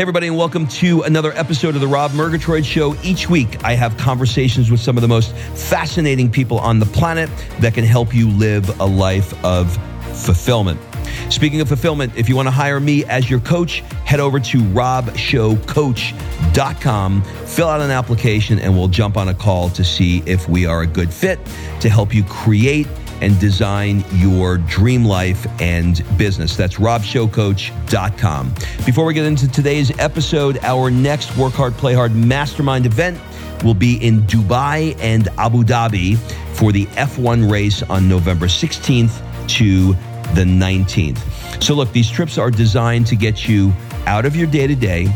Hey, 0.00 0.02
everybody, 0.02 0.28
and 0.28 0.36
welcome 0.38 0.66
to 0.66 1.02
another 1.02 1.32
episode 1.32 1.74
of 1.74 1.82
the 1.82 1.86
Rob 1.86 2.12
Murgatroyd 2.12 2.64
Show. 2.64 2.96
Each 3.02 3.28
week, 3.28 3.62
I 3.62 3.74
have 3.74 3.98
conversations 3.98 4.70
with 4.70 4.80
some 4.80 4.96
of 4.96 5.02
the 5.02 5.08
most 5.08 5.36
fascinating 5.36 6.30
people 6.30 6.58
on 6.58 6.78
the 6.78 6.86
planet 6.86 7.28
that 7.58 7.74
can 7.74 7.84
help 7.84 8.14
you 8.14 8.30
live 8.30 8.80
a 8.80 8.86
life 8.86 9.34
of 9.44 9.76
fulfillment. 10.24 10.80
Speaking 11.28 11.60
of 11.60 11.68
fulfillment, 11.68 12.14
if 12.16 12.30
you 12.30 12.36
want 12.36 12.46
to 12.46 12.50
hire 12.50 12.80
me 12.80 13.04
as 13.04 13.28
your 13.28 13.40
coach, 13.40 13.80
head 14.06 14.20
over 14.20 14.40
to 14.40 14.62
robshowcoach.com, 14.62 17.22
fill 17.22 17.68
out 17.68 17.82
an 17.82 17.90
application, 17.90 18.58
and 18.58 18.74
we'll 18.74 18.88
jump 18.88 19.18
on 19.18 19.28
a 19.28 19.34
call 19.34 19.68
to 19.68 19.84
see 19.84 20.22
if 20.24 20.48
we 20.48 20.64
are 20.64 20.80
a 20.80 20.86
good 20.86 21.12
fit 21.12 21.38
to 21.80 21.90
help 21.90 22.14
you 22.14 22.24
create 22.24 22.86
and 23.20 23.38
design 23.38 24.04
your 24.14 24.58
dream 24.58 25.04
life 25.04 25.46
and 25.60 26.04
business. 26.16 26.56
That's 26.56 26.76
robshowcoach.com. 26.76 28.54
Before 28.84 29.04
we 29.04 29.14
get 29.14 29.26
into 29.26 29.48
today's 29.48 29.96
episode, 29.98 30.58
our 30.62 30.90
next 30.90 31.36
Work 31.36 31.54
Hard, 31.54 31.74
Play 31.74 31.94
Hard 31.94 32.14
Mastermind 32.14 32.86
event 32.86 33.18
will 33.62 33.74
be 33.74 33.96
in 33.96 34.22
Dubai 34.22 34.96
and 35.00 35.28
Abu 35.38 35.62
Dhabi 35.62 36.16
for 36.56 36.72
the 36.72 36.86
F1 36.86 37.50
race 37.50 37.82
on 37.82 38.08
November 38.08 38.46
16th 38.46 39.48
to 39.48 39.92
the 40.34 40.44
19th. 40.44 41.62
So, 41.62 41.74
look, 41.74 41.92
these 41.92 42.10
trips 42.10 42.38
are 42.38 42.50
designed 42.50 43.06
to 43.08 43.16
get 43.16 43.48
you 43.48 43.72
out 44.06 44.24
of 44.24 44.34
your 44.34 44.46
day 44.46 44.66
to 44.66 44.74
day 44.74 45.12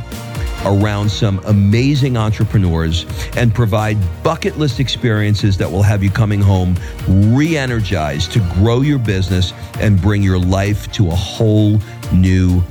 around 0.65 1.09
some 1.09 1.41
amazing 1.47 2.17
entrepreneurs 2.17 3.07
and 3.37 3.55
provide 3.55 3.97
bucket 4.23 4.59
list 4.59 4.81
experiences 4.81 5.57
that 5.59 5.71
will 5.71 5.83
have 5.83 6.03
you 6.03 6.11
coming 6.11 6.41
home 6.41 6.75
re 7.09 7.57
energized 7.57 8.33
to 8.33 8.41
grow 8.55 8.81
your 8.81 8.99
business 8.99 9.53
and 9.81 10.01
bring 10.01 10.23
your 10.23 10.39
life 10.39 10.91
to 10.93 11.09
a 11.09 11.15
whole 11.15 11.79
new 12.13 12.63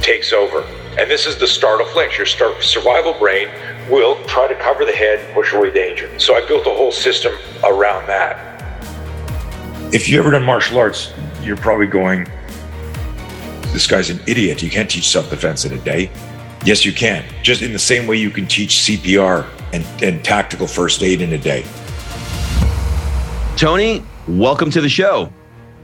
takes 0.00 0.32
over. 0.32 0.62
And 0.96 1.10
this 1.10 1.26
is 1.26 1.36
the 1.38 1.48
start 1.48 1.80
of 1.80 1.88
flinch. 1.88 2.18
Your 2.18 2.26
start, 2.26 2.62
survival 2.62 3.14
brain 3.14 3.48
will 3.90 4.22
try 4.26 4.46
to 4.46 4.54
cover 4.54 4.84
the 4.84 4.92
head, 4.92 5.34
push 5.34 5.52
away 5.52 5.72
danger. 5.72 6.18
So 6.20 6.36
I 6.36 6.46
built 6.46 6.66
a 6.68 6.70
whole 6.70 6.92
system 6.92 7.32
around 7.64 8.06
that. 8.06 8.51
If 9.92 10.08
you 10.08 10.18
ever 10.18 10.30
done 10.30 10.42
martial 10.42 10.78
arts, 10.78 11.12
you're 11.42 11.58
probably 11.58 11.86
going, 11.86 12.26
this 13.74 13.86
guy's 13.86 14.08
an 14.08 14.20
idiot. 14.26 14.62
You 14.62 14.70
can't 14.70 14.90
teach 14.90 15.06
self 15.06 15.28
defense 15.28 15.66
in 15.66 15.74
a 15.74 15.78
day. 15.84 16.10
Yes, 16.64 16.86
you 16.86 16.94
can. 16.94 17.22
Just 17.42 17.60
in 17.60 17.74
the 17.74 17.78
same 17.78 18.06
way 18.06 18.16
you 18.16 18.30
can 18.30 18.46
teach 18.46 18.76
CPR 18.76 19.46
and, 19.74 19.84
and 20.02 20.24
tactical 20.24 20.66
first 20.66 21.02
aid 21.02 21.20
in 21.20 21.34
a 21.34 21.38
day. 21.38 21.66
Tony, 23.58 24.02
welcome 24.26 24.70
to 24.70 24.80
the 24.80 24.88
show. 24.88 25.30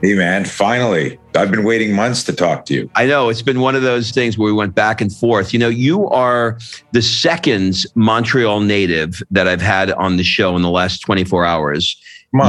Hey, 0.00 0.14
man, 0.14 0.46
finally. 0.46 1.18
I've 1.34 1.50
been 1.50 1.64
waiting 1.64 1.94
months 1.94 2.24
to 2.24 2.32
talk 2.32 2.64
to 2.66 2.74
you. 2.74 2.90
I 2.94 3.04
know 3.04 3.28
it's 3.28 3.42
been 3.42 3.60
one 3.60 3.74
of 3.74 3.82
those 3.82 4.10
things 4.10 4.38
where 4.38 4.46
we 4.46 4.52
went 4.54 4.74
back 4.74 5.02
and 5.02 5.14
forth. 5.14 5.52
You 5.52 5.58
know, 5.58 5.68
you 5.68 6.08
are 6.08 6.58
the 6.92 7.02
second 7.02 7.84
Montreal 7.94 8.60
native 8.60 9.22
that 9.30 9.46
I've 9.46 9.60
had 9.60 9.90
on 9.90 10.16
the 10.16 10.24
show 10.24 10.56
in 10.56 10.62
the 10.62 10.70
last 10.70 11.00
24 11.00 11.44
hours. 11.44 12.00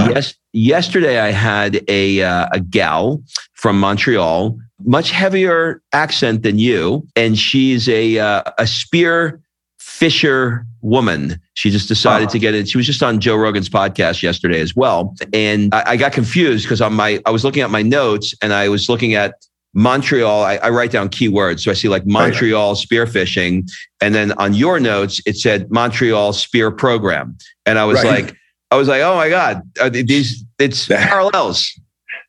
Yes, 0.10 0.36
yesterday 0.54 1.20
I 1.20 1.32
had 1.32 1.82
a 1.88 2.22
uh, 2.22 2.48
a 2.52 2.60
gal 2.60 3.22
from 3.54 3.80
Montreal, 3.80 4.58
much 4.84 5.12
heavier 5.12 5.82
accent 5.94 6.44
than 6.44 6.60
you, 6.60 7.08
and 7.16 7.38
she's 7.38 7.88
a 7.88 8.20
uh, 8.20 8.44
a 8.58 8.68
spear 8.68 9.40
fisher 9.80 10.66
woman. 10.82 11.40
She 11.54 11.70
just 11.70 11.88
decided 11.88 12.30
to 12.30 12.40
get 12.40 12.56
it. 12.56 12.70
She 12.70 12.78
was 12.78 12.86
just 12.86 13.04
on 13.04 13.20
Joe 13.20 13.36
Rogan's 13.36 13.70
podcast 13.70 14.22
yesterday 14.22 14.60
as 14.62 14.76
well, 14.76 15.16
and 15.34 15.74
I, 15.74 15.92
I 15.92 15.98
got 15.98 16.12
confused 16.12 16.66
because 16.66 16.82
on 16.82 16.94
my 16.94 17.22
I 17.26 17.32
was 17.32 17.44
looking 17.44 17.62
at 17.62 17.70
my 17.70 17.82
notes 17.82 18.34
and 18.42 18.54
I 18.54 18.70
was 18.70 18.90
looking 18.90 19.14
at 19.14 19.36
Montreal, 19.74 20.44
I, 20.44 20.56
I, 20.58 20.70
write 20.70 20.92
down 20.92 21.10
keywords. 21.10 21.62
So 21.62 21.72
I 21.72 21.76
see 21.76 21.90
like 21.90 22.06
Montreal 22.06 22.74
spearfishing. 22.76 23.70
And 24.02 24.16
then 24.16 24.32
on 24.34 24.56
your 24.56 24.80
notes, 24.80 25.22
it 25.28 25.38
said 25.38 25.70
Montreal 25.70 26.34
spear 26.34 26.72
program. 26.72 27.38
And 27.68 27.78
I 27.78 27.86
was 27.86 28.04
right. 28.04 28.26
like, 28.26 28.36
I 28.72 28.76
was 28.76 28.88
like, 28.88 29.02
oh 29.02 29.16
my 29.16 29.30
God, 29.30 29.64
these 29.92 30.44
it's 30.60 30.88
that, 30.88 31.10
parallels. 31.10 31.80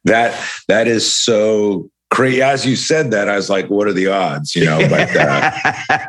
That 0.04 0.38
that 0.68 0.88
is 0.88 1.10
so 1.10 1.90
crazy. 2.10 2.42
As 2.42 2.66
you 2.66 2.76
said 2.76 3.10
that, 3.12 3.28
I 3.28 3.36
was 3.36 3.48
like, 3.48 3.68
what 3.68 3.86
are 3.86 3.92
the 3.92 4.08
odds? 4.08 4.54
You 4.54 4.64
know, 4.64 4.78
but 4.90 5.14
uh, 5.16 5.50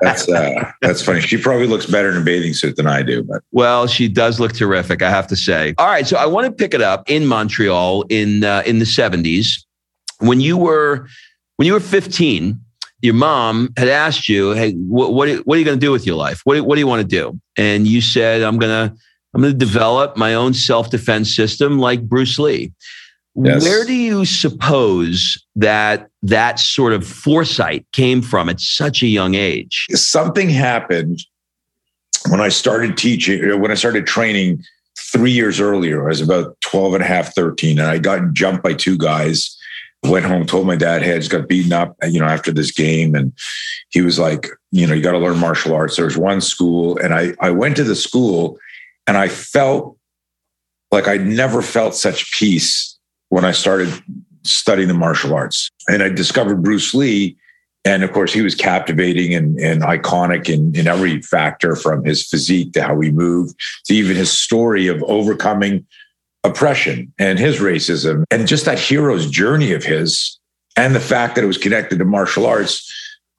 that's 0.01 0.29
uh, 0.29 0.71
that's 0.81 1.01
funny. 1.01 1.21
She 1.21 1.37
probably 1.37 1.67
looks 1.67 1.85
better 1.85 2.09
in 2.09 2.17
a 2.17 2.21
bathing 2.21 2.53
suit 2.53 2.75
than 2.75 2.87
I 2.87 3.01
do. 3.03 3.23
But 3.23 3.43
well, 3.51 3.87
she 3.87 4.07
does 4.07 4.39
look 4.39 4.53
terrific, 4.53 5.01
I 5.01 5.09
have 5.09 5.27
to 5.27 5.35
say. 5.35 5.73
All 5.77 5.87
right, 5.87 6.05
so 6.05 6.17
I 6.17 6.25
want 6.25 6.45
to 6.45 6.51
pick 6.51 6.73
it 6.73 6.81
up 6.81 7.09
in 7.09 7.25
Montreal 7.25 8.03
in 8.09 8.43
uh, 8.43 8.63
in 8.65 8.79
the 8.79 8.85
seventies 8.85 9.65
when 10.19 10.41
you 10.41 10.57
were 10.57 11.07
when 11.57 11.67
you 11.67 11.73
were 11.73 11.79
fifteen. 11.79 12.59
Your 13.03 13.15
mom 13.15 13.73
had 13.77 13.87
asked 13.87 14.29
you, 14.29 14.51
"Hey, 14.51 14.73
what 14.73 15.13
what, 15.13 15.29
what 15.47 15.55
are 15.55 15.59
you 15.59 15.65
going 15.65 15.79
to 15.79 15.85
do 15.85 15.91
with 15.91 16.05
your 16.05 16.15
life? 16.15 16.41
What 16.43 16.61
what 16.61 16.75
do 16.75 16.79
you 16.79 16.87
want 16.87 17.01
to 17.01 17.07
do?" 17.07 17.39
And 17.57 17.87
you 17.87 18.01
said, 18.01 18.41
"I'm 18.41 18.57
going 18.57 18.89
to." 18.89 18.95
I'm 19.33 19.41
going 19.41 19.53
to 19.53 19.57
develop 19.57 20.17
my 20.17 20.33
own 20.33 20.53
self 20.53 20.89
defense 20.89 21.33
system 21.35 21.79
like 21.79 22.07
Bruce 22.07 22.37
Lee. 22.37 22.73
Yes. 23.35 23.63
Where 23.63 23.85
do 23.85 23.93
you 23.93 24.25
suppose 24.25 25.41
that 25.55 26.09
that 26.21 26.59
sort 26.59 26.91
of 26.91 27.07
foresight 27.07 27.85
came 27.93 28.21
from 28.21 28.49
at 28.49 28.59
such 28.59 29.01
a 29.01 29.07
young 29.07 29.35
age? 29.35 29.87
Something 29.91 30.49
happened 30.49 31.21
when 32.29 32.41
I 32.41 32.49
started 32.49 32.97
teaching, 32.97 33.51
uh, 33.51 33.57
when 33.57 33.71
I 33.71 33.75
started 33.75 34.05
training 34.05 34.63
three 34.99 35.31
years 35.31 35.61
earlier. 35.61 36.05
I 36.05 36.09
was 36.09 36.21
about 36.21 36.59
12 36.61 36.95
and 36.95 37.03
a 37.03 37.07
half, 37.07 37.33
13, 37.33 37.79
and 37.79 37.87
I 37.87 37.99
got 37.99 38.33
jumped 38.33 38.63
by 38.63 38.73
two 38.73 38.97
guys. 38.97 39.57
Went 40.03 40.25
home, 40.25 40.47
told 40.47 40.65
my 40.65 40.75
dad, 40.75 41.03
just 41.03 41.29
got 41.29 41.47
beaten 41.47 41.71
up, 41.71 41.95
you 42.03 42.19
know, 42.19 42.25
after 42.25 42.51
this 42.51 42.71
game. 42.71 43.13
And 43.13 43.31
he 43.89 44.01
was 44.01 44.17
like, 44.17 44.47
you 44.71 44.87
know, 44.87 44.95
you 44.95 45.01
got 45.01 45.11
to 45.11 45.19
learn 45.19 45.37
martial 45.37 45.75
arts. 45.75 45.95
There's 45.95 46.17
one 46.17 46.41
school. 46.41 46.97
And 46.97 47.13
I, 47.13 47.33
I 47.39 47.51
went 47.51 47.75
to 47.75 47.83
the 47.83 47.95
school 47.95 48.57
and 49.07 49.17
I 49.17 49.28
felt 49.28 49.97
like 50.91 51.07
I'd 51.07 51.25
never 51.25 51.62
felt 51.62 51.95
such 51.95 52.31
peace 52.31 52.97
when 53.29 53.45
I 53.45 53.51
started 53.51 53.91
studying 54.44 54.88
the 54.88 54.94
martial 54.94 55.34
arts. 55.34 55.69
And 55.88 56.03
I 56.03 56.09
discovered 56.09 56.63
Bruce 56.63 56.94
Lee. 56.94 57.38
And 57.84 58.03
of 58.03 58.11
course, 58.11 58.31
he 58.31 58.41
was 58.41 58.53
captivating 58.53 59.34
and, 59.34 59.59
and 59.59 59.81
iconic 59.81 60.50
in, 60.50 60.75
in 60.75 60.88
every 60.88 61.22
factor 61.22 61.75
from 61.75 62.03
his 62.03 62.28
physique 62.28 62.73
to 62.73 62.84
how 62.84 63.00
he 63.00 63.09
moved 63.09 63.56
to 63.85 63.94
even 63.94 64.16
his 64.16 64.31
story 64.31 64.88
of 64.88 65.01
overcoming 65.03 65.85
oppression 66.44 67.13
and 67.19 67.38
his 67.38 67.59
racism 67.59 68.23
and 68.31 68.47
just 68.47 68.66
that 68.66 68.79
hero's 68.79 69.29
journey 69.29 69.73
of 69.73 69.84
his 69.84 70.40
and 70.75 70.95
the 70.95 71.00
fact 71.00 71.35
that 71.35 71.44
it 71.44 71.47
was 71.47 71.57
connected 71.57 72.00
to 72.00 72.06
martial 72.06 72.47
arts 72.47 72.91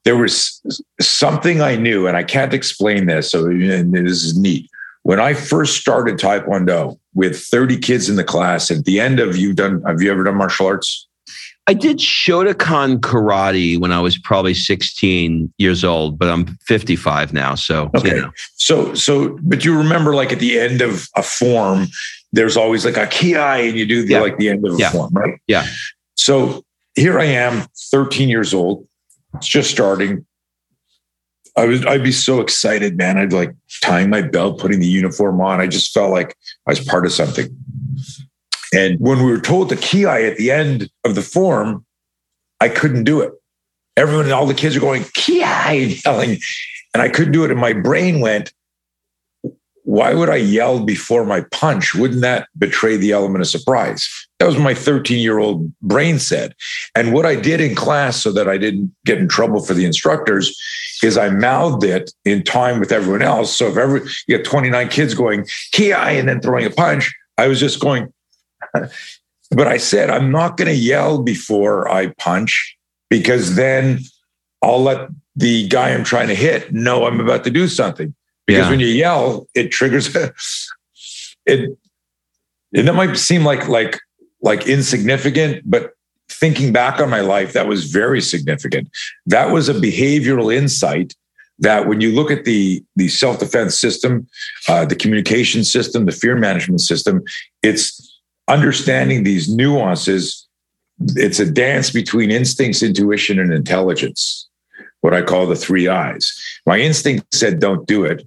there 0.05 0.17
was 0.17 0.63
something 1.01 1.61
i 1.61 1.75
knew 1.75 2.07
and 2.07 2.17
i 2.17 2.23
can't 2.23 2.55
explain 2.55 3.07
this 3.07 3.33
so 3.33 3.43
this 3.49 4.23
is 4.23 4.39
neat 4.39 4.71
when 5.03 5.21
I 5.21 5.35
first 5.35 5.81
started 5.81 6.19
Taekwondo 6.19 6.99
with 7.15 7.39
30 7.39 7.79
kids 7.79 8.09
in 8.09 8.17
the 8.17 8.25
class, 8.25 8.71
at 8.71 8.85
the 8.85 9.01
end 9.01 9.21
of 9.21 9.37
you've 9.37 9.57
done, 9.57 9.83
have 9.83 10.01
you 10.01 10.11
ever 10.11 10.25
done 10.25 10.37
martial 10.37 10.67
arts? 10.67 11.09
I 11.69 11.75
did 11.75 11.99
Shotokan 11.99 12.99
karate 12.99 13.79
when 13.79 13.93
I 13.93 14.01
was 14.01 14.19
probably 14.19 14.55
16 14.55 15.53
years 15.59 15.85
old, 15.85 16.19
but 16.19 16.29
I'm 16.29 16.47
55 16.67 17.33
now. 17.33 17.55
So, 17.55 17.89
okay. 17.97 18.17
You 18.17 18.23
know. 18.23 18.33
So, 18.57 18.95
so, 18.95 19.39
but 19.43 19.65
you 19.65 19.77
remember 19.77 20.15
like 20.15 20.33
at 20.33 20.41
the 20.41 20.59
end 20.59 20.81
of 20.81 21.07
a 21.17 21.23
form, 21.23 21.87
there's 22.33 22.57
always 22.57 22.85
like 22.85 22.97
a 22.97 23.07
ki 23.07 23.37
and 23.37 23.79
you 23.79 23.87
do 23.87 24.03
the, 24.03 24.15
yeah. 24.15 24.21
like 24.21 24.39
the 24.39 24.49
end 24.49 24.67
of 24.67 24.75
a 24.75 24.77
yeah. 24.77 24.91
form, 24.91 25.13
right? 25.15 25.39
Yeah. 25.47 25.67
So 26.17 26.65
here 26.95 27.19
I 27.19 27.25
am, 27.25 27.67
13 27.91 28.29
years 28.29 28.53
old. 28.53 28.87
It's 29.35 29.47
just 29.47 29.71
starting. 29.71 30.27
I 31.57 31.67
was 31.67 31.85
I'd 31.85 32.03
be 32.03 32.13
so 32.13 32.41
excited, 32.41 32.97
man. 32.97 33.19
I'd 33.19 33.33
like 33.33 33.55
tying 33.83 34.11
my 34.11 34.23
belt, 34.23 34.59
putting 34.59 34.81
the 34.81 34.87
uniform 34.87 35.41
on. 35.41 35.61
I 35.61 35.67
just 35.67 35.93
felt 35.93 36.11
like 36.11 36.37
I 36.67 36.71
was 36.71 36.81
part 36.81 37.05
of 37.05 37.13
something. 37.13 37.55
And 38.75 38.99
when 38.99 39.19
we 39.19 39.31
were 39.31 39.41
told 39.41 39.69
the 39.69 39.77
ki 39.77 40.07
at 40.07 40.39
the 40.39 40.51
end 40.51 40.91
of 41.05 41.15
the 41.15 41.23
form, 41.23 41.85
I 42.61 42.69
couldn't 42.69 43.05
do 43.05 43.21
it. 43.21 43.33
Everyone, 43.97 44.25
and 44.25 44.33
all 44.33 44.47
the 44.47 44.55
kids 44.55 44.75
are 44.77 44.81
going 44.81 45.05
ki 45.15 45.43
and 45.43 46.05
yelling, 46.05 46.39
and 46.95 47.03
I 47.03 47.11
couldn't 47.11 47.33
do 47.33 47.45
it. 47.45 47.51
And 47.51 47.61
my 47.61 47.75
brain 47.75 48.21
went, 48.21 48.53
why 49.85 50.15
would 50.15 50.31
I 50.31 50.37
yell 50.37 50.81
before 50.81 51.25
my 51.25 51.41
punch? 51.51 51.95
Wouldn't 51.95 52.21
that 52.21 52.49
betray 52.57 52.97
the 52.97 53.13
element 53.13 53.43
of 53.43 53.49
surprise? 53.49 54.09
That 54.39 54.47
was 54.47 54.59
my 54.59 54.75
13 54.75 55.19
year 55.19 55.39
old 55.39 55.77
brain 55.81 56.19
said. 56.19 56.55
And 56.95 57.13
what 57.13 57.27
I 57.27 57.35
did 57.35 57.61
in 57.61 57.75
class 57.75 58.23
so 58.23 58.33
that 58.33 58.49
I 58.49 58.59
didn't 58.59 58.95
get 59.05 59.19
in 59.19 59.29
trouble 59.29 59.65
for 59.65 59.75
the 59.75 59.85
instructors 59.85 60.57
is 61.03 61.19
I 61.19 61.31
mouthed 61.31 61.85
it 61.85 62.13
in 62.25 62.45
time 62.45 62.79
with 62.79 62.93
everyone 62.93 63.23
else. 63.23 63.55
So 63.55 63.69
if 63.69 63.77
every 63.77 64.03
you 64.29 64.37
have 64.37 64.47
29 64.47 64.89
kids 64.89 65.15
going 65.15 65.47
ki 65.73 65.93
and 65.93 66.29
then 66.29 66.41
throwing 66.41 66.67
a 66.67 66.71
punch, 66.71 67.13
I 67.39 67.49
was 67.49 67.59
just 67.59 67.81
going. 67.81 68.13
but 69.51 69.67
I 69.67 69.79
said 69.79 70.11
I'm 70.11 70.31
not 70.31 70.57
going 70.57 70.69
to 70.69 70.75
yell 70.75 71.23
before 71.23 71.91
I 71.91 72.09
punch 72.19 72.77
because 73.11 73.57
then 73.57 73.99
I'll 74.63 74.83
let 74.83 75.09
the 75.35 75.67
guy 75.69 75.91
I'm 75.91 76.05
trying 76.05 76.29
to 76.29 76.35
hit 76.35 76.73
know 76.73 77.05
I'm 77.07 77.21
about 77.21 77.43
to 77.45 77.51
do 77.51 77.67
something. 77.67 78.15
Because 78.53 78.67
yeah. 78.67 78.71
when 78.71 78.81
you 78.81 78.87
yell, 78.87 79.47
it 79.55 79.71
triggers 79.71 80.15
it. 81.47 81.79
And 82.75 82.89
that 82.89 82.95
might 82.95 83.17
seem 83.17 83.45
like 83.45 83.69
like 83.69 83.99
like 84.43 84.67
insignificant, 84.67 85.63
but 85.65 85.93
thinking 86.29 86.73
back 86.73 87.01
on 87.01 87.09
my 87.09 87.21
life, 87.21 87.53
that 87.53 87.67
was 87.67 87.91
very 87.91 88.21
significant. 88.21 88.89
That 89.27 89.51
was 89.51 89.69
a 89.69 89.75
behavioral 89.75 90.55
insight 90.55 91.15
that 91.59 91.87
when 91.87 92.01
you 92.01 92.13
look 92.13 92.31
at 92.31 92.45
the 92.45 92.85
the 92.97 93.09
self 93.09 93.39
defense 93.39 93.79
system, 93.79 94.27
uh, 94.69 94.85
the 94.85 94.97
communication 94.97 95.65
system, 95.65 96.07
the 96.07 96.13
fear 96.13 96.37
management 96.37 96.81
system, 96.81 97.23
it's 97.63 98.21
understanding 98.49 99.23
these 99.23 99.49
nuances. 99.49 100.47
It's 101.17 101.41
a 101.41 101.51
dance 101.51 101.91
between 101.91 102.31
instincts, 102.31 102.83
intuition, 102.83 103.39
and 103.39 103.53
intelligence. 103.53 104.49
What 105.01 105.15
I 105.15 105.23
call 105.23 105.47
the 105.47 105.57
three 105.57 105.89
eyes. 105.89 106.33
My 106.67 106.79
instinct 106.79 107.35
said, 107.35 107.59
"Don't 107.59 107.87
do 107.87 108.05
it." 108.05 108.27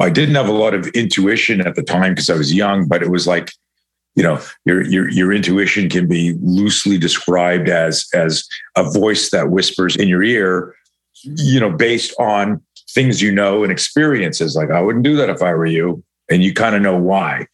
I 0.00 0.10
didn't 0.10 0.34
have 0.34 0.48
a 0.48 0.52
lot 0.52 0.74
of 0.74 0.86
intuition 0.88 1.66
at 1.66 1.74
the 1.74 1.82
time 1.82 2.12
because 2.12 2.30
I 2.30 2.36
was 2.36 2.52
young, 2.52 2.86
but 2.86 3.02
it 3.02 3.10
was 3.10 3.26
like 3.26 3.52
you 4.14 4.22
know 4.22 4.40
your 4.64 4.82
your 4.86 5.08
your 5.08 5.32
intuition 5.32 5.88
can 5.88 6.08
be 6.08 6.36
loosely 6.42 6.98
described 6.98 7.68
as 7.68 8.06
as 8.12 8.46
a 8.76 8.84
voice 8.90 9.30
that 9.30 9.50
whispers 9.50 9.96
in 9.96 10.08
your 10.08 10.22
ear 10.22 10.74
you 11.22 11.60
know 11.60 11.70
based 11.70 12.14
on 12.18 12.60
things 12.90 13.22
you 13.22 13.32
know 13.32 13.62
and 13.62 13.72
experiences. 13.72 14.56
Like 14.56 14.70
i 14.70 14.80
wouldn't 14.80 15.04
do 15.04 15.16
that 15.16 15.30
if 15.30 15.42
i 15.42 15.52
were 15.54 15.66
you 15.66 16.02
and 16.30 16.42
you 16.42 16.52
kind 16.52 16.74
of 16.74 16.82
know 16.82 16.96
why. 16.96 17.46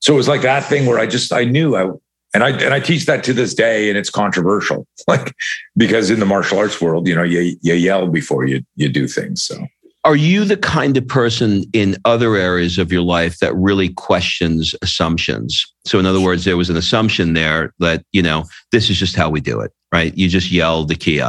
So 0.00 0.14
it 0.14 0.16
was 0.16 0.28
like 0.28 0.42
that 0.42 0.64
thing 0.64 0.86
where 0.86 0.98
i 0.98 1.06
just 1.06 1.32
i 1.32 1.44
knew 1.44 1.76
i 1.76 1.90
and 2.34 2.44
i 2.44 2.50
and 2.50 2.74
i 2.74 2.80
teach 2.80 3.06
that 3.06 3.24
to 3.24 3.32
this 3.32 3.54
day 3.54 3.88
and 3.88 3.98
it's 3.98 4.10
controversial 4.10 4.86
like 5.08 5.34
because 5.76 6.10
in 6.10 6.20
the 6.20 6.26
martial 6.26 6.58
arts 6.58 6.80
world 6.80 7.08
you 7.08 7.14
know 7.14 7.22
you 7.22 7.56
you 7.62 7.74
yell 7.74 8.06
before 8.06 8.46
you 8.46 8.62
you 8.76 8.88
do 8.88 9.08
things 9.08 9.42
so 9.42 9.66
are 10.08 10.16
you 10.16 10.46
the 10.46 10.56
kind 10.56 10.96
of 10.96 11.06
person 11.06 11.64
in 11.74 11.94
other 12.06 12.34
areas 12.34 12.78
of 12.78 12.90
your 12.90 13.02
life 13.02 13.40
that 13.40 13.54
really 13.54 13.90
questions 13.90 14.74
assumptions? 14.80 15.66
So, 15.84 15.98
in 15.98 16.06
other 16.06 16.20
words, 16.20 16.46
there 16.46 16.56
was 16.56 16.70
an 16.70 16.78
assumption 16.78 17.34
there 17.34 17.74
that, 17.80 18.02
you 18.12 18.22
know, 18.22 18.44
this 18.72 18.88
is 18.88 18.98
just 18.98 19.16
how 19.16 19.28
we 19.28 19.42
do 19.42 19.60
it, 19.60 19.70
right? 19.92 20.16
You 20.16 20.30
just 20.30 20.50
yell 20.50 20.86
the 20.86 20.94
ki. 20.94 21.20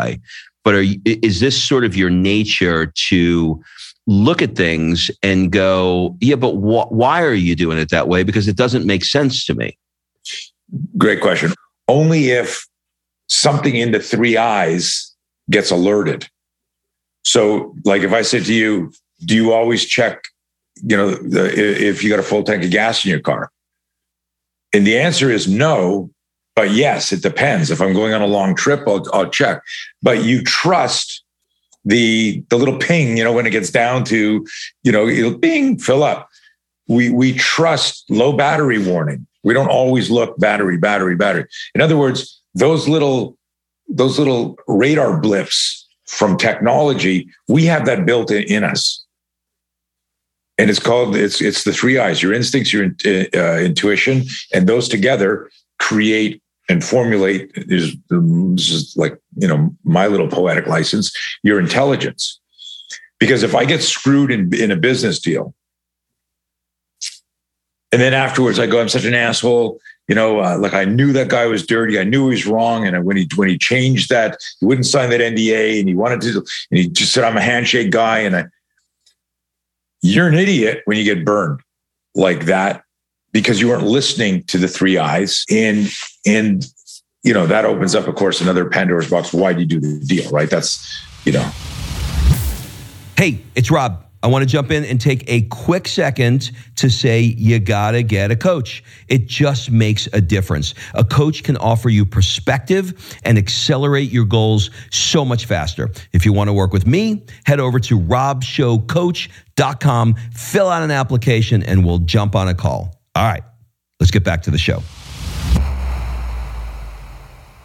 But 0.63 0.75
are 0.75 0.85
is 1.03 1.41
this 1.41 1.61
sort 1.61 1.83
of 1.83 1.97
your 1.97 2.09
nature 2.09 2.93
to 3.09 3.61
look 4.07 4.41
at 4.41 4.55
things 4.55 5.11
and 5.21 5.51
go, 5.51 6.15
yeah, 6.21 6.35
but 6.35 6.53
wh- 6.53 6.89
why 6.89 7.21
are 7.21 7.33
you 7.33 7.57
doing 7.57 7.77
it 7.77 7.89
that 7.89 8.07
way? 8.07 8.23
Because 8.23 8.47
it 8.47 8.55
doesn't 8.55 8.85
make 8.85 9.03
sense 9.03 9.45
to 9.47 9.55
me. 9.55 9.77
Great 10.97 11.19
question. 11.19 11.53
Only 11.89 12.29
if 12.29 12.65
something 13.27 13.75
in 13.75 13.91
the 13.91 13.99
three 13.99 14.37
eyes 14.37 15.13
gets 15.51 15.69
alerted. 15.69 16.29
So, 17.24 17.75
like 17.86 18.01
if 18.01 18.13
I 18.13 18.21
said 18.21 18.45
to 18.45 18.54
you, 18.54 18.92
do 19.25 19.36
you 19.36 19.54
always 19.54 19.86
check, 19.86 20.27
you 20.81 20.95
know, 20.95 21.12
the, 21.12 21.45
if 21.54 22.04
you 22.04 22.10
got 22.10 22.19
a 22.19 22.24
full 22.24 22.44
tank 22.44 22.63
of 22.63 22.71
gas 22.71 23.04
in 23.06 23.12
your 23.12 23.19
car? 23.19 23.51
And 24.74 24.86
the 24.86 24.98
answer 24.98 25.30
is 25.30 25.48
no, 25.48 26.10
but 26.56 26.71
yes, 26.71 27.12
it 27.12 27.21
depends. 27.21 27.71
If 27.71 27.81
I'm 27.81 27.94
going 27.94 28.13
on 28.13 28.21
a 28.21 28.27
long 28.27 28.56
trip, 28.56 28.81
I'll, 28.88 29.06
I'll 29.13 29.30
check. 29.30 29.62
But 30.01 30.24
you 30.24 30.44
trust 30.44 31.24
the 31.86 32.44
the 32.50 32.57
little 32.57 32.77
ping, 32.77 33.18
you 33.18 33.24
know, 33.24 33.33
when 33.33 33.45
it 33.45 33.51
gets 33.51 33.72
down 33.72 34.04
to, 34.06 34.45
you 34.83 34.92
know, 34.92 35.07
it'll 35.07 35.39
ping, 35.39 35.77
fill 35.80 36.04
up. 36.04 36.30
We 36.88 37.10
we 37.10 37.33
trust 37.33 38.10
low 38.10 38.33
battery 38.33 38.77
warning. 38.77 39.25
We 39.44 39.54
don't 39.54 39.69
always 39.69 40.10
look 40.10 40.38
battery, 40.38 40.77
battery, 40.77 41.15
battery. 41.15 41.45
In 41.74 41.81
other 41.81 41.98
words, 41.98 42.42
those 42.54 42.88
little 42.88 43.38
those 43.88 44.19
little 44.19 44.57
radar 44.68 45.19
blips 45.19 45.78
from 46.09 46.38
technology, 46.38 47.29
we 47.47 47.65
have 47.65 47.85
that 47.85 48.03
built 48.03 48.31
in, 48.31 48.44
in 48.44 48.63
us. 48.63 49.06
And 50.57 50.69
it's 50.69 50.79
called 50.79 51.15
it's 51.15 51.39
it's 51.39 51.63
the 51.63 51.71
three 51.71 52.00
eyes: 52.00 52.21
your 52.21 52.33
instincts, 52.33 52.73
your 52.73 52.88
uh, 53.06 53.59
intuition, 53.59 54.23
and 54.53 54.67
those 54.67 54.89
together 54.89 55.50
create 55.77 56.41
and 56.67 56.83
formulate. 56.83 57.51
Is 57.56 57.95
this 58.09 58.69
is 58.69 58.94
like 58.97 59.17
you 59.38 59.47
know 59.47 59.73
my 59.85 60.07
little 60.07 60.27
poetic 60.27 60.67
license. 60.67 61.15
Your 61.44 61.59
intelligence, 61.59 62.41
because 63.19 63.44
if 63.44 63.55
I 63.55 63.63
get 63.63 63.81
screwed 63.81 64.31
in 64.31 64.53
in 64.53 64.69
a 64.71 64.75
business 64.75 65.19
deal, 65.19 65.53
and 67.94 68.01
then 68.01 68.13
afterwards 68.13 68.59
I 68.59 68.67
go, 68.67 68.81
I'm 68.81 68.89
such 68.89 69.05
an 69.05 69.13
asshole 69.13 69.79
you 70.09 70.15
know, 70.15 70.39
uh, 70.39 70.57
like 70.57 70.73
I 70.73 70.85
knew 70.85 71.13
that 71.13 71.29
guy 71.29 71.45
was 71.45 71.65
dirty. 71.65 72.00
I 72.00 72.03
knew 72.03 72.25
he 72.25 72.31
was 72.31 72.47
wrong. 72.47 72.85
And 72.85 73.06
when 73.06 73.15
he 73.15 73.29
when 73.35 73.47
he 73.47 73.59
changed 73.59 74.09
that, 74.09 74.38
he 74.59 74.65
wouldn't 74.65 74.88
sign 74.88 75.11
that 75.11 75.21
NDA, 75.21 75.79
and 75.79 75.88
he 75.88 75.94
wanted 75.94 76.21
to, 76.21 76.44
and 76.71 76.79
he 76.79 76.89
just 76.89 77.13
said, 77.13 77.23
"I'm 77.23 77.38
a 77.38 77.41
handshake 77.41 77.91
guy." 77.91 78.19
And 78.19 78.35
I, 78.35 78.45
you're 80.01 80.27
an 80.27 80.33
idiot 80.33 80.81
when 80.85 80.97
you 80.97 81.03
get 81.03 81.23
burned 81.23 81.61
like 82.15 82.45
that 82.45 82.83
because 83.31 83.61
you 83.61 83.67
weren't 83.69 83.85
listening 83.85 84.44
to 84.45 84.57
the 84.57 84.67
three 84.67 84.97
eyes. 84.97 85.45
And 85.51 85.88
and 86.25 86.65
you 87.21 87.33
know 87.33 87.45
that 87.45 87.65
opens 87.65 87.94
up, 87.94 88.07
of 88.07 88.15
course, 88.15 88.41
another 88.41 88.67
Pandora's 88.67 89.12
box. 89.12 89.31
Why 89.31 89.53
do 89.53 89.59
you 89.59 89.67
do 89.67 89.79
the 89.79 90.03
deal? 90.03 90.29
Right? 90.31 90.50
That's 90.50 91.05
you 91.23 91.33
know. 91.33 91.51
Hey, 93.15 93.44
it's 93.53 93.69
Rob. 93.69 94.08
I 94.21 94.27
want 94.27 94.44
to 94.44 94.45
jump 94.45 94.69
in 94.71 94.83
and 94.83 95.00
take 95.00 95.24
a 95.27 95.44
quick 95.44 95.88
second 95.88 96.51
to 96.75 96.89
say 96.89 97.21
you 97.21 97.57
got 97.60 97.92
to 97.92 98.04
get 98.04 98.31
a 98.31 98.36
coach. 98.36 98.83
It 99.07 99.27
just 99.27 99.71
makes 99.71 100.10
a 100.12 100.19
difference. 100.19 100.74
A 100.94 101.06
coach 101.06 101.44
can 101.44 101.56
offer 101.57 101.89
you 101.89 102.06
perspective 102.06 103.18
and 103.24 103.38
accelerate 103.38 104.12
your 104.12 104.25
goals 104.25 104.71
so 104.92 105.24
much 105.24 105.45
faster. 105.45 105.89
If 106.12 106.25
you 106.25 106.33
want 106.33 106.50
to 106.50 106.54
work 106.54 106.74
with 106.74 106.86
me, 106.86 107.24
head 107.45 107.62
over 107.62 107.80
to 107.80 107.98
robshowcoach.com, 107.98 110.16
fill 110.33 110.68
out 110.68 110.83
an 110.83 110.92
application, 110.92 111.63
and 111.63 111.86
we'll 111.86 112.00
jump 112.00 112.36
on 112.36 112.50
a 112.50 112.54
call. 112.54 113.01
All 113.15 113.25
right, 113.25 113.44
let's 114.01 114.12
get 114.12 114.25
back 114.25 114.42
to 114.44 114.51
the 114.51 114.57
show. 114.57 114.83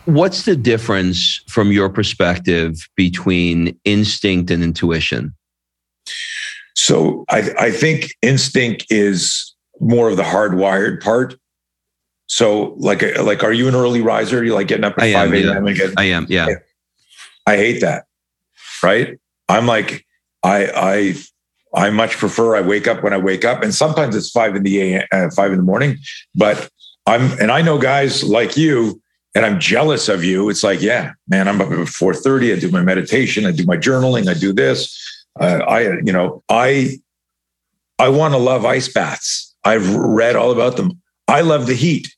What's 0.05 0.45
the 0.45 0.55
difference 0.55 1.43
from 1.49 1.73
your 1.73 1.89
perspective 1.89 2.89
between 2.95 3.77
instinct 3.85 4.51
and 4.51 4.63
intuition? 4.63 5.35
So 6.75 7.25
I, 7.29 7.53
I 7.59 7.71
think 7.71 8.09
instinct 8.23 8.87
is 8.91 9.55
more 9.81 10.09
of 10.09 10.17
the 10.17 10.23
hardwired 10.23 11.03
part. 11.03 11.37
So 12.27 12.75
like 12.79 13.03
like 13.19 13.45
are 13.45 13.53
you 13.53 13.69
an 13.69 13.75
early 13.75 14.01
riser? 14.01 14.43
You 14.43 14.55
like 14.55 14.69
getting 14.69 14.85
up 14.85 14.95
at 14.99 15.13
five 15.13 15.33
a.m. 15.33 15.67
Yeah. 15.67 15.91
I 15.97 16.05
am. 16.05 16.27
Yeah. 16.29 16.49
I 17.47 17.57
hate 17.57 17.81
that. 17.81 18.05
Right. 18.83 19.19
I'm 19.49 19.67
like 19.67 20.05
I 20.43 21.15
I 21.75 21.87
I 21.87 21.91
much 21.91 22.17
prefer 22.17 22.57
I 22.57 22.61
wake 22.61 22.87
up 22.87 23.03
when 23.03 23.13
I 23.13 23.19
wake 23.19 23.45
up, 23.45 23.63
and 23.63 23.75
sometimes 23.75 24.15
it's 24.15 24.31
five 24.31 24.55
in 24.57 24.63
the 24.63 25.03
uh, 25.13 25.31
five 25.31 25.51
in 25.51 25.59
the 25.59 25.65
morning. 25.65 25.99
But 26.35 26.71
I'm 27.07 27.33
and 27.41 27.51
I 27.51 27.63
know 27.63 27.79
guys 27.79 28.25
like 28.25 28.57
you, 28.57 29.01
and 29.35 29.45
I'm 29.45 29.59
jealous 29.59 30.09
of 30.09 30.25
you. 30.25 30.49
It's 30.49 30.63
like, 30.63 30.81
yeah, 30.81 31.13
man, 31.29 31.49
I'm 31.49 31.61
up 31.61 31.71
at 31.71 31.89
four 31.89 32.15
thirty. 32.15 32.53
I 32.53 32.59
do 32.59 32.71
my 32.71 32.83
meditation. 32.83 33.45
I 33.45 33.53
do 33.53 33.67
my 33.67 33.77
journaling. 33.77 34.29
I 34.29 34.35
do 34.35 34.53
this. 34.53 35.01
Uh, 35.39 35.61
I, 35.67 35.81
you 36.01 36.13
know, 36.13 36.43
I, 36.49 36.99
I 37.99 38.09
want 38.09 38.35
to 38.35 38.39
love 38.39 38.65
ice 38.65 38.93
baths. 38.93 39.55
I've 39.65 39.95
read 39.95 40.37
all 40.37 40.53
about 40.53 40.77
them. 40.77 41.01
I 41.29 41.41
love 41.41 41.67
the 41.67 41.75
heat. 41.75 42.15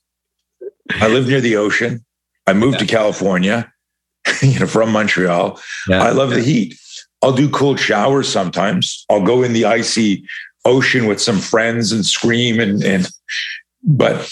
I 1.01 1.07
live 1.07 1.27
near 1.27 1.41
the 1.41 1.55
ocean. 1.55 2.05
I 2.45 2.53
moved 2.53 2.75
yeah. 2.75 2.79
to 2.79 2.85
California, 2.85 3.73
you 4.41 4.59
know, 4.59 4.67
from 4.67 4.91
Montreal. 4.91 5.59
Yeah. 5.87 6.03
I 6.03 6.11
love 6.11 6.31
the 6.31 6.41
heat. 6.41 6.77
I'll 7.21 7.33
do 7.33 7.49
cold 7.49 7.79
showers 7.79 8.29
sometimes. 8.29 9.05
I'll 9.09 9.23
go 9.23 9.43
in 9.43 9.53
the 9.53 9.65
icy 9.65 10.25
ocean 10.65 11.07
with 11.07 11.21
some 11.21 11.39
friends 11.39 11.91
and 11.91 12.05
scream 12.05 12.59
and 12.59 12.83
and 12.83 13.07
but 13.83 14.31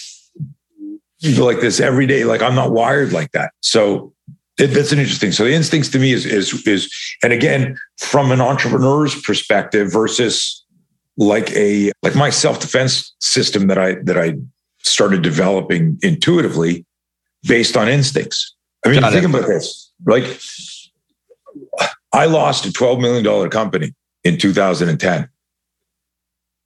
like 1.37 1.61
this 1.61 1.79
every 1.79 2.05
day. 2.05 2.23
Like 2.23 2.41
I'm 2.41 2.55
not 2.55 2.71
wired 2.71 3.11
like 3.11 3.31
that. 3.31 3.51
So 3.61 4.13
it, 4.57 4.67
that's 4.67 4.91
an 4.91 4.99
interesting. 4.99 5.31
So 5.31 5.43
the 5.43 5.53
instincts 5.53 5.89
to 5.89 5.99
me 5.99 6.13
is 6.13 6.25
is 6.25 6.65
is, 6.67 6.93
and 7.23 7.33
again, 7.33 7.77
from 7.97 8.31
an 8.31 8.41
entrepreneur's 8.41 9.19
perspective 9.21 9.91
versus 9.91 10.63
like 11.17 11.51
a 11.51 11.91
like 12.03 12.15
my 12.15 12.29
self 12.29 12.59
defense 12.59 13.13
system 13.19 13.67
that 13.67 13.77
I 13.77 13.95
that 14.03 14.17
I 14.17 14.35
started 14.79 15.21
developing 15.21 15.99
intuitively 16.01 16.85
based 17.47 17.75
on 17.75 17.89
instincts. 17.89 18.55
I 18.85 18.89
mean, 18.89 19.01
think 19.01 19.25
about 19.25 19.47
this. 19.47 19.91
Like, 20.05 20.39
I 22.13 22.25
lost 22.25 22.65
a 22.65 22.71
twelve 22.71 22.99
million 22.99 23.23
dollar 23.23 23.49
company 23.49 23.93
in 24.23 24.37
2010. 24.37 25.29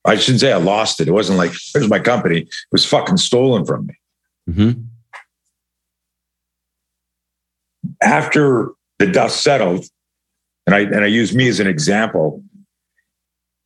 I 0.05 0.15
shouldn't 0.15 0.39
say 0.41 0.51
I 0.51 0.57
lost 0.57 1.01
it. 1.01 1.07
It 1.07 1.11
wasn't 1.11 1.37
like 1.37 1.51
here's 1.73 1.89
my 1.89 1.99
company. 1.99 2.41
It 2.41 2.49
was 2.71 2.85
fucking 2.85 3.17
stolen 3.17 3.65
from 3.65 3.87
me. 3.87 3.93
Mm-hmm. 4.49 4.81
After 8.01 8.71
the 8.97 9.07
dust 9.07 9.43
settled, 9.43 9.85
and 10.65 10.75
I 10.75 10.79
and 10.81 11.03
I 11.03 11.07
use 11.07 11.33
me 11.33 11.47
as 11.47 11.59
an 11.59 11.67
example 11.67 12.43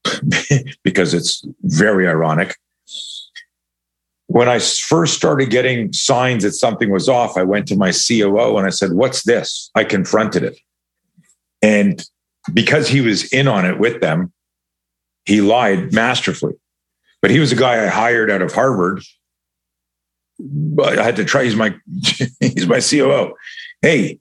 because 0.83 1.13
it's 1.13 1.45
very 1.61 2.07
ironic. 2.07 2.55
When 4.27 4.49
I 4.49 4.59
first 4.59 5.15
started 5.15 5.49
getting 5.49 5.93
signs 5.93 6.43
that 6.43 6.53
something 6.53 6.89
was 6.89 7.07
off, 7.07 7.37
I 7.37 7.43
went 7.43 7.67
to 7.67 7.75
my 7.75 7.91
COO 7.91 8.57
and 8.57 8.65
I 8.65 8.69
said, 8.69 8.93
"What's 8.93 9.23
this?" 9.23 9.69
I 9.75 9.83
confronted 9.83 10.43
it, 10.43 10.57
and 11.61 12.03
because 12.53 12.87
he 12.87 13.01
was 13.01 13.31
in 13.31 13.47
on 13.47 13.65
it 13.65 13.79
with 13.79 14.01
them, 14.01 14.33
he 15.25 15.41
lied 15.41 15.93
masterfully. 15.93 16.55
But 17.21 17.31
he 17.31 17.39
was 17.39 17.51
a 17.51 17.55
guy 17.55 17.83
I 17.83 17.87
hired 17.87 18.29
out 18.29 18.41
of 18.41 18.53
Harvard. 18.53 19.01
But 20.39 20.99
I 20.99 21.03
had 21.03 21.15
to 21.17 21.25
try. 21.25 21.45
He's 21.45 21.55
my 21.55 21.75
he's 22.39 22.67
my 22.67 22.81
COO. 22.81 23.33
Hey, 23.81 24.19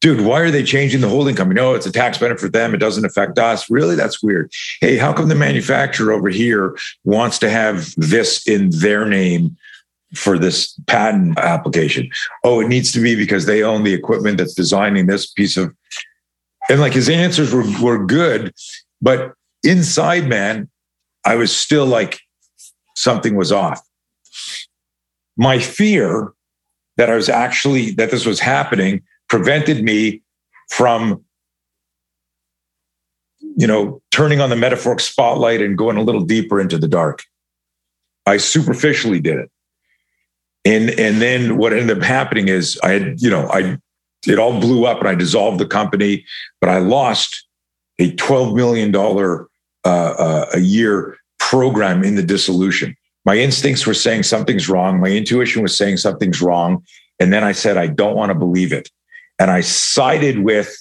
dude, 0.00 0.22
why 0.22 0.40
are 0.40 0.50
they 0.50 0.62
changing 0.62 1.00
the 1.00 1.08
holding 1.08 1.36
company? 1.36 1.60
No, 1.60 1.72
oh, 1.72 1.74
it's 1.74 1.86
a 1.86 1.92
tax 1.92 2.18
benefit 2.18 2.40
for 2.40 2.48
them. 2.48 2.74
It 2.74 2.78
doesn't 2.78 3.04
affect 3.04 3.38
us. 3.38 3.70
Really? 3.70 3.94
That's 3.94 4.22
weird. 4.22 4.50
Hey, 4.80 4.96
how 4.96 5.12
come 5.12 5.28
the 5.28 5.34
manufacturer 5.34 6.12
over 6.12 6.28
here 6.28 6.76
wants 7.04 7.38
to 7.40 7.50
have 7.50 7.94
this 7.96 8.46
in 8.46 8.70
their 8.70 9.06
name 9.06 9.56
for 10.14 10.38
this 10.38 10.74
patent 10.86 11.38
application? 11.38 12.10
Oh, 12.42 12.60
it 12.60 12.68
needs 12.68 12.92
to 12.92 13.00
be 13.00 13.14
because 13.14 13.46
they 13.46 13.62
own 13.62 13.84
the 13.84 13.94
equipment 13.94 14.38
that's 14.38 14.54
designing 14.54 15.06
this 15.06 15.30
piece 15.30 15.56
of. 15.56 15.74
And 16.68 16.80
like 16.80 16.92
his 16.92 17.08
answers 17.08 17.52
were, 17.52 17.64
were 17.82 18.04
good, 18.04 18.54
but 19.02 19.34
inside, 19.64 20.28
man, 20.28 20.68
I 21.24 21.36
was 21.36 21.54
still 21.54 21.86
like 21.86 22.20
something 22.94 23.34
was 23.34 23.50
off. 23.50 23.80
My 25.36 25.58
fear 25.58 26.32
that 26.96 27.10
I 27.10 27.16
was 27.16 27.28
actually, 27.28 27.92
that 27.92 28.10
this 28.10 28.26
was 28.26 28.40
happening 28.40 29.02
prevented 29.30 29.82
me 29.82 30.20
from, 30.68 31.24
you 33.56 33.66
know, 33.66 34.02
turning 34.10 34.40
on 34.40 34.50
the 34.50 34.56
metaphoric 34.56 35.00
spotlight 35.00 35.62
and 35.62 35.78
going 35.78 35.96
a 35.96 36.02
little 36.02 36.22
deeper 36.22 36.60
into 36.60 36.76
the 36.76 36.88
dark. 36.88 37.22
I 38.26 38.36
superficially 38.36 39.20
did 39.20 39.38
it. 39.38 39.50
And, 40.64 40.90
and 40.90 41.22
then 41.22 41.56
what 41.56 41.72
ended 41.72 41.96
up 41.96 42.04
happening 42.04 42.48
is 42.48 42.78
I 42.82 42.90
had, 42.90 43.22
you 43.22 43.30
know, 43.30 43.48
I, 43.50 43.78
it 44.26 44.38
all 44.38 44.60
blew 44.60 44.84
up 44.84 44.98
and 44.98 45.08
I 45.08 45.14
dissolved 45.14 45.58
the 45.58 45.66
company, 45.66 46.26
but 46.60 46.68
I 46.68 46.78
lost 46.78 47.46
a 47.98 48.14
$12 48.16 48.54
million 48.54 48.94
uh, 48.94 49.88
uh, 49.88 50.46
a 50.52 50.58
year 50.58 51.16
program 51.38 52.04
in 52.04 52.16
the 52.16 52.22
dissolution. 52.22 52.94
My 53.24 53.36
instincts 53.36 53.86
were 53.86 53.94
saying 53.94 54.24
something's 54.24 54.68
wrong. 54.68 55.00
My 55.00 55.08
intuition 55.08 55.62
was 55.62 55.76
saying 55.76 55.98
something's 55.98 56.42
wrong. 56.42 56.84
And 57.18 57.32
then 57.32 57.44
I 57.44 57.52
said, 57.52 57.76
I 57.76 57.86
don't 57.86 58.16
want 58.16 58.30
to 58.30 58.34
believe 58.34 58.72
it. 58.72 58.90
And 59.40 59.50
I 59.50 59.62
sided 59.62 60.40
with 60.40 60.72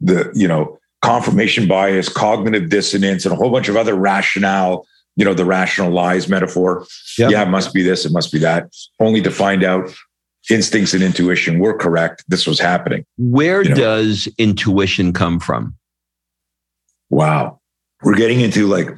the, 0.00 0.30
you 0.34 0.48
know, 0.48 0.78
confirmation 1.02 1.68
bias, 1.68 2.08
cognitive 2.08 2.70
dissonance, 2.70 3.26
and 3.26 3.32
a 3.32 3.36
whole 3.36 3.50
bunch 3.50 3.68
of 3.68 3.76
other 3.76 3.94
rationale, 3.94 4.86
you 5.16 5.24
know, 5.24 5.34
the 5.34 5.44
rational 5.44 5.90
lies 5.90 6.28
metaphor. 6.28 6.86
Yep. 7.18 7.30
Yeah, 7.30 7.42
it 7.42 7.50
must 7.50 7.74
be 7.74 7.82
this, 7.82 8.06
it 8.06 8.12
must 8.12 8.32
be 8.32 8.38
that, 8.38 8.72
only 9.00 9.20
to 9.20 9.30
find 9.30 9.64
out 9.64 9.94
instincts 10.48 10.94
and 10.94 11.02
intuition 11.02 11.58
were 11.58 11.76
correct. 11.76 12.24
This 12.28 12.46
was 12.46 12.58
happening. 12.58 13.04
Where 13.18 13.62
you 13.62 13.70
know? 13.70 13.74
does 13.74 14.28
intuition 14.38 15.12
come 15.12 15.38
from? 15.38 15.76
Wow 17.10 17.58
we're 18.02 18.16
getting 18.16 18.40
into 18.40 18.66
like 18.66 18.88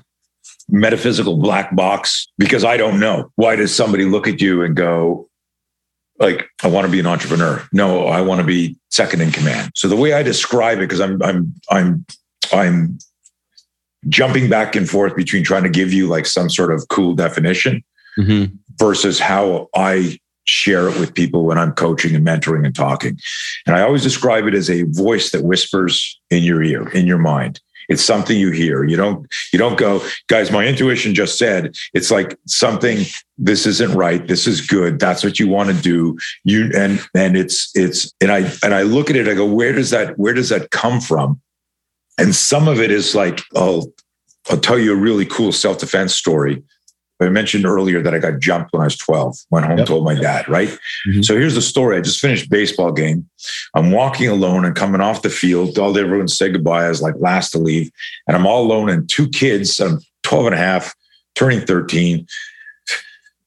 metaphysical 0.69 1.37
black 1.37 1.75
box 1.77 2.27
because 2.39 2.65
I 2.65 2.77
don't 2.77 2.99
know. 2.99 3.31
Why 3.37 3.57
does 3.57 3.75
somebody 3.75 4.05
look 4.05 4.27
at 4.27 4.41
you 4.41 4.63
and 4.63 4.75
go, 4.75 5.29
like, 6.19 6.49
I 6.63 6.69
want 6.69 6.87
to 6.87 6.91
be 6.91 7.01
an 7.01 7.07
entrepreneur? 7.07 7.67
No, 7.73 8.07
I 8.07 8.21
want 8.21 8.41
to 8.41 8.47
be 8.47 8.77
second 8.91 9.21
in 9.21 9.33
command. 9.33 9.73
So 9.75 9.89
the 9.89 9.97
way 9.97 10.13
I 10.13 10.23
describe 10.23 10.79
it, 10.79 10.83
because 10.83 11.01
I'm 11.01 11.21
I'm 11.23 11.53
I'm 11.71 12.07
I'm 12.53 12.99
jumping 14.09 14.49
back 14.49 14.77
and 14.77 14.89
forth 14.89 15.17
between 15.17 15.45
trying 15.45 15.63
to 15.65 15.71
give 15.71 15.93
you 15.93 16.07
like 16.07 16.27
some 16.27 16.51
sort 16.51 16.73
of 16.73 16.87
cool 16.89 17.15
definition 17.15 17.83
mm-hmm. 18.19 18.55
versus 18.79 19.19
how 19.19 19.69
I 19.75 20.19
share 20.45 20.89
it 20.89 20.99
with 21.01 21.15
people 21.15 21.45
when 21.45 21.59
I'm 21.59 21.73
coaching 21.73 22.15
and 22.15 22.27
mentoring 22.27 22.67
and 22.67 22.75
talking. 22.75 23.19
And 23.67 23.75
I 23.75 23.81
always 23.81 24.03
describe 24.03 24.47
it 24.47 24.55
as 24.55 24.69
a 24.69 24.83
voice 24.83 25.31
that 25.31 25.43
whispers 25.43 26.21
in 26.31 26.43
your 26.43 26.63
ear, 26.63 26.89
in 26.91 27.07
your 27.07 27.19
mind. 27.19 27.61
It's 27.89 28.03
something 28.03 28.37
you 28.37 28.51
hear. 28.51 28.85
You 28.85 28.97
don't 28.97 29.27
you 29.53 29.59
don't 29.59 29.79
go, 29.79 30.03
guys, 30.29 30.51
my 30.51 30.67
intuition 30.67 31.15
just 31.15 31.39
said 31.39 31.75
it's 31.93 32.11
like 32.11 32.37
something 32.47 33.05
this 33.39 33.67
isn't 33.67 33.95
right. 33.95 34.27
This 34.27 34.47
is 34.47 34.61
good. 34.61 34.99
That's 34.99 35.25
what 35.25 35.39
you 35.39 35.49
want 35.49 35.71
to 35.71 35.83
do. 35.83 36.17
You 36.45 36.71
and 36.75 37.01
and 37.15 37.37
it's 37.37 37.71
it's 37.75 38.13
and 38.21 38.31
I 38.31 38.51
and 38.63 38.75
I 38.75 38.83
look 38.83 39.11
at 39.11 39.17
it, 39.17 39.29
I 39.29 39.35
go, 39.35 39.47
where 39.47 39.73
does 39.73 39.91
that 39.91 40.19
where 40.19 40.35
does 40.35 40.49
that 40.51 40.71
come 40.71 41.01
from? 41.01 41.41
And 42.19 42.35
some 42.35 42.69
of 42.69 42.81
it 42.81 42.91
is 42.91 43.15
like, 43.15 43.41
I'll 43.57 43.93
I'll 44.51 44.61
tell 44.61 44.79
you 44.79 44.93
a 44.93 44.97
really 44.97 45.27
cool 45.27 45.53
self-defense 45.53 46.15
story. 46.15 46.63
I 47.21 47.29
mentioned 47.29 47.65
earlier 47.65 48.03
that 48.03 48.15
I 48.15 48.19
got 48.19 48.41
jumped 48.41 48.73
when 48.73 48.83
I 48.83 48.87
was 48.87 48.97
12, 48.97 49.37
went 49.51 49.67
home, 49.67 49.79
yep. 49.79 49.87
told 49.87 50.05
my 50.05 50.15
dad, 50.15 50.49
right? 50.49 50.69
Mm-hmm. 50.69 51.23
So 51.23 51.37
here's 51.37 51.55
the 51.55 51.63
story. 51.63 51.97
I 51.97 52.01
just 52.01 52.21
finished 52.21 52.51
baseball 52.51 52.93
game. 52.93 53.29
I'm 53.75 53.93
walking 53.93 54.29
alone 54.29 54.65
and 54.65 54.75
coming 54.75 55.01
off 55.01 55.23
the 55.23 55.31
field. 55.31 55.79
All 55.79 55.97
everyone 55.97 56.29
say 56.29 56.51
goodbye. 56.51 56.87
I 56.87 56.89
was 56.89 57.03
like 57.03 57.15
last 57.19 57.51
to 57.51 57.59
leave. 57.59 57.91
And 58.27 58.37
I'm 58.37 58.47
all 58.47 58.65
alone 58.65 58.91
and 58.91 59.09
two 59.09 59.29
kids, 59.29 59.79
I'm 59.79 60.01
12 60.25 60.47
and 60.47 60.55
a 60.55 60.59
half, 60.59 60.95
turning 61.35 61.61
13. 61.61 62.27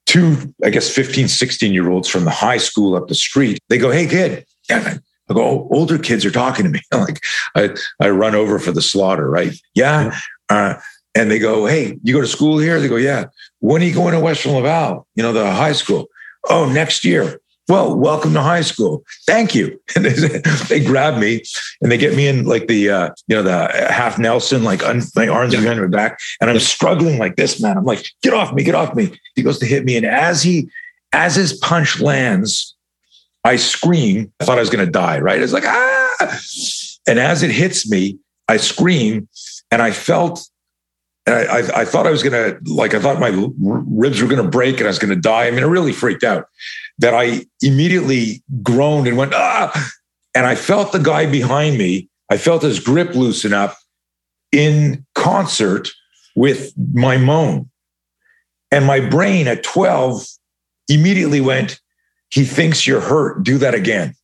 Two, 0.06 0.54
I 0.64 0.70
guess, 0.70 0.90
15, 0.90 1.28
16 1.28 1.74
year 1.74 1.90
olds 1.90 2.08
from 2.08 2.24
the 2.24 2.32
high 2.32 2.58
school 2.58 2.96
up 2.96 3.10
the 3.10 3.16
street. 3.16 3.60
They 3.68 3.78
go, 3.78 3.92
Hey, 3.92 4.08
kid. 4.08 4.46
And 4.70 5.02
I 5.30 5.34
go, 5.34 5.44
oh, 5.44 5.68
older 5.72 5.98
kids 5.98 6.26
are 6.26 6.32
talking 6.32 6.66
to 6.66 6.72
me. 6.72 6.82
like 6.94 7.22
I, 7.56 7.76
I 8.00 8.10
run 8.10 8.36
over 8.36 8.60
for 8.60 8.72
the 8.72 8.82
slaughter, 8.82 9.30
right? 9.30 9.54
Yeah. 9.76 10.18
Uh, 10.50 10.76
and 11.18 11.32
they 11.32 11.40
go, 11.40 11.66
Hey, 11.66 11.98
you 12.04 12.14
go 12.14 12.22
to 12.22 12.28
school 12.28 12.60
here? 12.60 12.80
They 12.80 12.88
go, 12.88 12.96
Yeah. 12.96 13.26
When 13.60 13.82
are 13.82 13.86
you 13.86 13.94
going 13.94 14.14
to 14.14 14.20
Western 14.20 14.54
Laval? 14.54 15.08
You 15.16 15.24
know, 15.24 15.34
the 15.34 15.52
high 15.52 15.74
school. 15.74 16.08
Oh, 16.50 16.72
next 16.72 17.04
year. 17.04 17.42
Well, 17.68 17.98
welcome 17.98 18.34
to 18.34 18.42
high 18.42 18.62
school. 18.62 19.04
Thank 19.26 19.54
you. 19.54 19.82
And 19.96 20.06
they, 20.06 20.40
they 20.70 20.80
grab 20.80 21.20
me 21.20 21.44
and 21.82 21.92
they 21.92 21.98
get 21.98 22.16
me 22.16 22.28
in 22.28 22.46
like 22.46 22.68
the, 22.68 22.90
uh, 22.90 23.10
you 23.28 23.36
know, 23.36 23.44
the 23.44 23.68
half 23.92 24.18
Nelson, 24.20 24.64
like 24.64 24.86
un, 24.86 25.02
my 25.16 25.28
arms 25.28 25.54
yeah. 25.54 25.62
behind 25.62 25.82
my 25.82 25.88
back. 25.88 26.20
And 26.40 26.50
I'm 26.50 26.60
struggling 26.60 27.18
like 27.18 27.36
this, 27.36 27.62
man. 27.62 27.78
I'm 27.78 27.84
like, 27.84 28.08
get 28.22 28.34
off 28.34 28.54
me, 28.54 28.64
get 28.64 28.76
off 28.76 28.96
me. 28.96 29.12
He 29.36 29.42
goes 29.42 29.58
to 29.60 29.66
hit 29.66 29.84
me. 29.84 29.98
And 29.98 30.06
as 30.06 30.44
he, 30.44 30.70
as 31.14 31.36
his 31.36 31.54
punch 31.58 32.00
lands, 32.00 32.76
I 33.44 33.56
scream. 33.56 34.32
I 34.40 34.46
thought 34.46 34.58
I 34.58 34.62
was 34.62 34.70
going 34.70 34.86
to 34.86 34.92
die, 34.92 35.20
right? 35.20 35.42
It's 35.42 35.54
like, 35.54 35.66
ah. 35.66 36.40
And 37.08 37.20
as 37.20 37.44
it 37.44 37.52
hits 37.52 37.90
me, 37.90 38.20
I 38.48 38.58
scream 38.58 39.28
and 39.72 39.82
I 39.82 39.92
felt 39.92 40.48
and 41.28 41.36
I, 41.36 41.58
I, 41.58 41.82
I, 41.82 41.86
thought 41.86 42.08
I 42.08 42.10
was 42.10 42.24
to, 42.24 42.58
like, 42.66 42.94
I 42.94 43.00
thought 43.00 43.20
my 43.20 43.34
ribs 43.60 44.22
were 44.22 44.30
to 44.42 44.50
break 44.50 44.78
and 44.78 44.86
I 44.86 44.88
was 44.88 44.98
to 44.98 45.16
die. 45.16 45.48
I 45.48 45.52
mean, 45.52 45.62
I 45.62 45.68
really 45.68 45.92
freaked 45.92 46.24
out 46.24 46.46
that 47.00 47.14
I 47.14 47.46
immediately 47.62 48.44
groaned 48.64 49.08
and 49.08 49.18
went, 49.18 49.34
ah. 49.34 49.92
And 50.34 50.46
I 50.46 50.56
felt 50.56 50.94
the 50.94 51.00
guy 51.00 51.26
behind 51.26 51.78
me, 51.78 52.10
I 52.30 52.38
felt 52.38 52.62
his 52.62 52.80
grip 52.80 53.14
loosen 53.14 53.54
up 53.54 53.76
in 54.54 55.06
concert 55.16 55.90
with 56.36 56.72
my 56.94 57.18
moan. 57.18 57.70
And 58.72 58.86
my 58.86 59.02
brain 59.02 59.48
at 59.48 59.64
12 59.64 60.26
immediately 60.88 61.42
went, 61.42 61.80
he 62.30 62.46
thinks 62.46 62.88
you're 62.88 63.02
hurt. 63.02 63.44
Do 63.44 63.58
that 63.58 63.74
again. 63.74 64.16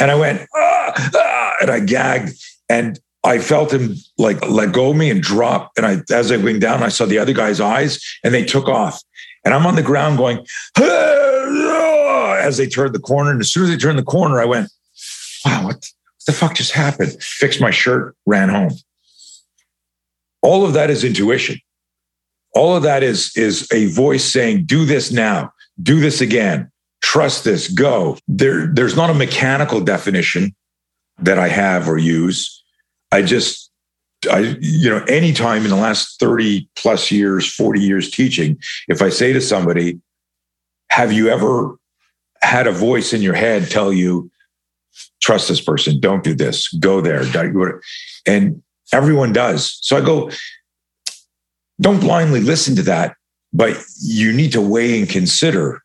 And 0.00 0.10
I 0.10 0.14
went, 0.14 0.48
ah, 0.54 1.10
ah, 1.14 1.54
and 1.60 1.70
I 1.70 1.80
gagged. 1.80 2.32
And 2.70 2.98
I 3.24 3.38
felt 3.38 3.72
him 3.72 3.96
like 4.18 4.46
let 4.48 4.72
go 4.72 4.90
of 4.90 4.96
me 4.96 5.10
and 5.10 5.22
drop. 5.22 5.72
And 5.76 5.86
I, 5.86 6.02
as 6.12 6.30
I 6.30 6.36
went 6.36 6.60
down, 6.60 6.82
I 6.82 6.88
saw 6.88 7.06
the 7.06 7.18
other 7.18 7.32
guy's 7.32 7.60
eyes 7.60 7.98
and 8.22 8.34
they 8.34 8.44
took 8.44 8.68
off. 8.68 9.02
And 9.44 9.54
I'm 9.54 9.66
on 9.66 9.76
the 9.76 9.82
ground 9.82 10.18
going, 10.18 10.46
as 12.38 12.56
they 12.58 12.66
turned 12.66 12.94
the 12.94 13.00
corner. 13.00 13.30
And 13.30 13.40
as 13.40 13.50
soon 13.50 13.64
as 13.64 13.70
they 13.70 13.76
turned 13.76 13.98
the 13.98 14.02
corner, 14.02 14.40
I 14.40 14.44
went, 14.44 14.70
wow, 15.44 15.66
what 15.66 15.86
the 16.26 16.32
fuck 16.32 16.54
just 16.54 16.72
happened? 16.72 17.16
Fixed 17.20 17.60
my 17.60 17.70
shirt, 17.70 18.14
ran 18.26 18.50
home. 18.50 18.72
All 20.42 20.64
of 20.64 20.74
that 20.74 20.90
is 20.90 21.04
intuition. 21.04 21.58
All 22.54 22.76
of 22.76 22.82
that 22.82 23.02
is, 23.02 23.32
is 23.36 23.66
a 23.72 23.86
voice 23.86 24.24
saying, 24.24 24.66
do 24.66 24.84
this 24.84 25.10
now, 25.10 25.52
do 25.82 25.98
this 25.98 26.20
again, 26.20 26.70
trust 27.02 27.44
this, 27.44 27.68
go. 27.68 28.16
There, 28.28 28.66
there's 28.66 28.96
not 28.96 29.10
a 29.10 29.14
mechanical 29.14 29.80
definition 29.80 30.54
that 31.18 31.38
I 31.38 31.48
have 31.48 31.88
or 31.88 31.98
use 31.98 32.63
I 33.12 33.22
just, 33.22 33.70
I, 34.30 34.56
you 34.60 34.90
know, 34.90 35.04
anytime 35.04 35.64
in 35.64 35.70
the 35.70 35.76
last 35.76 36.18
30 36.20 36.68
plus 36.76 37.10
years, 37.10 37.52
40 37.52 37.80
years 37.80 38.10
teaching, 38.10 38.58
if 38.88 39.02
I 39.02 39.08
say 39.08 39.32
to 39.32 39.40
somebody, 39.40 40.00
have 40.90 41.12
you 41.12 41.28
ever 41.28 41.76
had 42.42 42.66
a 42.66 42.72
voice 42.72 43.12
in 43.12 43.22
your 43.22 43.34
head 43.34 43.70
tell 43.70 43.92
you, 43.92 44.30
trust 45.20 45.48
this 45.48 45.60
person, 45.60 45.98
don't 46.00 46.22
do 46.22 46.34
this, 46.34 46.68
go 46.74 47.00
there. 47.00 47.22
And 48.26 48.62
everyone 48.92 49.32
does. 49.32 49.78
So 49.80 49.96
I 49.96 50.00
go, 50.00 50.30
don't 51.80 52.00
blindly 52.00 52.40
listen 52.40 52.76
to 52.76 52.82
that, 52.82 53.16
but 53.52 53.76
you 54.00 54.32
need 54.32 54.52
to 54.52 54.60
weigh 54.60 54.98
and 54.98 55.08
consider 55.08 55.82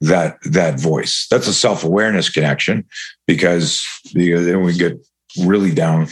that 0.00 0.38
that 0.44 0.80
voice. 0.80 1.26
That's 1.30 1.46
a 1.46 1.52
self 1.52 1.84
awareness 1.84 2.30
connection 2.30 2.86
because, 3.26 3.84
because 4.14 4.46
then 4.46 4.62
we 4.62 4.72
get 4.72 4.98
really 5.44 5.72
down 5.72 6.08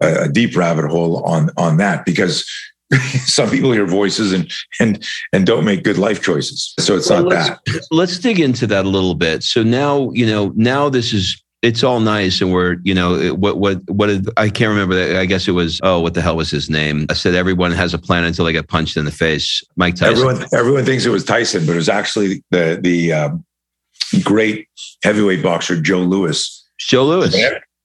a, 0.00 0.24
a 0.24 0.28
deep 0.28 0.56
rabbit 0.56 0.86
hole 0.86 1.22
on 1.24 1.50
on 1.56 1.76
that 1.78 2.04
because 2.04 2.48
some 3.24 3.50
people 3.50 3.72
hear 3.72 3.86
voices 3.86 4.32
and 4.32 4.50
and 4.80 5.04
and 5.32 5.46
don't 5.46 5.64
make 5.64 5.82
good 5.82 5.98
life 5.98 6.22
choices. 6.22 6.74
So 6.78 6.96
it's 6.96 7.10
well, 7.10 7.24
not 7.24 7.28
let's, 7.30 7.48
that. 7.48 7.86
Let's 7.90 8.18
dig 8.18 8.40
into 8.40 8.66
that 8.68 8.84
a 8.84 8.88
little 8.88 9.14
bit. 9.14 9.42
So 9.42 9.62
now 9.62 10.10
you 10.12 10.26
know 10.26 10.52
now 10.56 10.88
this 10.88 11.12
is 11.12 11.40
it's 11.64 11.82
all 11.82 11.98
nice 11.98 12.42
and 12.42 12.52
we're 12.52 12.76
you 12.84 12.94
know 12.94 13.34
what 13.34 13.58
what 13.58 13.80
what 13.90 14.08
did, 14.08 14.28
I 14.36 14.50
can't 14.50 14.68
remember 14.68 14.94
that 14.94 15.16
I 15.16 15.24
guess 15.24 15.48
it 15.48 15.52
was 15.52 15.80
oh 15.82 15.98
what 15.98 16.12
the 16.12 16.20
hell 16.20 16.36
was 16.36 16.50
his 16.50 16.68
name 16.68 17.06
I 17.08 17.14
said 17.14 17.34
everyone 17.34 17.72
has 17.72 17.94
a 17.94 17.98
plan 17.98 18.24
until 18.24 18.44
they 18.44 18.52
get 18.52 18.68
punched 18.68 18.98
in 18.98 19.06
the 19.06 19.10
face 19.10 19.62
Mike 19.74 19.94
Tyson 19.94 20.14
everyone 20.14 20.46
everyone 20.52 20.84
thinks 20.84 21.06
it 21.06 21.10
was 21.10 21.24
Tyson 21.24 21.64
but 21.64 21.72
it 21.72 21.76
was 21.76 21.88
actually 21.88 22.44
the 22.50 22.78
the 22.82 23.14
um, 23.14 23.44
great 24.22 24.68
heavyweight 25.02 25.42
boxer 25.42 25.80
Joe 25.80 26.00
Louis 26.00 26.68
Joe 26.78 27.06
Louis 27.06 27.34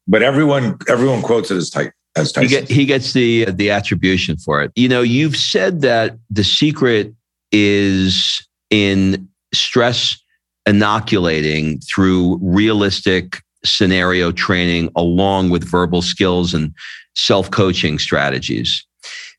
but 0.10 0.22
everyone 0.24 0.78
everyone 0.88 1.22
quotes 1.22 1.52
it 1.52 1.56
as 1.56 1.70
tight 1.70 1.92
as 2.16 2.32
Tyson. 2.32 2.50
He, 2.50 2.50
get, 2.50 2.70
he 2.70 2.86
gets 2.86 3.14
the 3.14 3.46
the 3.46 3.70
attribution 3.70 4.38
for 4.38 4.62
it 4.62 4.72
you 4.76 4.90
know 4.90 5.02
you've 5.02 5.38
said 5.38 5.82
that 5.82 6.18
the 6.30 6.44
secret 6.44 7.14
is 7.52 8.46
in 8.70 9.28
stress 9.54 10.18
inoculating 10.66 11.80
through 11.80 12.40
realistic 12.42 13.42
scenario 13.66 14.32
training 14.32 14.90
along 14.96 15.50
with 15.50 15.64
verbal 15.64 16.02
skills 16.02 16.54
and 16.54 16.74
self 17.16 17.52
coaching 17.52 18.00
strategies. 18.00 18.86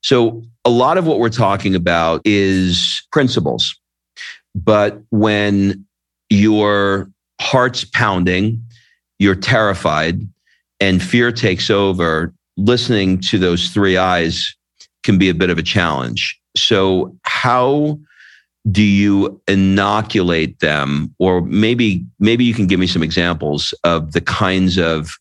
So, 0.03 0.43
a 0.65 0.71
lot 0.71 0.99
of 0.99 1.07
what 1.07 1.19
we're 1.19 1.29
talking 1.29 1.75
about 1.75 2.23
is 2.25 3.03
principles. 3.13 3.75
But 4.55 5.01
when 5.11 5.87
your 6.29 7.11
heart's 7.41 7.85
pounding, 7.85 8.65
you're 9.19 9.35
terrified, 9.37 10.21
and 10.81 11.03
fear 11.03 11.31
takes 11.31 11.71
over, 11.71 12.35
listening 12.57 13.21
to 13.21 13.39
those 13.39 13.69
three 13.69 13.97
eyes 13.97 14.55
can 15.03 15.19
be 15.19 15.29
a 15.29 15.35
bit 15.35 15.51
of 15.51 15.59
a 15.59 15.63
challenge. 15.63 16.39
So, 16.57 17.17
how 17.23 17.99
do 18.71 18.83
you 18.83 19.41
inoculate 19.49 20.61
them 20.61 21.15
or 21.19 21.41
maybe 21.41 22.05
maybe 22.19 22.45
you 22.45 22.53
can 22.53 22.67
give 22.67 22.79
me 22.79 22.87
some 22.87 23.03
examples 23.03 23.73
of 23.85 24.13
the 24.13 24.21
kinds 24.21 24.77
of 24.77 25.13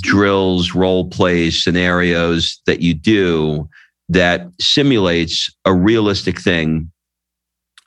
drills 0.00 0.74
role 0.74 1.08
plays 1.08 1.62
scenarios 1.62 2.60
that 2.66 2.80
you 2.80 2.94
do 2.94 3.68
that 4.08 4.48
simulates 4.60 5.54
a 5.64 5.72
realistic 5.72 6.40
thing 6.40 6.90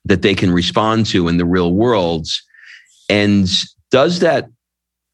that 0.05 0.21
they 0.21 0.33
can 0.33 0.51
respond 0.51 1.05
to 1.05 1.27
in 1.27 1.36
the 1.36 1.45
real 1.45 1.74
world 1.74 2.27
and 3.10 3.50
does 3.91 4.19
that 4.19 4.48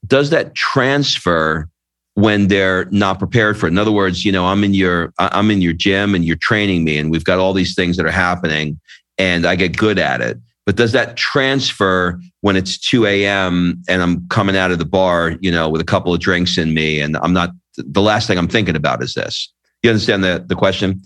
does 0.08 0.30
that 0.30 0.56
transfer 0.56 1.70
when 2.16 2.48
they're 2.48 2.86
not 2.86 3.20
prepared 3.20 3.58
for 3.58 3.68
it 3.68 3.70
in 3.70 3.78
other 3.78 3.92
words 3.92 4.26
you 4.26 4.32
know 4.32 4.46
i'm 4.48 4.64
in 4.64 4.74
your 4.74 5.14
i'm 5.20 5.52
in 5.52 5.62
your 5.62 5.74
gym 5.74 6.16
and 6.16 6.26
you're 6.26 6.36
training 6.36 6.84
me 6.84 6.98
and 6.98 7.12
we've 7.12 7.24
got 7.24 7.38
all 7.38 7.54
these 7.54 7.76
things 7.76 7.98
that 7.98 8.06
are 8.06 8.12
happening 8.12 8.80
and 9.18 9.46
I 9.46 9.56
get 9.56 9.78
good 9.78 10.00
at 10.00 10.22
it. 10.22 10.38
But 10.66 10.76
does 10.76 10.92
that 10.92 11.16
transfer 11.16 12.20
when 12.42 12.56
it's 12.56 12.78
2 12.78 13.06
a.m. 13.06 13.82
and 13.88 14.02
I'm 14.02 14.28
coming 14.28 14.58
out 14.58 14.72
of 14.72 14.80
the 14.80 14.86
bar, 14.86 15.38
you 15.40 15.52
know, 15.52 15.70
with 15.70 15.82
a 15.82 15.86
couple 15.86 16.14
of 16.14 16.20
drinks 16.20 16.58
in 16.58 16.74
me 16.74 17.00
and 17.00 17.16
I'm 17.18 17.34
not, 17.34 17.52
the 17.78 18.02
last 18.02 18.28
thing 18.28 18.38
I'm 18.38 18.50
thinking 18.50 18.76
about 18.76 19.02
is 19.02 19.14
this? 19.14 19.52
You 19.82 19.90
understand 19.90 20.24
the, 20.24 20.44
the 20.46 20.56
question? 20.56 21.02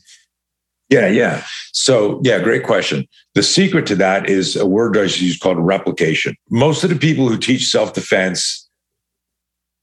Yeah, 0.90 1.08
yeah. 1.08 1.44
So, 1.74 2.20
yeah, 2.24 2.40
great 2.40 2.64
question. 2.64 3.08
The 3.36 3.44
secret 3.44 3.86
to 3.88 3.96
that 3.98 4.30
is 4.30 4.56
a 4.56 4.66
word 4.66 4.98
I 4.98 5.04
use 5.04 5.38
called 5.38 5.58
replication. 5.58 6.36
Most 6.50 6.84
of 6.84 6.90
the 6.90 6.98
people 6.98 7.30
who 7.30 7.38
teach 7.38 7.70
self 7.70 7.94
defense, 7.94 8.68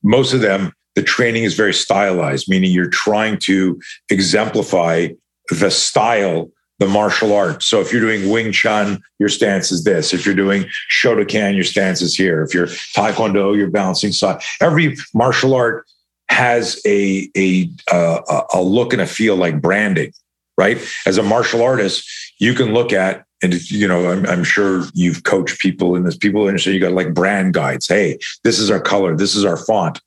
most 0.02 0.32
of 0.32 0.40
them, 0.40 0.72
the 0.94 1.02
training 1.02 1.44
is 1.44 1.54
very 1.54 1.74
stylized, 1.74 2.48
meaning 2.48 2.70
you're 2.70 2.90
trying 2.90 3.38
to 3.40 3.80
exemplify 4.10 5.08
the 5.50 5.70
style 5.70 6.50
the 6.78 6.86
martial 6.86 7.34
arts. 7.34 7.66
So 7.66 7.80
if 7.80 7.92
you're 7.92 8.00
doing 8.00 8.30
Wing 8.30 8.52
Chun, 8.52 9.00
your 9.18 9.28
stance 9.28 9.72
is 9.72 9.84
this. 9.84 10.14
If 10.14 10.24
you're 10.24 10.34
doing 10.34 10.64
Shotokan, 10.92 11.54
your 11.54 11.64
stance 11.64 12.00
is 12.02 12.14
here. 12.14 12.42
If 12.42 12.54
you're 12.54 12.68
Taekwondo, 12.68 13.56
you're 13.56 13.70
balancing 13.70 14.12
side. 14.12 14.40
Every 14.60 14.96
martial 15.12 15.54
art 15.54 15.86
has 16.30 16.80
a 16.86 17.28
a 17.36 17.68
uh, 17.90 18.42
a 18.54 18.62
look 18.62 18.92
and 18.92 19.02
a 19.02 19.06
feel 19.06 19.34
like 19.34 19.60
branding, 19.60 20.12
right? 20.56 20.78
As 21.04 21.18
a 21.18 21.22
martial 21.22 21.62
artist, 21.62 22.08
you 22.38 22.54
can 22.54 22.72
look 22.72 22.92
at 22.92 23.24
and 23.42 23.54
you 23.70 23.86
know 23.86 24.10
I'm, 24.10 24.26
I'm 24.26 24.44
sure 24.44 24.84
you've 24.94 25.24
coached 25.24 25.60
people 25.60 25.94
in 25.96 26.04
this. 26.04 26.16
People 26.16 26.46
understand 26.46 26.74
you 26.74 26.80
got 26.80 26.92
like 26.92 27.14
brand 27.14 27.54
guides. 27.54 27.86
Hey, 27.86 28.18
this 28.44 28.58
is 28.58 28.70
our 28.70 28.80
color. 28.80 29.16
This 29.16 29.34
is 29.34 29.44
our 29.44 29.56
font, 29.56 30.00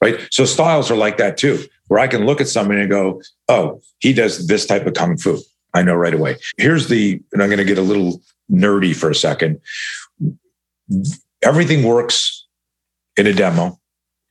right? 0.00 0.26
So 0.30 0.44
styles 0.44 0.90
are 0.90 0.96
like 0.96 1.18
that 1.18 1.36
too, 1.36 1.64
where 1.88 2.00
I 2.00 2.06
can 2.06 2.26
look 2.26 2.40
at 2.40 2.48
somebody 2.48 2.80
and 2.80 2.90
go, 2.90 3.22
oh, 3.48 3.80
he 3.98 4.12
does 4.12 4.46
this 4.46 4.66
type 4.66 4.86
of 4.86 4.94
kung 4.94 5.16
fu 5.16 5.38
I 5.74 5.82
know 5.82 5.94
right 5.94 6.14
away. 6.14 6.36
Here's 6.56 6.88
the, 6.88 7.20
and 7.32 7.42
I'm 7.42 7.50
going 7.50 7.58
to 7.58 7.64
get 7.64 7.78
a 7.78 7.82
little 7.82 8.22
nerdy 8.50 8.96
for 8.96 9.10
a 9.10 9.14
second. 9.14 9.60
Everything 11.42 11.82
works 11.84 12.46
in 13.16 13.26
a 13.26 13.34
demo. 13.34 13.78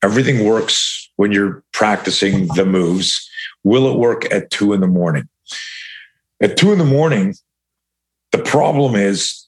Everything 0.04 0.46
works 0.46 1.10
when 1.16 1.32
you're 1.32 1.64
practicing 1.74 2.48
the 2.56 2.66
moves. 2.66 3.30
Will 3.64 3.92
it 3.92 3.98
work 3.98 4.32
at 4.34 4.50
two 4.50 4.74
in 4.74 4.82
the 4.82 4.88
morning? 4.88 5.30
At 6.42 6.58
two 6.58 6.72
in 6.72 6.80
the 6.80 6.86
morning, 6.86 7.36
the 8.32 8.40
problem 8.40 8.96
is 8.96 9.48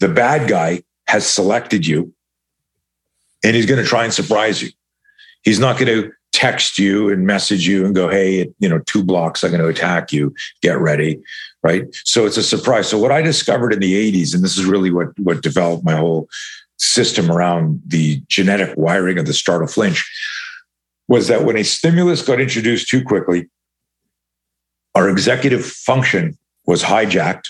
the 0.00 0.08
bad 0.08 0.48
guy 0.48 0.82
has 1.06 1.26
selected 1.26 1.86
you 1.86 2.12
and 3.44 3.54
he's 3.54 3.66
going 3.66 3.82
to 3.82 3.88
try 3.88 4.04
and 4.04 4.12
surprise 4.12 4.62
you. 4.62 4.70
He's 5.42 5.58
not 5.58 5.78
going 5.78 5.86
to 5.86 6.12
text 6.32 6.78
you 6.78 7.10
and 7.10 7.26
message 7.26 7.66
you 7.66 7.84
and 7.84 7.94
go, 7.94 8.08
hey, 8.08 8.48
you 8.58 8.68
know, 8.68 8.78
two 8.80 9.02
blocks, 9.02 9.42
I'm 9.42 9.50
going 9.50 9.62
to 9.62 9.68
attack 9.68 10.12
you. 10.12 10.34
Get 10.62 10.78
ready. 10.78 11.20
Right. 11.62 11.84
So 12.04 12.26
it's 12.26 12.36
a 12.36 12.42
surprise. 12.42 12.88
So 12.88 12.98
what 12.98 13.12
I 13.12 13.22
discovered 13.22 13.72
in 13.72 13.80
the 13.80 14.12
80s, 14.12 14.34
and 14.34 14.44
this 14.44 14.56
is 14.56 14.64
really 14.64 14.90
what 14.90 15.18
what 15.18 15.42
developed 15.42 15.84
my 15.84 15.96
whole 15.96 16.28
system 16.76 17.30
around 17.30 17.82
the 17.84 18.22
genetic 18.28 18.76
wiring 18.76 19.18
of 19.18 19.26
the 19.26 19.34
startle 19.34 19.66
flinch, 19.66 20.08
was 21.08 21.26
that 21.26 21.44
when 21.44 21.56
a 21.56 21.64
stimulus 21.64 22.22
got 22.22 22.40
introduced 22.40 22.88
too 22.88 23.02
quickly, 23.02 23.48
our 24.94 25.08
executive 25.08 25.64
function 25.64 26.38
was 26.66 26.82
hijacked. 26.82 27.48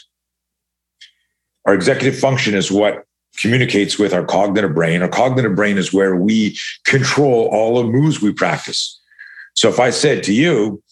Our 1.69 1.75
executive 1.75 2.19
function 2.19 2.55
is 2.55 2.73
what 2.73 3.05
communicates 3.37 3.99
with 3.99 4.15
our 4.15 4.25
cognitive 4.25 4.75
brain. 4.75 5.03
Our 5.03 5.09
cognitive 5.09 5.55
brain 5.55 5.77
is 5.77 5.93
where 5.93 6.17
we 6.17 6.57
control 6.87 7.47
all 7.53 7.77
the 7.77 7.85
moves 7.87 8.23
we 8.23 8.33
practice. 8.33 8.99
So 9.53 9.69
if 9.69 9.79
I 9.79 9.91
said 9.91 10.23
to 10.23 10.33
you, 10.33 10.83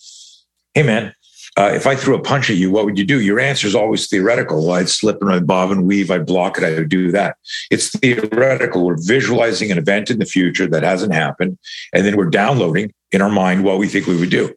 hey, 0.75 0.83
man, 0.83 1.15
uh, 1.57 1.71
if 1.73 1.87
I 1.87 1.97
threw 1.97 2.15
a 2.15 2.21
punch 2.21 2.51
at 2.51 2.57
you, 2.57 2.71
what 2.71 2.85
would 2.85 2.99
you 2.99 3.07
do? 3.07 3.23
Your 3.23 3.41
answer 3.41 3.67
is 3.67 3.75
always 3.75 4.07
theoretical. 4.07 4.67
Well, 4.67 4.77
I'd 4.77 4.91
slip 4.91 5.17
and 5.23 5.33
I'd 5.33 5.47
bob 5.47 5.71
and 5.71 5.87
weave, 5.87 6.11
I'd 6.11 6.27
block 6.27 6.59
it, 6.59 6.65
I 6.65 6.75
would 6.75 6.91
do 6.91 7.11
that. 7.11 7.39
It's 7.71 7.89
theoretical. 7.89 8.85
We're 8.85 9.03
visualizing 9.03 9.73
an 9.73 9.79
event 9.79 10.11
in 10.11 10.19
the 10.19 10.27
future 10.27 10.67
that 10.67 10.83
hasn't 10.83 11.15
happened, 11.15 11.57
and 11.95 12.05
then 12.05 12.19
we're 12.19 12.27
downloading 12.29 12.93
in 13.13 13.23
our 13.23 13.31
mind 13.31 13.65
what 13.65 13.79
we 13.79 13.89
think 13.89 14.07
we 14.07 14.21
would 14.21 14.29
do. 14.29 14.55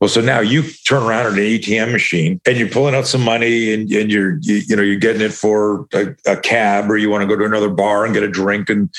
Well, 0.00 0.08
so 0.08 0.20
now 0.20 0.40
you 0.40 0.62
turn 0.86 1.02
around 1.02 1.26
at 1.26 1.32
an 1.32 1.38
ATM 1.38 1.90
machine 1.90 2.38
and 2.46 2.58
you're 2.58 2.68
pulling 2.68 2.94
out 2.94 3.06
some 3.06 3.22
money 3.22 3.72
and, 3.72 3.90
and 3.90 4.10
you're, 4.10 4.38
you, 4.42 4.60
you 4.68 4.76
know, 4.76 4.82
you're 4.82 5.00
getting 5.00 5.22
it 5.22 5.32
for 5.32 5.86
a, 5.94 6.14
a, 6.26 6.36
cab 6.36 6.90
or 6.90 6.98
you 6.98 7.08
want 7.08 7.22
to 7.22 7.26
go 7.26 7.34
to 7.34 7.46
another 7.46 7.70
bar 7.70 8.04
and 8.04 8.12
get 8.12 8.22
a 8.22 8.28
drink 8.28 8.68
and, 8.68 8.92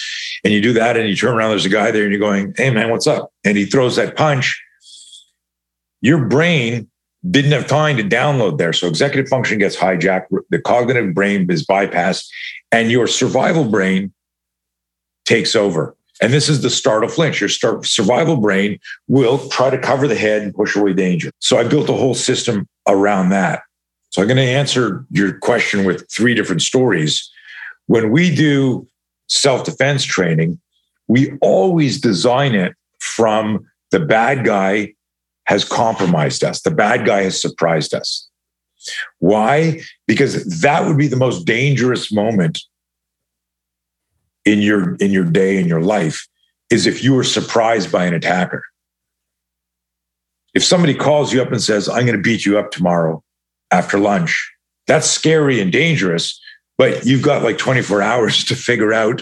and 0.44 0.54
you 0.54 0.62
do 0.62 0.74
that 0.74 0.98
and 0.98 1.08
you 1.08 1.16
turn 1.16 1.36
around, 1.36 1.52
there's 1.52 1.66
a 1.66 1.70
guy 1.70 1.92
there 1.92 2.04
and 2.04 2.12
you're 2.12 2.20
going, 2.20 2.52
Hey 2.58 2.72
man, 2.72 2.90
what's 2.90 3.06
up? 3.06 3.32
And 3.46 3.56
he 3.58 3.66
throws 3.66 3.96
that 3.98 4.16
punch. 4.16 4.60
Your 6.02 6.26
brain 6.26 6.90
didn't 7.30 7.52
have 7.52 7.68
time 7.68 7.98
to 7.98 8.04
download 8.04 8.58
there. 8.58 8.74
So 8.74 8.88
executive 8.88 9.30
function 9.30 9.60
gets 9.60 9.76
hijacked. 9.76 10.28
The 10.50 10.60
cognitive 10.60 11.14
brain 11.14 11.50
is 11.52 11.66
bypassed 11.66 12.28
and 12.72 12.90
your 12.90 13.06
survival 13.08 13.66
brain 13.66 14.14
takes 15.26 15.56
over. 15.56 15.97
And 16.22 16.34
this 16.34 16.50
is 16.50 16.62
the 16.62 16.70
startle 16.70 17.10
flinch. 17.10 17.40
Your 17.40 17.50
start, 17.50 17.86
survival 17.86 18.38
brain 18.38 18.80
will 19.08 19.48
try 19.50 19.70
to 19.70 19.78
cover 19.78 20.08
the 20.08 20.16
head 20.16 20.42
and 20.42 20.54
push 20.54 20.76
away 20.76 20.94
danger. 20.94 21.32
So 21.40 21.58
I 21.58 21.64
built 21.64 21.90
a 21.90 21.94
whole 21.94 22.16
system 22.16 22.68
around 22.88 23.30
that. 23.30 23.62
So 24.10 24.22
I'm 24.22 24.28
going 24.28 24.38
to 24.38 24.44
answer 24.44 25.06
your 25.12 25.38
question 25.38 25.86
with 25.86 26.10
three 26.12 26.34
different 26.34 26.62
stories. 26.62 27.30
When 27.86 28.12
we 28.12 28.34
do 28.34 28.88
self 29.28 29.64
defense 29.64 30.04
training, 30.04 30.60
we 31.08 31.38
always 31.42 32.02
design 32.02 32.56
it 32.56 32.74
from 33.00 33.66
the 33.92 34.00
bad 34.00 34.44
guy 34.44 34.94
has 35.46 35.64
compromised 35.64 36.44
us, 36.44 36.62
the 36.62 36.72
bad 36.72 37.06
guy 37.06 37.24
has 37.24 37.40
surprised 37.40 37.94
us. 37.94 38.28
Why? 39.20 39.82
Because 40.06 40.62
that 40.62 40.86
would 40.86 40.98
be 40.98 41.08
the 41.08 41.16
most 41.16 41.46
dangerous 41.46 42.12
moment 42.12 42.60
in 44.48 44.62
your 44.62 44.96
in 44.96 45.12
your 45.12 45.26
day 45.26 45.60
in 45.60 45.68
your 45.68 45.82
life 45.82 46.26
is 46.70 46.88
if 46.88 47.04
you 47.04 47.14
were 47.14 47.24
surprised 47.24 47.92
by 47.92 48.06
an 48.06 48.14
attacker 48.14 48.64
If 50.54 50.64
somebody 50.64 50.94
calls 50.94 51.34
you 51.34 51.42
up 51.42 51.52
and 51.52 51.62
says, 51.62 51.88
I'm 51.90 52.06
going 52.06 52.18
to 52.18 52.22
beat 52.22 52.46
you 52.46 52.58
up 52.58 52.72
tomorrow 52.72 53.24
after 53.72 54.00
lunch, 54.00 54.32
that's 54.88 55.10
scary 55.10 55.60
and 55.60 55.72
dangerous, 55.72 56.40
but 56.78 57.06
you've 57.06 57.22
got 57.22 57.44
like 57.44 57.58
24 57.58 58.02
hours 58.12 58.46
to 58.46 58.56
figure 58.56 58.94
out 58.94 59.22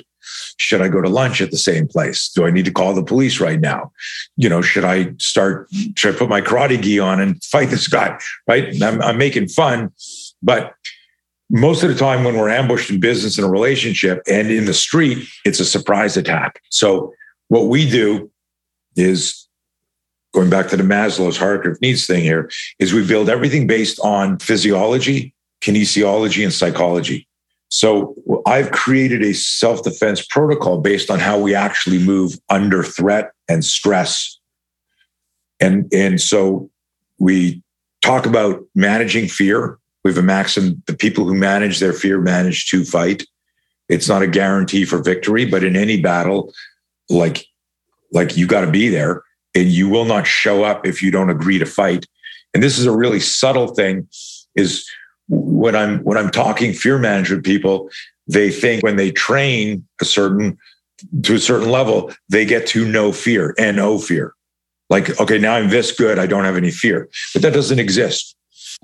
should 0.57 0.81
I 0.81 0.87
go 0.87 1.01
to 1.01 1.09
lunch 1.09 1.41
at 1.41 1.51
the 1.51 1.57
same 1.57 1.87
place? 1.87 2.29
Do 2.29 2.45
I 2.45 2.51
need 2.51 2.65
to 2.65 2.71
call 2.71 2.93
the 2.93 3.03
police 3.03 3.39
right 3.39 3.59
now? 3.59 3.91
You 4.37 4.49
know, 4.49 4.61
should 4.61 4.85
I 4.85 5.13
start, 5.19 5.69
should 5.95 6.15
I 6.15 6.17
put 6.17 6.29
my 6.29 6.41
karate 6.41 6.81
gi 6.81 6.99
on 6.99 7.19
and 7.19 7.43
fight 7.43 7.69
this 7.69 7.87
guy? 7.87 8.17
Right. 8.47 8.81
I'm, 8.81 9.01
I'm 9.01 9.17
making 9.17 9.49
fun, 9.49 9.91
but 10.41 10.73
most 11.49 11.83
of 11.83 11.89
the 11.89 11.95
time 11.95 12.23
when 12.23 12.37
we're 12.37 12.49
ambushed 12.49 12.89
in 12.89 12.99
business 12.99 13.37
in 13.37 13.43
a 13.43 13.49
relationship 13.49 14.21
and 14.27 14.49
in 14.49 14.65
the 14.65 14.73
street, 14.73 15.27
it's 15.45 15.59
a 15.59 15.65
surprise 15.65 16.17
attack. 16.17 16.61
So 16.69 17.13
what 17.49 17.67
we 17.67 17.89
do 17.89 18.31
is 18.95 19.47
going 20.33 20.49
back 20.49 20.67
to 20.69 20.77
the 20.77 20.83
Maslow's 20.83 21.37
hierarchy 21.37 21.69
of 21.69 21.81
needs 21.81 22.05
thing 22.05 22.23
here 22.23 22.49
is 22.79 22.93
we 22.93 23.05
build 23.05 23.29
everything 23.29 23.67
based 23.67 23.99
on 24.01 24.39
physiology, 24.39 25.33
kinesiology, 25.61 26.43
and 26.43 26.53
psychology. 26.53 27.27
So 27.69 28.15
I've 28.45 28.71
created 28.71 29.23
a 29.23 29.33
self 29.33 29.83
defense 29.83 30.25
protocol 30.25 30.81
based 30.81 31.09
on 31.09 31.19
how 31.19 31.39
we 31.39 31.55
actually 31.55 31.99
move 31.99 32.37
under 32.49 32.83
threat 32.83 33.31
and 33.47 33.63
stress. 33.63 34.39
And, 35.59 35.91
and 35.93 36.19
so 36.19 36.69
we 37.17 37.63
talk 38.01 38.25
about 38.25 38.63
managing 38.75 39.27
fear. 39.27 39.79
We 40.05 40.11
have 40.11 40.19
a 40.19 40.21
maxim 40.21 40.83
the 40.85 40.95
people 40.95 41.25
who 41.25 41.33
manage 41.33 41.79
their 41.79 41.91
fear 41.91 42.21
manage 42.21 42.69
to 42.69 42.85
fight. 42.85 43.23
It's 43.89 44.07
not 44.07 44.21
a 44.21 44.27
guarantee 44.27 44.85
for 44.85 45.01
victory, 45.01 45.45
but 45.45 45.63
in 45.63 45.75
any 45.75 45.99
battle, 45.99 46.53
like, 47.09 47.47
like 48.11 48.37
you 48.37 48.45
got 48.45 48.61
to 48.61 48.69
be 48.69 48.87
there 48.87 49.23
and 49.55 49.69
you 49.69 49.89
will 49.89 50.05
not 50.05 50.27
show 50.27 50.63
up 50.63 50.85
if 50.85 51.01
you 51.01 51.09
don't 51.09 51.31
agree 51.31 51.57
to 51.57 51.65
fight. 51.65 52.05
And 52.53 52.61
this 52.61 52.77
is 52.77 52.85
a 52.85 52.95
really 52.95 53.19
subtle 53.19 53.69
thing 53.69 54.07
is 54.55 54.87
when 55.27 55.75
I'm 55.75 56.03
when 56.03 56.19
I'm 56.19 56.29
talking 56.29 56.71
fear 56.71 56.99
management 56.99 57.43
people, 57.43 57.89
they 58.27 58.51
think 58.51 58.83
when 58.83 58.97
they 58.97 59.11
train 59.11 59.87
a 59.99 60.05
certain 60.05 60.55
to 61.23 61.33
a 61.33 61.39
certain 61.39 61.71
level, 61.71 62.13
they 62.29 62.45
get 62.45 62.67
to 62.67 62.87
no 62.87 63.11
fear 63.11 63.55
and 63.57 63.77
no 63.77 63.97
fear. 63.97 64.35
Like, 64.87 65.19
okay, 65.19 65.39
now 65.39 65.55
I'm 65.55 65.69
this 65.69 65.91
good, 65.91 66.19
I 66.19 66.27
don't 66.27 66.45
have 66.45 66.57
any 66.57 66.69
fear. 66.69 67.09
But 67.33 67.41
that 67.41 67.53
doesn't 67.53 67.79
exist. 67.79 68.35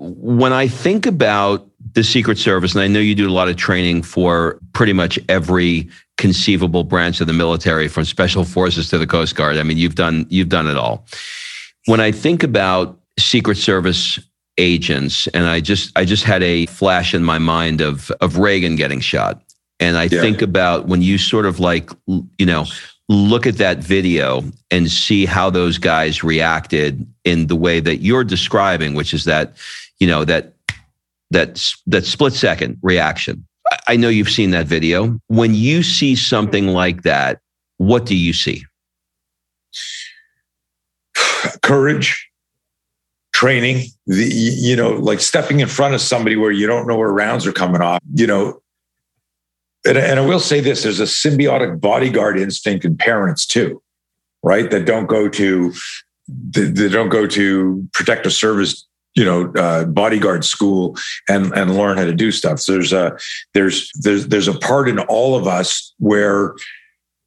When 0.04 0.52
I 0.52 0.66
think 0.66 1.06
about 1.06 1.68
the 1.94 2.02
Secret 2.02 2.38
Service, 2.38 2.74
and 2.74 2.82
I 2.82 2.88
know 2.88 2.98
you 2.98 3.14
do 3.14 3.28
a 3.28 3.30
lot 3.30 3.48
of 3.48 3.56
training 3.56 4.02
for 4.02 4.58
pretty 4.72 4.92
much 4.92 5.18
every 5.28 5.88
conceivable 6.18 6.84
branch 6.84 7.20
of 7.20 7.26
the 7.26 7.32
military, 7.32 7.88
from 7.88 8.04
special 8.04 8.44
forces 8.44 8.88
to 8.90 8.98
the 8.98 9.06
Coast 9.06 9.36
Guard. 9.36 9.56
I 9.56 9.62
mean, 9.62 9.76
you've 9.76 9.94
done 9.94 10.26
you've 10.28 10.48
done 10.48 10.68
it 10.68 10.76
all. 10.76 11.06
When 11.86 12.00
I 12.00 12.12
think 12.12 12.42
about 12.42 12.98
Secret 13.18 13.56
Service 13.56 14.18
agents 14.58 15.26
and 15.28 15.46
i 15.46 15.60
just 15.60 15.96
i 15.96 16.04
just 16.04 16.24
had 16.24 16.42
a 16.42 16.66
flash 16.66 17.14
in 17.14 17.24
my 17.24 17.38
mind 17.38 17.80
of 17.80 18.10
of 18.20 18.36
reagan 18.36 18.76
getting 18.76 19.00
shot 19.00 19.40
and 19.80 19.96
i 19.96 20.04
yeah. 20.04 20.20
think 20.20 20.42
about 20.42 20.86
when 20.86 21.00
you 21.00 21.16
sort 21.16 21.46
of 21.46 21.58
like 21.58 21.90
you 22.06 22.46
know 22.46 22.66
look 23.08 23.46
at 23.46 23.56
that 23.56 23.78
video 23.78 24.42
and 24.70 24.90
see 24.90 25.24
how 25.24 25.48
those 25.48 25.78
guys 25.78 26.22
reacted 26.22 27.06
in 27.24 27.46
the 27.46 27.56
way 27.56 27.80
that 27.80 27.98
you're 27.98 28.24
describing 28.24 28.94
which 28.94 29.14
is 29.14 29.24
that 29.24 29.54
you 30.02 30.08
know 30.08 30.24
that 30.24 30.54
that 31.30 31.64
that 31.86 32.04
split 32.04 32.32
second 32.32 32.76
reaction 32.82 33.46
i 33.86 33.94
know 33.94 34.08
you've 34.08 34.28
seen 34.28 34.50
that 34.50 34.66
video 34.66 35.16
when 35.28 35.54
you 35.54 35.84
see 35.84 36.16
something 36.16 36.64
mm-hmm. 36.64 36.74
like 36.74 37.02
that 37.02 37.38
what 37.78 38.04
do 38.04 38.16
you 38.16 38.32
see 38.32 38.64
courage 41.62 42.28
training, 43.32 43.86
the, 44.06 44.24
you 44.24 44.76
know, 44.76 44.90
like 44.90 45.18
stepping 45.18 45.58
in 45.58 45.66
front 45.66 45.94
of 45.94 46.00
somebody 46.00 46.36
where 46.36 46.52
you 46.52 46.64
don't 46.64 46.86
know 46.86 46.96
where 46.96 47.10
rounds 47.10 47.44
are 47.44 47.52
coming 47.52 47.80
off, 47.80 47.98
you 48.14 48.24
know. 48.24 48.62
And, 49.84 49.98
and 49.98 50.20
I 50.20 50.24
will 50.24 50.38
say 50.38 50.60
this 50.60 50.84
there's 50.84 51.00
a 51.00 51.04
symbiotic 51.04 51.80
bodyguard 51.80 52.38
instinct 52.38 52.84
in 52.84 52.96
parents 52.96 53.44
too, 53.44 53.82
right? 54.44 54.70
That 54.70 54.84
don't 54.84 55.06
go 55.06 55.28
to, 55.28 55.72
they 56.28 56.88
don't 56.88 57.08
go 57.08 57.26
to 57.26 57.88
protective 57.92 58.32
service 58.32 58.86
you 59.14 59.24
know 59.24 59.52
uh, 59.54 59.84
bodyguard 59.84 60.44
school 60.44 60.96
and 61.28 61.52
and 61.52 61.76
learn 61.76 61.98
how 61.98 62.04
to 62.04 62.14
do 62.14 62.30
stuff. 62.30 62.60
So 62.60 62.72
there's 62.72 62.92
a 62.92 63.16
there's 63.54 63.90
there's 64.00 64.28
there's 64.28 64.48
a 64.48 64.58
part 64.58 64.88
in 64.88 64.98
all 64.98 65.36
of 65.36 65.46
us 65.46 65.94
where 65.98 66.54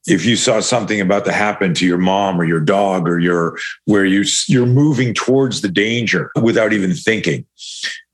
if 0.06 0.24
you 0.24 0.36
saw 0.36 0.60
something 0.60 1.00
about 1.00 1.24
to 1.24 1.32
happen 1.32 1.74
to 1.74 1.86
your 1.86 1.98
mom 1.98 2.40
or 2.40 2.44
your 2.44 2.60
dog 2.60 3.08
or 3.08 3.18
your 3.18 3.58
where 3.86 4.04
you 4.04 4.24
you're 4.46 4.66
moving 4.66 5.12
towards 5.12 5.62
the 5.62 5.68
danger 5.68 6.30
without 6.40 6.72
even 6.72 6.94
thinking. 6.94 7.44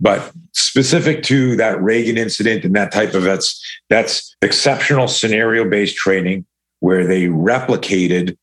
But 0.01 0.33
specific 0.53 1.23
to 1.25 1.57
that 1.57 1.81
reagan 1.83 2.17
incident 2.17 2.65
and 2.65 2.75
that 2.75 2.93
type 2.93 3.15
of 3.15 3.23
that's 3.23 3.61
that's 3.91 4.35
exceptional 4.43 5.09
scenario 5.09 5.69
based 5.69 5.97
training 5.97 6.47
where 6.81 7.07
they 7.07 7.27
replicated 7.27 8.37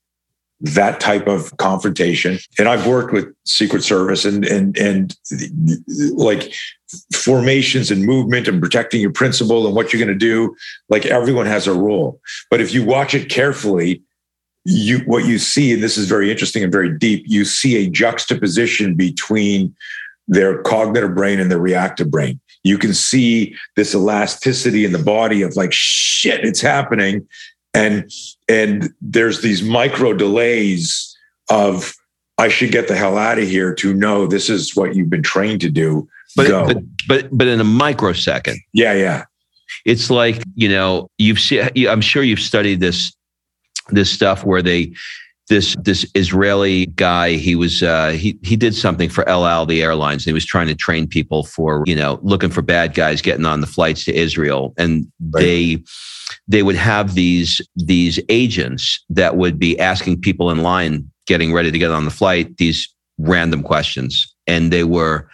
that 0.62 1.00
type 1.00 1.28
of 1.28 1.56
confrontation. 1.58 2.38
And 2.58 2.68
I've 2.68 2.86
worked 2.86 3.14
with 3.14 3.34
Secret 3.46 3.84
Service 3.84 4.26
and 4.26 4.46
and 4.46 4.78
and 4.78 5.16
like 6.14 6.54
formations 7.14 7.92
and 7.92 8.04
movement 8.04 8.48
and 8.48 8.62
protecting 8.62 9.02
your 9.02 9.12
principle 9.12 9.66
and 9.66 9.76
what 9.76 9.94
you're 9.94 10.04
going 10.04 10.18
to 10.18 10.26
do. 10.26 10.56
Like 10.90 11.06
everyone 11.06 11.46
has 11.46 11.68
a 11.68 11.74
role, 11.74 12.20
but 12.50 12.62
if 12.62 12.74
you 12.74 12.84
watch 12.84 13.14
it 13.14 13.30
carefully, 13.30 14.02
you 14.66 15.00
what 15.00 15.26
you 15.26 15.38
see, 15.38 15.74
and 15.74 15.84
this 15.84 15.98
is 15.98 16.08
very 16.10 16.30
interesting 16.30 16.64
and 16.64 16.72
very 16.72 16.98
deep. 16.98 17.24
You 17.26 17.46
see 17.46 17.78
a 17.78 17.90
juxtaposition 17.90 18.96
between 18.96 19.76
their 20.28 20.62
cognitive 20.62 21.16
brain 21.16 21.40
and 21.40 21.50
their 21.50 21.60
reactive 21.60 22.12
brain. 22.12 22.40
You 22.64 22.78
can 22.78 22.94
see 22.94 23.56
this 23.76 23.96
elasticity 23.96 24.86
in 24.86 24.92
the 24.92 25.00
body 25.00 25.42
of 25.42 25.56
like 25.56 25.72
shit, 25.74 26.46
it's 26.46 26.62
happening, 26.62 27.28
and 27.74 28.10
and 28.48 28.90
there's 29.02 29.42
these 29.42 29.62
micro 29.62 30.14
delays 30.14 31.16
of 31.50 31.94
I 32.38 32.48
should 32.48 32.72
get 32.72 32.88
the 32.88 32.96
hell 32.96 33.18
out 33.18 33.38
of 33.38 33.48
here 33.48 33.74
to 33.76 33.94
know 33.94 34.26
this 34.26 34.50
is 34.50 34.76
what 34.76 34.96
you've 34.96 35.10
been 35.10 35.24
trained 35.24 35.62
to 35.62 35.70
do. 35.70 36.08
But 36.36 36.48
Go. 36.48 36.66
but 36.66 36.78
but 37.08 37.38
but 37.38 37.48
in 37.48 37.60
a 37.60 37.66
microsecond. 37.66 38.60
Yeah, 38.74 38.94
yeah. 38.94 39.26
It's 39.86 40.10
like 40.10 40.44
you 40.56 40.70
know 40.70 41.10
you've 41.18 41.40
seen. 41.40 41.70
I'm 41.88 42.02
sure 42.02 42.24
you've 42.24 42.40
studied 42.40 42.80
this 42.80 43.14
this 43.90 44.12
stuff 44.12 44.44
where 44.44 44.62
they 44.62 44.94
this 45.50 45.76
this 45.82 46.06
Israeli 46.14 46.86
guy 46.88 47.32
he 47.32 47.56
was 47.56 47.84
uh, 47.84 48.12
he 48.12 48.38
he 48.44 48.56
did 48.56 48.76
something 48.76 49.10
for 49.10 49.28
El 49.28 49.46
Al 49.46 49.66
the 49.66 49.82
airlines 49.82 50.22
and 50.24 50.28
he 50.28 50.34
was 50.34 50.46
trying 50.46 50.68
to 50.68 50.76
train 50.76 51.08
people 51.08 51.44
for 51.44 51.84
you 51.86 51.96
know 51.96 52.20
looking 52.22 52.52
for 52.52 52.62
bad 52.62 52.94
guys 52.94 53.22
getting 53.22 53.46
on 53.46 53.62
the 53.62 53.68
flights 53.68 54.06
to 54.06 54.16
Israel 54.16 54.74
and 54.78 55.12
right. 55.34 55.42
they 55.42 55.84
they 56.48 56.64
would 56.64 56.76
have 56.76 57.16
these 57.16 57.62
these 57.76 58.20
agents 58.30 59.04
that 59.10 59.38
would 59.38 59.60
be 59.60 59.80
asking 59.80 60.22
people 60.22 60.52
in 60.52 60.62
line 60.62 61.10
getting 61.28 61.54
ready 61.54 61.72
to 61.72 61.80
get 61.80 61.92
on 61.92 62.06
the 62.06 62.12
flight 62.12 62.58
these 62.58 62.88
random 63.20 63.62
questions. 63.64 64.34
And 64.48 64.72
they 64.72 64.84
were 64.84 65.30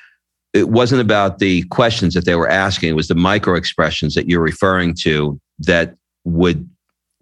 it 0.53 0.69
wasn't 0.69 1.01
about 1.01 1.39
the 1.39 1.63
questions 1.63 2.13
that 2.13 2.25
they 2.25 2.35
were 2.35 2.49
asking 2.49 2.89
it 2.89 2.93
was 2.95 3.07
the 3.07 3.15
micro 3.15 3.55
expressions 3.55 4.13
that 4.15 4.29
you're 4.29 4.41
referring 4.41 4.95
to 5.01 5.39
that 5.59 5.95
would 6.23 6.69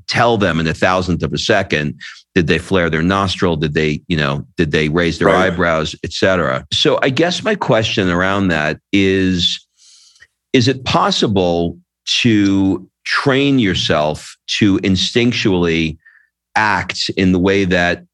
tell 0.07 0.37
them 0.37 0.59
in 0.59 0.67
a 0.67 0.73
thousandth 0.73 1.23
of 1.23 1.33
a 1.33 1.37
second 1.37 1.99
did 2.35 2.47
they 2.47 2.57
flare 2.57 2.89
their 2.89 3.03
nostril? 3.03 3.55
Did 3.55 3.73
they 3.73 4.01
you 4.07 4.17
know 4.17 4.45
did 4.57 4.71
they 4.71 4.89
raise 4.89 5.19
their 5.19 5.29
right. 5.29 5.51
eyebrows 5.51 5.95
etc 6.03 6.65
so 6.73 6.99
i 7.01 7.09
guess 7.09 7.43
my 7.43 7.55
question 7.55 8.09
around 8.09 8.47
that 8.49 8.79
is 8.91 9.65
is 10.51 10.67
it 10.67 10.83
possible 10.85 11.77
to 12.05 12.89
train 13.05 13.59
yourself 13.59 14.35
to 14.47 14.77
instinctually 14.79 15.97
act 16.55 17.09
in 17.17 17.31
the 17.31 17.39
way 17.39 17.65
that 17.65 18.05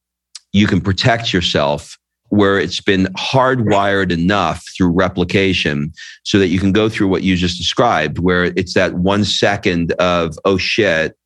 you 0.54 0.68
can 0.68 0.82
protect 0.82 1.34
yourself 1.34 1.98
where 2.30 2.60
it's 2.60 2.80
been 2.80 3.06
hardwired 3.18 4.12
enough 4.12 4.64
through 4.78 4.90
replication 4.90 5.92
so 6.24 6.38
that 6.38 6.48
you 6.48 6.60
can 6.60 6.72
go 6.72 6.88
through 6.88 7.08
what 7.08 7.24
you 7.24 7.36
just 7.36 7.58
described 7.58 8.20
where 8.20 8.46
it's 8.46 8.74
that 8.76 8.94
one 8.96 9.26
second 9.26 9.92
of 9.94 10.38
oh 10.46 10.58
shit 10.58 11.18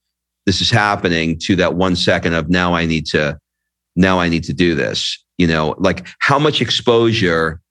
this 0.45 0.62
is 0.62 0.71
happening 0.71 1.38
to 1.38 1.56
that 1.56 1.76
one 1.76 1.95
second 1.95 2.34
of 2.34 2.49
now 2.49 2.73
i 2.73 2.86
need 2.86 3.06
to 3.06 3.38
now 3.95 4.19
i 4.19 4.30
need 4.30 4.43
to 4.43 4.54
do 4.54 4.76
this 4.76 5.23
you 5.38 5.47
know? 5.47 5.76
Like 5.78 6.08
how 6.19 6.39
much 6.39 6.62
exposure 6.62 7.62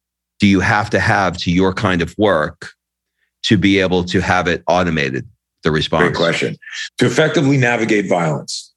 do 0.41 0.47
you 0.47 0.61
have 0.61 0.91
to 0.91 1.01
have 1.01 1.37
to 1.39 1.53
your 1.53 1.73
kind 1.73 2.03
of 2.03 2.15
work 2.19 2.73
to 3.45 3.57
be 3.57 3.79
able 3.79 4.05
to 4.05 4.21
have 4.21 4.49
it 4.49 4.63
automated 4.69 5.29
the 5.63 5.71
response? 5.71 6.03
Great 6.03 6.17
question. 6.17 6.57
To 6.99 7.07
effectively 7.07 7.57
navigate 7.57 8.09
violence, 8.09 8.73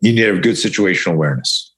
you 0.00 0.12
need 0.12 0.22
to 0.22 0.34
have 0.34 0.42
good 0.42 0.56
situational 0.56 1.14
awareness, 1.14 1.74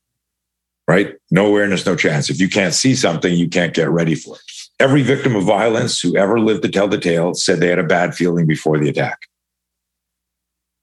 right? 0.89 1.15
No 1.31 1.47
awareness, 1.47 1.85
no 1.85 1.97
chance. 1.97 2.31
If 2.31 2.41
you 2.41 2.49
can't 2.49 2.75
see 2.75 2.95
something, 2.95 3.35
you 3.35 3.49
can't 3.49 3.75
get 3.75 3.91
ready 3.91 4.15
for 4.15 4.37
it. 4.37 4.43
Every 4.79 5.03
victim 5.03 5.37
of 5.37 5.45
violence 5.45 6.01
who 6.01 6.17
ever 6.17 6.41
lived 6.41 6.63
to 6.63 6.69
tell 6.69 6.89
the 6.89 6.99
tale 6.99 7.35
said 7.35 7.61
they 7.61 7.69
had 7.69 7.79
a 7.79 7.85
bad 7.85 8.15
feeling 8.15 8.47
before 8.47 8.79
the 8.79 8.89
attack. 8.89 9.19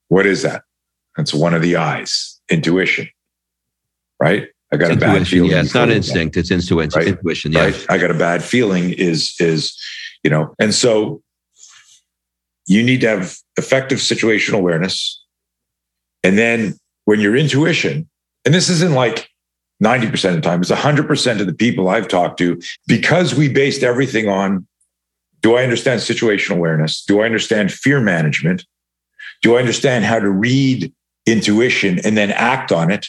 What 0.08 0.26
is 0.26 0.42
that? 0.42 0.64
That's 1.18 1.34
one 1.34 1.54
of 1.54 1.62
the 1.62 1.76
eyes, 1.76 2.40
intuition, 2.50 3.10
right? 4.20 4.48
I 4.72 4.78
got 4.78 4.92
it's 4.92 4.98
a 4.98 5.06
bad 5.06 5.28
feeling. 5.28 5.52
Yeah, 5.52 5.62
it's 5.62 5.74
not 5.74 5.90
instinct. 5.90 6.38
It's 6.38 6.52
intuition. 6.52 6.92
Right? 6.96 7.08
Intuition. 7.08 7.52
Yeah. 7.52 7.66
Right? 7.66 7.86
I 7.90 7.98
got 7.98 8.12
a 8.12 8.16
bad 8.16 8.44
feeling 8.44 8.94
is, 8.94 9.36
is, 9.40 9.76
you 10.24 10.30
know, 10.30 10.54
and 10.60 10.74
so 10.74 11.22
you 12.70 12.84
need 12.84 13.02
to 13.02 13.08
have 13.08 13.36
effective 13.58 13.98
situational 13.98 14.60
awareness. 14.60 15.26
And 16.24 16.38
then 16.38 16.78
when 17.06 17.20
your 17.20 17.36
intuition, 17.36 18.08
and 18.46 18.54
this 18.54 18.70
isn't 18.70 18.94
like 18.94 19.28
90% 19.84 20.30
of 20.30 20.36
the 20.36 20.42
time, 20.42 20.62
it's 20.62 20.70
100% 20.70 21.40
of 21.42 21.48
the 21.48 21.54
people 21.54 21.90
I've 21.90 22.08
talked 22.08 22.38
to, 22.38 22.62
because 22.88 23.34
we 23.34 23.50
based 23.50 23.82
everything 23.82 24.30
on 24.30 24.68
do 25.42 25.56
I 25.56 25.64
understand 25.64 26.02
situational 26.02 26.58
awareness? 26.58 27.04
Do 27.04 27.22
I 27.22 27.26
understand 27.26 27.72
fear 27.72 28.02
management? 28.02 28.66
Do 29.42 29.56
I 29.56 29.60
understand 29.60 30.06
how 30.06 30.20
to 30.20 30.30
read 30.30 30.94
intuition 31.26 32.00
and 32.04 32.18
then 32.18 32.32
act 32.32 32.72
on 32.72 32.92
it? 32.92 33.08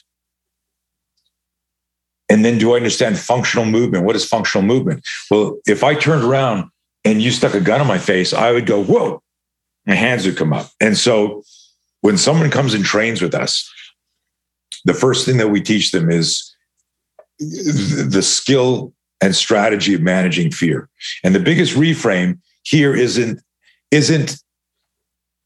And 2.30 2.44
then 2.44 2.56
do 2.56 2.72
I 2.72 2.76
understand 2.76 3.18
functional 3.18 3.66
movement? 3.66 4.04
What 4.04 4.14
is 4.16 4.24
functional 4.24 4.64
movement? 4.64 5.04
Well, 5.30 5.58
if 5.66 5.82
I 5.82 5.96
turned 5.96 6.22
around 6.22 6.70
and 7.04 7.20
you 7.20 7.32
stuck 7.32 7.54
a 7.54 7.60
gun 7.60 7.80
on 7.80 7.88
my 7.88 7.98
face, 7.98 8.32
I 8.32 8.52
would 8.52 8.66
go, 8.66 8.82
whoa, 8.82 9.20
my 9.86 9.94
hands 9.94 10.26
would 10.26 10.36
come 10.36 10.52
up. 10.52 10.70
And 10.80 10.96
so 10.96 11.42
when 12.00 12.16
someone 12.16 12.50
comes 12.50 12.74
and 12.74 12.84
trains 12.84 13.22
with 13.22 13.34
us, 13.34 13.70
the 14.84 14.94
first 14.94 15.26
thing 15.26 15.36
that 15.38 15.48
we 15.48 15.60
teach 15.60 15.90
them 15.92 16.10
is 16.10 16.54
the 17.38 18.22
skill 18.22 18.92
and 19.20 19.34
strategy 19.34 19.94
of 19.94 20.00
managing 20.00 20.50
fear. 20.50 20.88
And 21.24 21.34
the 21.34 21.40
biggest 21.40 21.74
reframe 21.74 22.38
here 22.62 22.94
isn't 22.94 23.40
isn't 23.90 24.36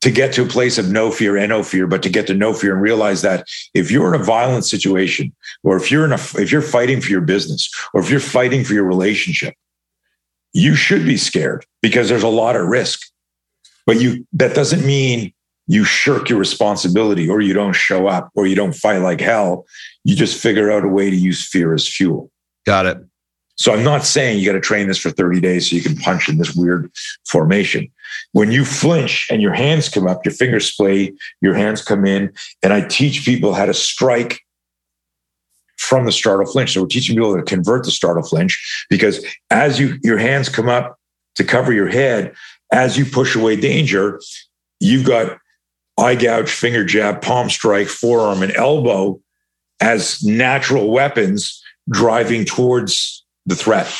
to 0.02 0.10
get 0.10 0.34
to 0.34 0.42
a 0.42 0.46
place 0.46 0.76
of 0.76 0.90
no 0.90 1.10
fear 1.10 1.36
and 1.36 1.48
no 1.48 1.62
fear, 1.62 1.86
but 1.86 2.02
to 2.02 2.10
get 2.10 2.26
to 2.26 2.34
no 2.34 2.52
fear 2.52 2.74
and 2.74 2.82
realize 2.82 3.22
that 3.22 3.46
if 3.72 3.90
you're 3.90 4.14
in 4.14 4.20
a 4.20 4.22
violent 4.22 4.66
situation, 4.66 5.34
or 5.62 5.76
if 5.76 5.90
you're 5.90 6.04
in 6.04 6.12
a 6.12 6.20
if 6.36 6.52
you're 6.52 6.62
fighting 6.62 7.00
for 7.00 7.10
your 7.10 7.22
business, 7.22 7.70
or 7.94 8.00
if 8.00 8.10
you're 8.10 8.20
fighting 8.20 8.64
for 8.64 8.74
your 8.74 8.84
relationship, 8.84 9.54
you 10.52 10.74
should 10.74 11.06
be 11.06 11.16
scared 11.16 11.64
because 11.80 12.08
there's 12.08 12.22
a 12.22 12.28
lot 12.28 12.54
of 12.54 12.66
risk. 12.66 13.00
But 13.86 14.00
you 14.00 14.26
that 14.32 14.54
doesn't 14.54 14.84
mean 14.84 15.32
you 15.66 15.84
shirk 15.84 16.28
your 16.28 16.38
responsibility 16.38 17.28
or 17.28 17.40
you 17.40 17.54
don't 17.54 17.72
show 17.72 18.06
up 18.06 18.30
or 18.34 18.46
you 18.46 18.54
don't 18.54 18.74
fight 18.74 18.98
like 18.98 19.20
hell. 19.20 19.66
You 20.04 20.14
just 20.14 20.40
figure 20.40 20.70
out 20.70 20.84
a 20.84 20.88
way 20.88 21.10
to 21.10 21.16
use 21.16 21.46
fear 21.46 21.72
as 21.72 21.88
fuel. 21.88 22.30
Got 22.66 22.86
it. 22.86 22.98
So 23.56 23.72
I'm 23.72 23.84
not 23.84 24.04
saying 24.04 24.38
you 24.38 24.46
got 24.46 24.54
to 24.54 24.60
train 24.60 24.88
this 24.88 24.98
for 24.98 25.10
30 25.10 25.40
days 25.40 25.70
so 25.70 25.76
you 25.76 25.82
can 25.82 25.96
punch 25.96 26.28
in 26.28 26.38
this 26.38 26.54
weird 26.56 26.90
formation. 27.26 27.90
When 28.32 28.50
you 28.50 28.64
flinch 28.64 29.28
and 29.30 29.40
your 29.40 29.52
hands 29.52 29.88
come 29.88 30.08
up, 30.08 30.24
your 30.24 30.34
fingers 30.34 30.66
splay, 30.66 31.12
your 31.40 31.54
hands 31.54 31.82
come 31.82 32.04
in, 32.04 32.32
and 32.62 32.72
I 32.72 32.80
teach 32.80 33.24
people 33.24 33.54
how 33.54 33.66
to 33.66 33.74
strike 33.74 34.40
from 35.76 36.04
the 36.04 36.12
startle 36.12 36.46
flinch. 36.46 36.72
So 36.72 36.82
we're 36.82 36.88
teaching 36.88 37.14
people 37.14 37.36
to 37.36 37.42
convert 37.42 37.84
the 37.84 37.90
startle 37.90 38.24
flinch 38.24 38.86
because 38.90 39.24
as 39.50 39.78
you 39.78 39.98
your 40.02 40.18
hands 40.18 40.48
come 40.48 40.68
up 40.68 40.98
to 41.36 41.44
cover 41.44 41.72
your 41.72 41.88
head, 41.88 42.34
as 42.72 42.96
you 42.98 43.04
push 43.04 43.36
away 43.36 43.56
danger, 43.56 44.20
you've 44.80 45.06
got 45.06 45.38
eye 45.98 46.14
gouge, 46.14 46.50
finger 46.50 46.84
jab, 46.84 47.22
palm 47.22 47.48
strike, 47.48 47.88
forearm, 47.88 48.42
and 48.42 48.54
elbow 48.56 49.20
as 49.80 50.22
natural 50.22 50.90
weapons 50.90 51.62
driving 51.90 52.44
towards 52.44 53.24
the 53.46 53.54
threat. 53.54 53.92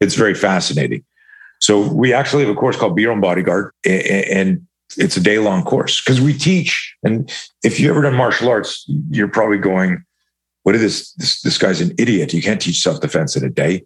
It's 0.00 0.14
very 0.14 0.34
fascinating. 0.34 1.04
So 1.60 1.80
we 1.92 2.12
actually 2.12 2.44
have 2.44 2.54
a 2.54 2.58
course 2.58 2.76
called 2.76 2.96
Be 2.96 3.02
Your 3.02 3.12
Own 3.12 3.20
Bodyguard, 3.20 3.72
and 3.84 4.66
it's 4.96 5.16
a 5.16 5.20
day 5.20 5.38
long 5.38 5.62
course 5.62 6.02
because 6.02 6.20
we 6.20 6.36
teach. 6.36 6.94
And 7.04 7.32
if 7.62 7.78
you 7.78 7.88
ever 7.88 8.02
done 8.02 8.16
martial 8.16 8.48
arts, 8.48 8.84
you're 9.10 9.28
probably 9.28 9.58
going, 9.58 10.04
"What 10.64 10.74
is 10.74 10.80
this? 10.80 11.12
This, 11.12 11.40
this 11.42 11.58
guy's 11.58 11.80
an 11.80 11.92
idiot. 11.98 12.32
You 12.32 12.42
can't 12.42 12.60
teach 12.60 12.82
self 12.82 13.00
defense 13.00 13.36
in 13.36 13.44
a 13.44 13.50
day." 13.50 13.84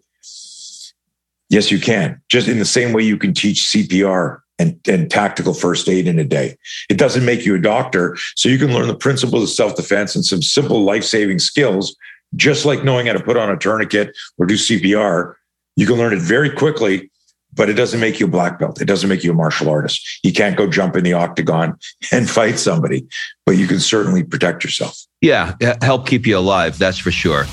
Yes, 1.49 1.71
you 1.71 1.79
can. 1.79 2.21
Just 2.29 2.47
in 2.47 2.59
the 2.59 2.65
same 2.65 2.93
way 2.93 3.03
you 3.03 3.17
can 3.17 3.33
teach 3.33 3.63
CPR 3.63 4.39
and, 4.59 4.79
and 4.87 5.09
tactical 5.09 5.53
first 5.53 5.87
aid 5.87 6.07
in 6.07 6.19
a 6.19 6.23
day. 6.23 6.57
It 6.89 6.97
doesn't 6.97 7.25
make 7.25 7.45
you 7.45 7.55
a 7.55 7.61
doctor. 7.61 8.17
So 8.35 8.49
you 8.49 8.57
can 8.57 8.73
learn 8.73 8.87
the 8.87 8.95
principles 8.95 9.43
of 9.43 9.49
self 9.49 9.75
defense 9.75 10.15
and 10.15 10.25
some 10.25 10.41
simple 10.41 10.83
life 10.83 11.03
saving 11.03 11.39
skills 11.39 11.95
just 12.35 12.65
like 12.65 12.83
knowing 12.83 13.07
how 13.07 13.13
to 13.13 13.23
put 13.23 13.37
on 13.37 13.49
a 13.49 13.57
tourniquet 13.57 14.15
or 14.37 14.45
do 14.45 14.55
CPR, 14.55 15.35
you 15.75 15.85
can 15.85 15.95
learn 15.95 16.13
it 16.13 16.19
very 16.19 16.49
quickly, 16.49 17.09
but 17.53 17.69
it 17.69 17.73
doesn't 17.73 17.99
make 17.99 18.19
you 18.19 18.25
a 18.25 18.29
black 18.29 18.59
belt. 18.59 18.81
It 18.81 18.85
doesn't 18.85 19.09
make 19.09 19.23
you 19.23 19.31
a 19.31 19.35
martial 19.35 19.69
artist. 19.69 20.19
You 20.23 20.33
can't 20.33 20.57
go 20.57 20.67
jump 20.67 20.95
in 20.95 21.03
the 21.03 21.13
octagon 21.13 21.77
and 22.11 22.29
fight 22.29 22.59
somebody, 22.59 23.07
but 23.45 23.57
you 23.57 23.67
can 23.67 23.79
certainly 23.79 24.23
protect 24.23 24.63
yourself. 24.63 24.99
Yeah, 25.21 25.55
help 25.81 26.07
keep 26.07 26.25
you 26.27 26.37
alive. 26.37 26.77
That's 26.77 26.97
for 26.97 27.11
sure. 27.11 27.45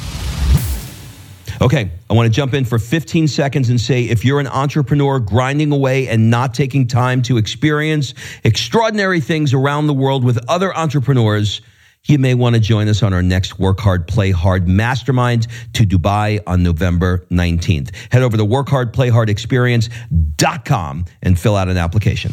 Okay, 1.60 1.90
I 2.10 2.14
want 2.14 2.26
to 2.26 2.32
jump 2.32 2.54
in 2.54 2.64
for 2.64 2.78
15 2.78 3.28
seconds 3.28 3.70
and 3.70 3.80
say 3.80 4.04
if 4.04 4.24
you're 4.24 4.40
an 4.40 4.46
entrepreneur 4.46 5.20
grinding 5.20 5.72
away 5.72 6.08
and 6.08 6.30
not 6.30 6.54
taking 6.54 6.86
time 6.86 7.22
to 7.22 7.36
experience 7.36 8.14
extraordinary 8.42 9.20
things 9.20 9.54
around 9.54 9.86
the 9.86 9.94
world 9.94 10.24
with 10.24 10.38
other 10.48 10.76
entrepreneurs, 10.76 11.60
you 12.04 12.18
may 12.18 12.34
want 12.34 12.54
to 12.54 12.60
join 12.60 12.88
us 12.88 13.02
on 13.02 13.14
our 13.14 13.22
next 13.22 13.58
Work 13.58 13.80
Hard, 13.80 14.06
Play 14.06 14.30
Hard 14.30 14.68
Mastermind 14.68 15.46
to 15.74 15.84
Dubai 15.84 16.40
on 16.46 16.62
November 16.62 17.26
19th. 17.30 17.94
Head 18.12 18.22
over 18.22 18.36
to 18.36 18.44
workhardplayhardexperience.com 18.44 21.04
and 21.22 21.38
fill 21.38 21.56
out 21.56 21.68
an 21.68 21.78
application. 21.78 22.32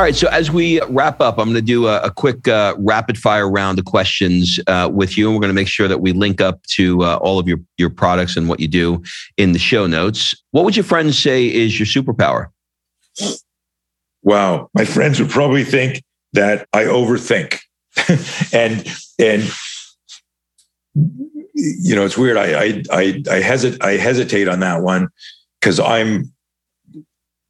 All 0.00 0.04
right. 0.04 0.16
So 0.16 0.28
as 0.28 0.50
we 0.50 0.80
wrap 0.88 1.20
up, 1.20 1.36
I'm 1.36 1.44
going 1.44 1.56
to 1.56 1.60
do 1.60 1.86
a, 1.86 2.00
a 2.00 2.10
quick 2.10 2.48
uh, 2.48 2.74
rapid 2.78 3.18
fire 3.18 3.50
round 3.50 3.78
of 3.78 3.84
questions 3.84 4.58
uh, 4.66 4.88
with 4.90 5.18
you, 5.18 5.26
and 5.26 5.36
we're 5.36 5.42
going 5.42 5.50
to 5.50 5.54
make 5.54 5.68
sure 5.68 5.88
that 5.88 6.00
we 6.00 6.12
link 6.14 6.40
up 6.40 6.62
to 6.68 7.02
uh, 7.02 7.16
all 7.16 7.38
of 7.38 7.46
your 7.46 7.58
your 7.76 7.90
products 7.90 8.34
and 8.34 8.48
what 8.48 8.60
you 8.60 8.66
do 8.66 9.02
in 9.36 9.52
the 9.52 9.58
show 9.58 9.86
notes. 9.86 10.34
What 10.52 10.64
would 10.64 10.74
your 10.74 10.84
friends 10.84 11.18
say 11.18 11.44
is 11.44 11.78
your 11.78 11.84
superpower? 11.84 12.46
Wow, 14.22 14.70
my 14.72 14.86
friends 14.86 15.20
would 15.20 15.28
probably 15.28 15.64
think 15.64 16.02
that 16.32 16.66
I 16.72 16.84
overthink. 16.84 17.58
and 18.54 18.88
and 19.18 19.52
you 20.94 21.94
know 21.94 22.06
it's 22.06 22.16
weird. 22.16 22.38
I 22.38 22.58
I 22.58 22.82
I, 22.90 23.22
I 23.30 23.36
hesitate 23.40 23.84
I 23.84 23.98
hesitate 23.98 24.48
on 24.48 24.60
that 24.60 24.80
one 24.80 25.08
because 25.60 25.78
I'm 25.78 26.32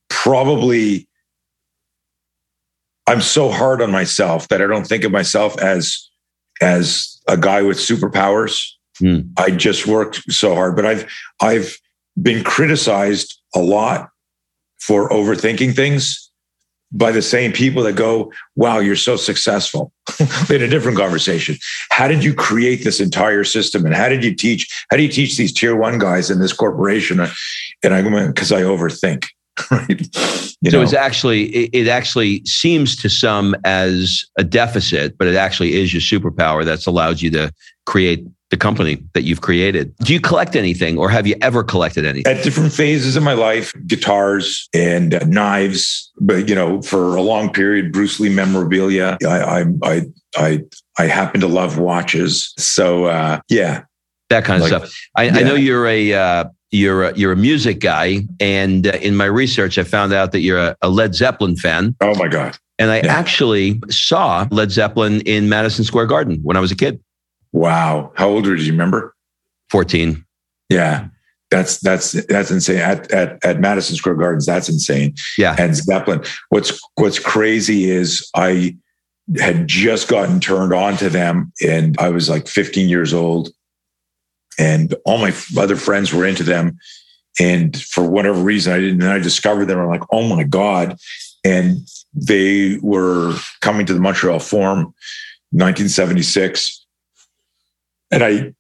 probably 0.09 1.07
I'm 3.11 3.21
so 3.21 3.51
hard 3.51 3.83
on 3.83 3.91
myself 3.91 4.47
that 4.49 4.63
I 4.63 4.69
don't 4.69 4.87
think 4.87 5.03
of 5.03 5.11
myself 5.11 5.59
as 5.61 6.09
as 6.61 7.21
a 7.27 7.37
guy 7.37 7.61
with 7.61 7.79
superpowers. 7.79 8.65
Mm. 9.03 9.31
I 9.37 9.51
just 9.51 9.89
worked 9.89 10.23
so 10.33 10.55
hard, 10.55 10.77
but 10.77 10.87
I've 10.87 11.11
I've 11.41 11.77
been 12.23 12.45
criticized 12.45 13.37
a 13.53 13.59
lot 13.59 14.11
for 14.79 15.09
overthinking 15.11 15.75
things 15.75 16.31
by 16.93 17.11
the 17.11 17.23
same 17.23 17.53
people 17.53 17.83
that 17.83 17.97
go, 17.97 18.33
wow, 18.55 18.79
you're 18.79 18.95
so 18.95 19.17
successful. 19.17 19.93
in 20.51 20.63
a 20.63 20.69
different 20.69 20.99
conversation. 20.99 21.57
How 21.91 22.09
did 22.09 22.23
you 22.23 22.35
create 22.35 22.85
this 22.85 23.01
entire 23.01 23.45
system? 23.45 23.87
And 23.87 23.95
how 23.95 24.09
did 24.09 24.25
you 24.25 24.35
teach? 24.35 24.69
How 24.91 24.97
do 24.97 25.03
you 25.03 25.09
teach 25.09 25.37
these 25.37 25.53
tier 25.53 25.75
one 25.75 25.99
guys 25.99 26.31
in 26.31 26.41
this 26.41 26.53
corporation? 26.53 27.21
And 27.83 27.95
I 27.95 28.03
went, 28.03 28.35
because 28.35 28.53
I 28.53 28.63
overthink. 28.63 29.27
Right? 29.71 30.01
You 30.63 30.71
so 30.71 30.79
know? 30.79 30.83
it's 30.83 30.93
actually 30.93 31.45
it, 31.69 31.89
actually 31.89 32.45
seems 32.45 32.95
to 32.97 33.09
some 33.09 33.57
as 33.65 34.25
a 34.37 34.45
deficit, 34.45 35.17
but 35.17 35.27
it 35.27 35.35
actually 35.35 35.81
is 35.81 35.93
your 35.95 36.03
superpower 36.03 36.65
that's 36.65 36.87
allowed 36.87 37.23
you 37.23 37.31
to 37.31 37.53
create 37.87 38.27
the 38.51 38.57
company 38.57 39.03
that 39.15 39.23
you've 39.23 39.41
created. 39.41 39.97
Do 39.99 40.13
you 40.13 40.21
collect 40.21 40.57
anything 40.57 40.99
or 40.99 41.09
have 41.09 41.27
you 41.27 41.37
ever 41.41 41.63
collected 41.63 42.05
anything? 42.05 42.31
At 42.31 42.43
different 42.45 42.73
phases 42.73 43.17
of 43.17 43.23
my 43.23 43.33
life, 43.33 43.73
guitars 43.87 44.69
and 44.75 45.15
uh, 45.15 45.25
knives, 45.25 46.11
but 46.21 46.49
you 46.49 46.55
know, 46.55 46.83
for 46.83 47.17
a 47.17 47.23
long 47.23 47.53
period, 47.53 47.93
Bruce 47.93 48.21
Lee 48.21 48.29
memorabilia. 48.29 49.17
I 49.27 49.65
I 49.83 50.03
I 50.37 50.61
I, 50.99 51.07
happen 51.07 51.41
to 51.41 51.49
love 51.49 51.79
watches. 51.79 52.53
So 52.59 53.07
uh, 53.07 53.41
yeah. 53.49 53.85
That 54.29 54.45
kind 54.45 54.63
of 54.63 54.71
like, 54.71 54.83
stuff. 54.83 54.95
I, 55.17 55.25
yeah. 55.25 55.39
I, 55.39 55.43
know 55.43 55.55
you're 55.55 55.87
a 55.87 56.13
uh, 56.13 56.45
you're 56.71 57.05
a, 57.05 57.17
you're 57.17 57.33
a 57.33 57.37
music 57.37 57.81
guy, 57.81 58.21
and 58.39 58.87
uh, 58.87 58.93
in 59.03 59.17
my 59.17 59.25
research, 59.25 59.79
I 59.79 59.85
found 59.85 60.13
out 60.13 60.33
that 60.33 60.41
you're 60.41 60.59
a, 60.59 60.77
a 60.83 60.89
Led 60.89 61.15
Zeppelin 61.15 61.57
fan. 61.57 61.97
Oh 62.01 62.15
my 62.17 62.29
god! 62.29 62.57
And 62.81 62.91
I 62.91 63.03
yeah. 63.03 63.13
actually 63.13 63.79
saw 63.91 64.49
Led 64.51 64.71
Zeppelin 64.71 65.21
in 65.23 65.51
Madison 65.51 65.85
Square 65.85 66.07
Garden 66.07 66.39
when 66.43 66.57
I 66.57 66.61
was 66.61 66.73
a 66.73 66.77
kid. 66.77 66.99
Wow. 67.53 68.13
How 68.17 68.29
old 68.29 68.47
were 68.47 68.57
you? 68.57 68.73
Remember? 68.73 69.15
14. 69.71 70.25
Yeah. 70.71 71.09
That's 71.51 71.79
that's 71.79 72.13
that's 72.27 72.51
insane. 72.51 72.79
At, 72.79 73.11
at 73.11 73.45
at 73.45 73.61
Madison 73.61 73.97
Square 73.97 74.15
Gardens, 74.15 74.47
that's 74.47 74.69
insane. 74.69 75.15
Yeah. 75.37 75.57
And 75.59 75.75
Zeppelin. 75.75 76.23
What's 76.51 76.81
what's 76.95 77.19
crazy 77.19 77.91
is 77.91 78.31
I 78.37 78.77
had 79.39 79.67
just 79.67 80.09
gotten 80.09 80.41
turned 80.41 80.73
on 80.73 80.97
to 80.99 81.11
them 81.11 81.53
and 81.61 81.99
I 81.99 82.09
was 82.09 82.31
like 82.31 82.49
15 82.49 82.89
years 82.89 83.13
old. 83.13 83.51
And 84.59 84.95
all 85.05 85.19
my 85.19 85.35
other 85.57 85.77
friends 85.77 86.13
were 86.13 86.27
into 86.27 86.43
them. 86.43 86.79
And 87.39 87.81
for 87.81 88.09
whatever 88.09 88.41
reason, 88.41 88.73
I 88.73 88.79
didn't. 88.81 89.03
And 89.03 89.13
I 89.13 89.19
discovered 89.19 89.67
them. 89.67 89.79
I'm 89.79 89.89
like, 89.89 90.03
oh 90.13 90.29
my 90.29 90.43
God. 90.43 90.99
And 91.45 91.89
they 92.13 92.79
were 92.83 93.35
coming 93.61 93.87
to 93.87 93.95
the 93.95 94.01
Montreal 94.01 94.41
Forum 94.41 94.95
1976 95.53 96.81
and 98.11 98.25
I, 98.25 98.53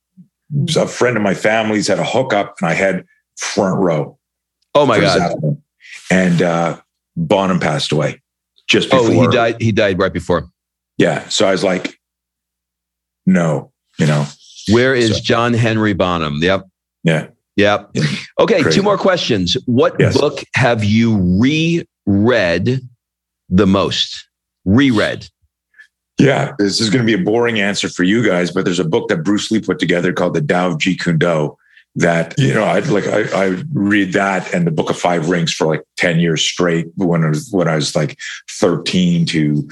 a 0.76 0.86
friend 0.86 1.16
of 1.16 1.22
my 1.22 1.34
family's 1.34 1.88
had 1.88 1.98
a 1.98 2.04
hookup, 2.04 2.56
and 2.60 2.68
I 2.68 2.74
had 2.74 3.04
front 3.36 3.78
row. 3.80 4.18
Oh 4.74 4.86
my 4.86 5.00
god! 5.00 5.60
And 6.10 6.42
uh, 6.42 6.80
Bonham 7.16 7.60
passed 7.60 7.92
away 7.92 8.22
just 8.68 8.90
before. 8.90 9.06
Oh, 9.06 9.10
he 9.10 9.26
died. 9.28 9.60
He 9.60 9.72
died 9.72 9.98
right 9.98 10.12
before. 10.12 10.48
Yeah. 10.98 11.28
So 11.28 11.48
I 11.48 11.52
was 11.52 11.64
like, 11.64 11.98
no, 13.26 13.72
you 13.98 14.06
know. 14.06 14.26
Where 14.72 14.94
is 14.94 15.16
so, 15.16 15.22
John 15.22 15.54
Henry 15.54 15.92
Bonham? 15.92 16.42
Yep. 16.42 16.68
Yeah. 17.04 17.28
Yep. 17.56 17.96
Okay. 18.38 18.62
Crazy. 18.62 18.78
Two 18.78 18.82
more 18.82 18.96
questions. 18.96 19.56
What 19.66 19.96
yes. 19.98 20.18
book 20.18 20.42
have 20.54 20.82
you 20.82 21.18
reread 22.06 22.80
the 23.48 23.66
most? 23.66 24.28
Reread. 24.64 25.28
Yeah, 26.18 26.52
this 26.58 26.80
is 26.80 26.90
going 26.90 27.04
to 27.04 27.06
be 27.06 27.20
a 27.20 27.24
boring 27.24 27.60
answer 27.60 27.88
for 27.88 28.02
you 28.02 28.24
guys, 28.24 28.50
but 28.50 28.66
there's 28.66 28.78
a 28.78 28.84
book 28.84 29.08
that 29.08 29.24
Bruce 29.24 29.50
Lee 29.50 29.60
put 29.60 29.78
together 29.78 30.12
called 30.12 30.34
The 30.34 30.42
Tao 30.42 30.68
of 30.68 30.74
Jeet 30.78 31.02
Kune 31.02 31.18
Do 31.18 31.56
that 31.96 32.38
you 32.38 32.54
know 32.54 32.64
I'd 32.64 32.86
like 32.86 33.06
I, 33.08 33.22
I 33.46 33.62
read 33.72 34.12
that 34.12 34.54
and 34.54 34.66
the 34.66 34.70
Book 34.70 34.90
of 34.90 34.98
Five 34.98 35.28
Rings 35.28 35.52
for 35.52 35.66
like 35.66 35.82
ten 35.96 36.20
years 36.20 36.42
straight 36.42 36.86
when 36.96 37.24
I 37.24 37.30
was 37.30 37.50
when 37.50 37.66
I 37.66 37.74
was 37.74 37.96
like 37.96 38.16
thirteen 38.48 39.26
to 39.26 39.68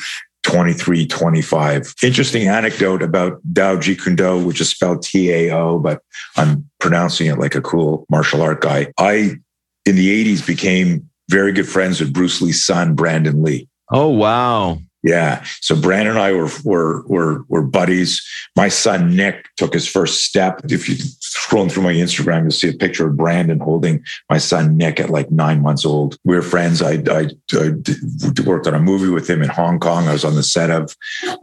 23, 0.48 1.06
25. 1.06 1.94
Interesting 2.02 2.48
anecdote 2.48 3.02
about 3.02 3.38
Tao 3.54 3.76
Jeet 3.76 4.44
which 4.44 4.60
is 4.62 4.70
spelled 4.70 5.02
T 5.02 5.30
A 5.30 5.50
O, 5.50 5.78
but 5.78 6.00
I'm 6.36 6.68
pronouncing 6.80 7.26
it 7.26 7.38
like 7.38 7.54
a 7.54 7.60
cool 7.60 8.06
martial 8.08 8.40
art 8.40 8.62
guy. 8.62 8.90
I, 8.98 9.36
in 9.84 9.96
the 9.96 10.24
80s, 10.24 10.46
became 10.46 11.08
very 11.28 11.52
good 11.52 11.68
friends 11.68 12.00
with 12.00 12.14
Bruce 12.14 12.40
Lee's 12.40 12.64
son, 12.64 12.94
Brandon 12.94 13.42
Lee. 13.42 13.68
Oh, 13.92 14.08
wow. 14.08 14.80
Yeah. 15.02 15.44
So 15.60 15.76
Brandon 15.76 16.16
and 16.16 16.18
I 16.18 16.32
were 16.32 16.50
were 16.64 17.06
were 17.06 17.44
were 17.48 17.62
buddies. 17.62 18.20
My 18.56 18.68
son 18.68 19.14
Nick 19.14 19.48
took 19.56 19.72
his 19.72 19.86
first 19.86 20.24
step. 20.24 20.60
If 20.64 20.88
you 20.88 20.96
scrolling 20.96 21.70
through 21.70 21.84
my 21.84 21.92
Instagram, 21.92 22.42
you'll 22.42 22.50
see 22.50 22.68
a 22.68 22.72
picture 22.72 23.06
of 23.06 23.16
Brandon 23.16 23.60
holding 23.60 24.02
my 24.28 24.38
son 24.38 24.76
Nick 24.76 24.98
at 24.98 25.10
like 25.10 25.30
nine 25.30 25.62
months 25.62 25.86
old. 25.86 26.16
We 26.24 26.34
were 26.34 26.42
friends. 26.42 26.82
I, 26.82 26.94
I, 27.10 27.28
I 27.52 27.70
worked 28.44 28.66
on 28.66 28.74
a 28.74 28.80
movie 28.80 29.08
with 29.08 29.30
him 29.30 29.42
in 29.42 29.48
Hong 29.50 29.78
Kong. 29.78 30.08
I 30.08 30.12
was 30.12 30.24
on 30.24 30.34
the 30.34 30.42
set 30.42 30.70
of 30.70 30.96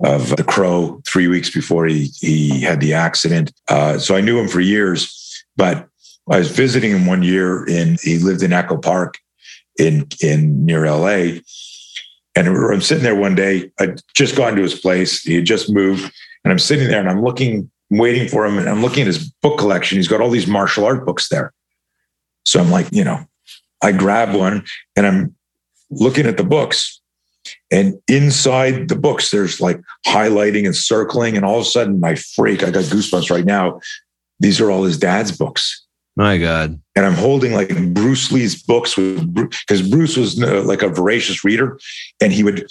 of 0.04 0.36
The 0.36 0.44
Crow 0.44 1.02
three 1.06 1.28
weeks 1.28 1.50
before 1.50 1.86
he 1.86 2.12
he 2.20 2.60
had 2.60 2.82
the 2.82 2.94
accident. 2.94 3.54
Uh, 3.70 3.98
so 4.00 4.16
I 4.16 4.22
knew 4.22 4.38
him 4.38 4.50
for 4.50 4.60
years. 4.60 5.22
But 5.56 5.88
I 6.30 6.40
was 6.40 6.52
visiting 6.52 6.92
him 6.92 7.06
one 7.06 7.24
year 7.24 7.66
in 7.66 7.98
he 8.02 8.18
lived 8.18 8.44
in 8.44 8.52
Echo 8.52 8.76
Park 8.76 9.18
in 9.80 10.08
in 10.22 10.66
near 10.66 10.90
LA 10.92 11.40
and 12.36 12.48
I'm 12.48 12.82
sitting 12.82 13.04
there 13.04 13.16
one 13.16 13.36
day, 13.36 13.72
I'd 13.80 14.02
just 14.14 14.36
gone 14.36 14.56
to 14.56 14.62
his 14.62 14.78
place. 14.78 15.22
He 15.22 15.36
had 15.36 15.46
just 15.46 15.72
moved. 15.72 16.12
And 16.44 16.52
I'm 16.52 16.60
sitting 16.60 16.90
there 16.90 17.00
and 17.00 17.10
I'm 17.10 17.24
looking, 17.24 17.72
waiting 17.90 18.28
for 18.28 18.46
him. 18.46 18.58
And 18.58 18.70
I'm 18.70 18.82
looking 18.82 19.02
at 19.02 19.08
his 19.08 19.30
book 19.42 19.58
collection. 19.58 19.98
He's 19.98 20.08
got 20.08 20.22
all 20.22 20.30
these 20.30 20.48
martial 20.48 20.86
art 20.86 21.06
books 21.06 21.30
there. 21.30 21.54
So 22.44 22.60
I'm 22.60 22.70
like, 22.70 22.88
you 22.92 23.04
know, 23.04 23.26
I 23.82 23.94
grab 23.94 24.36
one 24.36 24.66
and 24.96 25.08
I'm 25.08 25.36
looking 25.90 26.26
at 26.26 26.38
the 26.38 26.44
books. 26.44 27.02
And 27.72 27.96
inside 28.08 28.90
the 28.90 28.96
books, 28.96 29.32
there's 29.32 29.62
like 29.62 29.80
highlighting 30.06 30.66
and 30.66 30.76
circling. 30.76 31.36
And 31.36 31.46
all 31.46 31.60
of 31.60 31.62
a 31.62 31.70
sudden, 31.70 32.04
I 32.04 32.16
freak. 32.16 32.64
I 32.64 32.72
got 32.72 32.86
goosebumps 32.86 33.30
right 33.30 33.46
now. 33.46 33.80
These 34.40 34.60
are 34.60 34.70
all 34.70 34.84
his 34.84 34.98
dad's 34.98 35.32
books. 35.32 35.85
My 36.16 36.38
God. 36.38 36.80
And 36.96 37.06
I'm 37.06 37.14
holding 37.14 37.54
like 37.54 37.70
Bruce 37.94 38.32
Lee's 38.32 38.62
books 38.62 38.96
because 38.96 39.88
Bruce 39.90 40.16
was 40.16 40.42
uh, 40.42 40.64
like 40.64 40.82
a 40.82 40.88
voracious 40.88 41.44
reader 41.44 41.78
and 42.22 42.32
he 42.32 42.44
would 42.44 42.68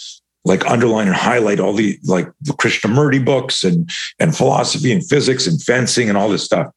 like 0.47 0.67
underline 0.67 1.07
and 1.07 1.17
highlight 1.17 1.61
all 1.61 1.73
the 1.73 1.99
like 2.05 2.31
the 2.43 2.53
Krishnamurti 2.53 3.25
books 3.25 3.65
and 3.65 3.91
and 4.19 4.37
philosophy 4.37 4.93
and 4.93 5.07
physics 5.07 5.47
and 5.47 5.63
fencing 5.63 6.09
and 6.09 6.17
all 6.17 6.29
this 6.29 6.45
stuff. 6.45 6.69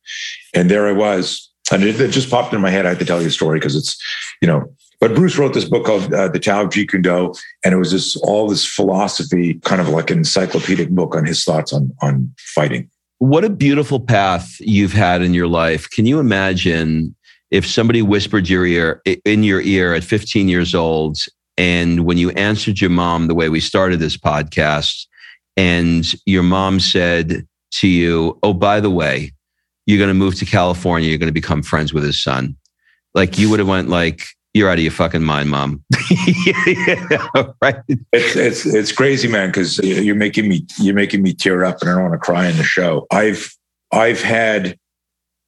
And 0.53 0.69
there 0.69 0.87
I 0.87 0.93
was. 0.93 1.49
And 1.71 1.83
it, 1.83 1.99
it 1.99 2.11
just 2.11 2.29
popped 2.29 2.53
in 2.53 2.61
my 2.61 2.69
head. 2.69 2.85
I 2.85 2.89
had 2.89 2.99
to 2.99 3.05
tell 3.05 3.21
you 3.21 3.27
a 3.27 3.31
story 3.31 3.59
because 3.59 3.75
it's, 3.75 4.01
you 4.41 4.47
know, 4.47 4.73
but 4.99 5.13
Bruce 5.13 5.37
wrote 5.37 5.53
this 5.53 5.65
book 5.65 5.85
called 5.85 6.13
uh, 6.13 6.29
The 6.29 6.39
Tao 6.39 6.63
of 6.63 6.69
Jeet 6.69 6.89
Kune 6.89 7.01
Do, 7.01 7.33
and 7.63 7.73
it 7.73 7.77
was 7.77 7.91
this 7.91 8.15
all 8.17 8.47
this 8.47 8.65
philosophy, 8.65 9.55
kind 9.65 9.79
of 9.79 9.89
like 9.89 10.09
an 10.09 10.19
encyclopedic 10.19 10.89
book 10.89 11.15
on 11.15 11.25
his 11.25 11.43
thoughts 11.43 11.71
on 11.71 11.93
on 12.01 12.33
fighting. 12.37 12.89
What 13.19 13.43
a 13.43 13.49
beautiful 13.49 13.99
path 13.99 14.57
you've 14.59 14.93
had 14.93 15.21
in 15.21 15.33
your 15.33 15.47
life. 15.47 15.89
Can 15.89 16.05
you 16.05 16.19
imagine 16.19 17.15
if 17.49 17.65
somebody 17.65 18.01
whispered 18.01 18.47
your 18.47 18.65
ear 18.65 19.01
in 19.25 19.43
your 19.43 19.61
ear 19.61 19.93
at 19.93 20.03
15 20.03 20.47
years 20.47 20.75
old 20.75 21.17
and 21.57 22.05
when 22.05 22.17
you 22.17 22.29
answered 22.31 22.79
your 22.79 22.91
mom 22.91 23.27
the 23.27 23.33
way 23.33 23.49
we 23.49 23.59
started 23.59 23.99
this 23.99 24.17
podcast 24.17 25.07
and 25.55 26.13
your 26.25 26.43
mom 26.43 26.79
said 26.79 27.47
to 27.71 27.87
you, 27.87 28.37
"Oh, 28.43 28.53
by 28.53 28.79
the 28.79 28.91
way, 28.91 29.31
you're 29.87 29.97
going 29.97 30.09
to 30.09 30.13
move 30.13 30.35
to 30.35 30.45
California, 30.45 31.09
you're 31.09 31.17
going 31.17 31.27
to 31.27 31.33
become 31.33 31.63
friends 31.63 31.91
with 31.91 32.03
his 32.03 32.21
son." 32.21 32.55
Like 33.15 33.39
you 33.39 33.49
would 33.49 33.59
have 33.59 33.67
went 33.67 33.89
like, 33.89 34.27
you're 34.57 34.69
out 34.69 34.77
of 34.77 34.83
your 34.83 34.91
fucking 34.91 35.23
mind, 35.23 35.49
mom. 35.49 35.83
yeah, 36.45 37.51
right? 37.61 37.75
It's 38.11 38.35
it's 38.35 38.65
it's 38.65 38.91
crazy, 38.91 39.27
man. 39.27 39.49
Because 39.49 39.77
you're 39.79 40.15
making 40.15 40.49
me 40.49 40.65
you're 40.79 40.95
making 40.95 41.21
me 41.21 41.33
tear 41.33 41.63
up, 41.63 41.81
and 41.81 41.89
I 41.89 41.93
don't 41.93 42.03
want 42.03 42.13
to 42.13 42.19
cry 42.19 42.47
in 42.47 42.57
the 42.57 42.63
show. 42.63 43.05
I've 43.11 43.55
I've 43.91 44.21
had 44.21 44.77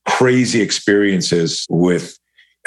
crazy 0.07 0.61
experiences 0.61 1.65
with 1.69 2.17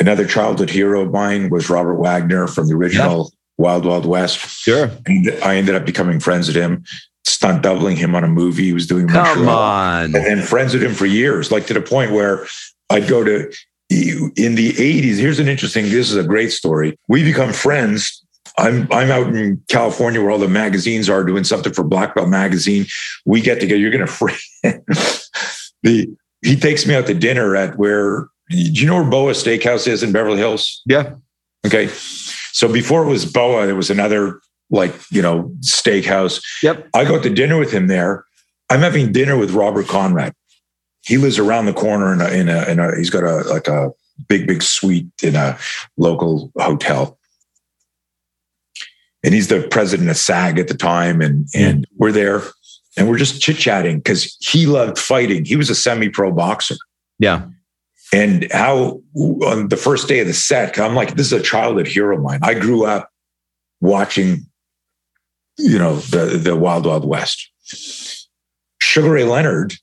another 0.00 0.26
childhood 0.26 0.70
hero 0.70 1.02
of 1.02 1.12
mine 1.12 1.50
was 1.50 1.70
Robert 1.70 1.96
Wagner 1.96 2.46
from 2.46 2.68
the 2.68 2.74
original 2.74 3.30
yeah. 3.32 3.64
Wild 3.64 3.84
Wild 3.86 4.06
West. 4.06 4.38
Sure, 4.38 4.90
and 5.06 5.30
I 5.44 5.56
ended 5.56 5.74
up 5.74 5.86
becoming 5.86 6.20
friends 6.20 6.48
with 6.48 6.56
him. 6.56 6.84
Stunt 7.24 7.62
doubling 7.62 7.96
him 7.96 8.16
on 8.16 8.24
a 8.24 8.28
movie 8.28 8.64
he 8.64 8.72
was 8.72 8.88
doing. 8.88 9.06
Come 9.06 9.48
on, 9.48 10.06
and, 10.06 10.16
and 10.16 10.42
friends 10.42 10.74
with 10.74 10.82
him 10.82 10.94
for 10.94 11.06
years, 11.06 11.52
like 11.52 11.66
to 11.66 11.74
the 11.74 11.80
point 11.80 12.10
where 12.10 12.46
I'd 12.90 13.08
go 13.08 13.22
to 13.22 13.52
in 14.36 14.54
the 14.54 14.72
80s, 14.72 15.18
here's 15.18 15.38
an 15.38 15.48
interesting, 15.48 15.84
this 15.84 16.10
is 16.10 16.16
a 16.16 16.24
great 16.24 16.52
story. 16.52 16.98
We 17.08 17.24
become 17.24 17.52
friends. 17.52 18.24
I'm 18.58 18.86
I'm 18.92 19.10
out 19.10 19.34
in 19.34 19.62
California 19.68 20.20
where 20.20 20.30
all 20.30 20.38
the 20.38 20.48
magazines 20.48 21.08
are 21.08 21.24
doing 21.24 21.44
something 21.44 21.72
for 21.72 21.84
Black 21.84 22.14
Belt 22.14 22.28
magazine. 22.28 22.84
We 23.24 23.40
get 23.40 23.60
together. 23.60 23.80
You're 23.80 23.90
gonna 23.90 24.06
free 24.06 24.36
the 25.82 26.14
he 26.42 26.56
takes 26.56 26.86
me 26.86 26.94
out 26.94 27.06
to 27.06 27.14
dinner 27.14 27.56
at 27.56 27.78
where 27.78 28.28
do 28.50 28.56
you 28.58 28.86
know 28.86 28.96
where 28.96 29.10
Boa 29.10 29.32
Steakhouse 29.32 29.86
is 29.86 30.02
in 30.02 30.12
Beverly 30.12 30.36
Hills? 30.36 30.82
Yeah. 30.84 31.14
Okay. 31.66 31.88
So 32.52 32.70
before 32.70 33.04
it 33.04 33.08
was 33.08 33.24
Boa, 33.24 33.64
there 33.64 33.76
was 33.76 33.90
another 33.90 34.40
like, 34.70 34.94
you 35.10 35.22
know, 35.22 35.54
steakhouse. 35.60 36.42
Yep. 36.62 36.88
I 36.94 37.04
go 37.04 37.20
to 37.20 37.30
dinner 37.30 37.58
with 37.58 37.70
him 37.70 37.86
there. 37.86 38.24
I'm 38.68 38.80
having 38.80 39.12
dinner 39.12 39.36
with 39.36 39.52
Robert 39.52 39.86
Conrad 39.86 40.34
he 41.02 41.18
lives 41.18 41.38
around 41.38 41.66
the 41.66 41.72
corner 41.72 42.12
in 42.12 42.20
a, 42.20 42.28
in 42.28 42.48
a, 42.48 42.64
in 42.70 42.78
a 42.78 42.96
he's 42.96 43.10
got 43.10 43.24
a 43.24 43.42
like 43.48 43.68
a 43.68 43.90
big 44.28 44.46
big 44.46 44.62
suite 44.62 45.08
in 45.22 45.36
a 45.36 45.58
local 45.96 46.52
hotel. 46.56 47.18
And 49.24 49.34
he's 49.34 49.48
the 49.48 49.66
president 49.70 50.10
of 50.10 50.16
SAG 50.16 50.58
at 50.58 50.68
the 50.68 50.74
time 50.74 51.20
and 51.20 51.46
and 51.54 51.86
we're 51.96 52.12
there 52.12 52.42
and 52.96 53.08
we're 53.08 53.18
just 53.18 53.40
chit-chatting 53.40 53.98
because 53.98 54.36
he 54.40 54.66
loved 54.66 54.98
fighting. 54.98 55.44
He 55.44 55.56
was 55.56 55.70
a 55.70 55.74
semi-pro 55.74 56.32
boxer. 56.32 56.76
Yeah. 57.18 57.46
And 58.12 58.46
how 58.52 59.00
on 59.14 59.68
the 59.68 59.76
first 59.76 60.06
day 60.06 60.20
of 60.20 60.26
the 60.26 60.34
set 60.34 60.78
i'm 60.78 60.94
like 60.94 61.14
this 61.14 61.26
is 61.26 61.32
a 61.32 61.42
childhood 61.42 61.88
hero 61.88 62.16
of 62.16 62.22
mine. 62.22 62.40
I 62.42 62.54
grew 62.54 62.84
up 62.84 63.08
watching 63.80 64.46
you 65.58 65.78
know 65.78 65.96
the 65.96 66.38
the 66.38 66.56
wild 66.56 66.86
wild 66.86 67.06
west. 67.06 67.48
Sugar 68.80 69.10
ray 69.10 69.24
leonard 69.24 69.74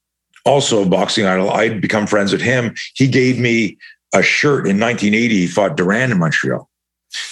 also 0.45 0.83
a 0.83 0.85
boxing 0.85 1.25
idol. 1.25 1.51
I'd 1.51 1.81
become 1.81 2.07
friends 2.07 2.31
with 2.31 2.41
him. 2.41 2.75
He 2.95 3.07
gave 3.07 3.39
me 3.39 3.77
a 4.13 4.21
shirt 4.21 4.67
in 4.67 4.79
1980. 4.79 5.35
He 5.35 5.47
fought 5.47 5.77
Duran 5.77 6.11
in 6.11 6.19
Montreal. 6.19 6.69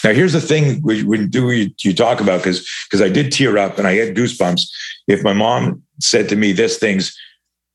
Now, 0.04 0.12
here's 0.12 0.34
the 0.34 0.41
thing 0.41 0.82
we 0.82 1.04
when 1.04 1.30
do 1.30 1.52
you, 1.52 1.70
you 1.84 1.93
talk 1.93 2.20
about 2.20 2.39
because 2.39 2.67
because 2.89 3.02
I 3.02 3.10
did 3.10 3.32
tear 3.32 3.58
up 3.58 3.78
and 3.78 3.88
I 3.88 3.93
had 3.93 4.15
goosebumps. 4.15 4.67
If 5.08 5.24
my 5.24 5.34
mom 5.34 5.84
said 6.02 6.30
to 6.30 6.36
me 6.36 6.52
this 6.52 6.78
things, 6.78 7.15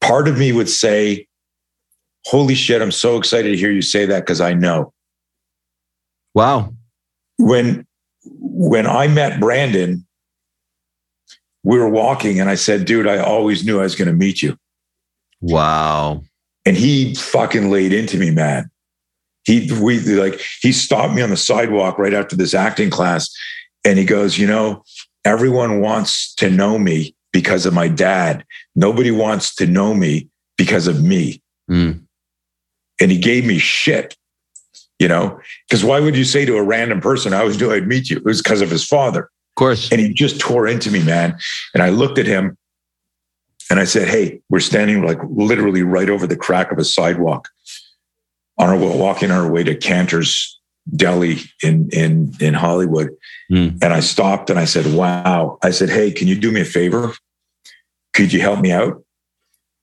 part 0.00 0.26
of 0.26 0.36
me 0.36 0.52
would 0.52 0.68
say, 0.68 1.28
"Holy 2.26 2.56
shit! 2.56 2.82
I'm 2.82 2.90
so 2.90 3.16
excited 3.16 3.50
to 3.50 3.56
hear 3.56 3.70
you 3.70 3.82
say 3.82 4.04
that 4.06 4.20
because 4.20 4.40
I 4.40 4.52
know." 4.52 4.92
Wow. 6.34 6.74
When 7.38 7.86
when 8.24 8.86
I 8.86 9.06
met 9.06 9.38
Brandon, 9.38 10.04
we 11.62 11.78
were 11.78 11.88
walking 11.88 12.40
and 12.40 12.50
I 12.50 12.56
said, 12.56 12.84
"Dude, 12.84 13.06
I 13.06 13.18
always 13.18 13.64
knew 13.64 13.78
I 13.78 13.84
was 13.84 13.94
going 13.94 14.08
to 14.08 14.14
meet 14.14 14.42
you." 14.42 14.58
Wow. 15.42 16.22
And 16.64 16.76
he 16.76 17.14
fucking 17.14 17.70
laid 17.70 17.92
into 17.92 18.16
me, 18.16 18.30
man. 18.30 18.70
He 19.44 19.68
we 19.80 19.98
like 19.98 20.40
he 20.60 20.72
stopped 20.72 21.14
me 21.14 21.22
on 21.22 21.30
the 21.30 21.36
sidewalk 21.36 21.98
right 21.98 22.14
after 22.14 22.36
this 22.36 22.54
acting 22.54 22.90
class 22.90 23.28
and 23.84 23.98
he 23.98 24.04
goes, 24.04 24.38
"You 24.38 24.46
know, 24.46 24.84
everyone 25.24 25.80
wants 25.80 26.32
to 26.36 26.48
know 26.48 26.78
me 26.78 27.16
because 27.32 27.66
of 27.66 27.74
my 27.74 27.88
dad. 27.88 28.44
Nobody 28.76 29.10
wants 29.10 29.54
to 29.56 29.66
know 29.66 29.94
me 29.94 30.28
because 30.56 30.86
of 30.86 31.02
me." 31.02 31.42
Mm. 31.68 32.02
And 33.00 33.10
he 33.10 33.18
gave 33.18 33.44
me 33.44 33.58
shit, 33.58 34.16
you 35.00 35.08
know, 35.08 35.40
because 35.68 35.84
why 35.84 35.98
would 35.98 36.16
you 36.16 36.24
say 36.24 36.44
to 36.44 36.56
a 36.56 36.62
random 36.62 37.00
person, 37.00 37.34
I 37.34 37.42
was 37.42 37.56
doing, 37.56 37.72
I'd 37.72 37.88
meet 37.88 38.10
you? 38.10 38.18
It 38.18 38.24
was 38.24 38.40
because 38.40 38.60
of 38.60 38.70
his 38.70 38.86
father. 38.86 39.22
Of 39.22 39.54
course. 39.56 39.90
And 39.90 40.00
he 40.00 40.14
just 40.14 40.38
tore 40.38 40.68
into 40.68 40.90
me, 40.90 41.02
man. 41.02 41.36
And 41.74 41.82
I 41.82 41.88
looked 41.88 42.18
at 42.18 42.26
him 42.26 42.56
And 43.70 43.80
I 43.80 43.84
said, 43.84 44.08
Hey, 44.08 44.40
we're 44.48 44.60
standing 44.60 45.04
like 45.04 45.18
literally 45.28 45.82
right 45.82 46.10
over 46.10 46.26
the 46.26 46.36
crack 46.36 46.72
of 46.72 46.78
a 46.78 46.84
sidewalk 46.84 47.48
on 48.58 48.68
our 48.68 48.76
walking 48.76 49.30
our 49.30 49.50
way 49.50 49.64
to 49.64 49.74
Canter's 49.74 50.58
Deli 50.94 51.38
in 51.62 51.88
in 51.92 52.34
in 52.40 52.54
Hollywood. 52.54 53.10
Mm. 53.50 53.82
And 53.82 53.92
I 53.92 54.00
stopped 54.00 54.50
and 54.50 54.58
I 54.58 54.64
said, 54.64 54.94
Wow. 54.94 55.58
I 55.62 55.70
said, 55.70 55.90
Hey, 55.90 56.10
can 56.10 56.28
you 56.28 56.38
do 56.38 56.50
me 56.50 56.60
a 56.60 56.66
favor? 56.66 57.12
Could 58.14 58.32
you 58.32 58.40
help 58.40 58.60
me 58.60 58.72
out? 58.72 59.02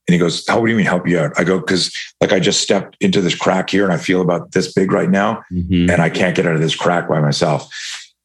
And 0.07 0.13
he 0.13 0.17
goes, 0.17 0.45
How 0.47 0.59
do 0.59 0.69
you 0.69 0.75
mean 0.75 0.85
help 0.85 1.07
you 1.07 1.19
out? 1.19 1.33
I 1.37 1.43
go, 1.43 1.59
because 1.59 1.95
like 2.19 2.33
I 2.33 2.39
just 2.39 2.61
stepped 2.61 2.97
into 2.99 3.21
this 3.21 3.35
crack 3.35 3.69
here 3.69 3.83
and 3.83 3.93
I 3.93 3.97
feel 3.97 4.21
about 4.21 4.51
this 4.51 4.73
big 4.73 4.91
right 4.91 5.09
now. 5.09 5.43
Mm-hmm. 5.51 5.89
And 5.89 6.01
I 6.01 6.09
can't 6.09 6.35
get 6.35 6.45
out 6.45 6.55
of 6.55 6.61
this 6.61 6.75
crack 6.75 7.07
by 7.07 7.21
myself. 7.21 7.69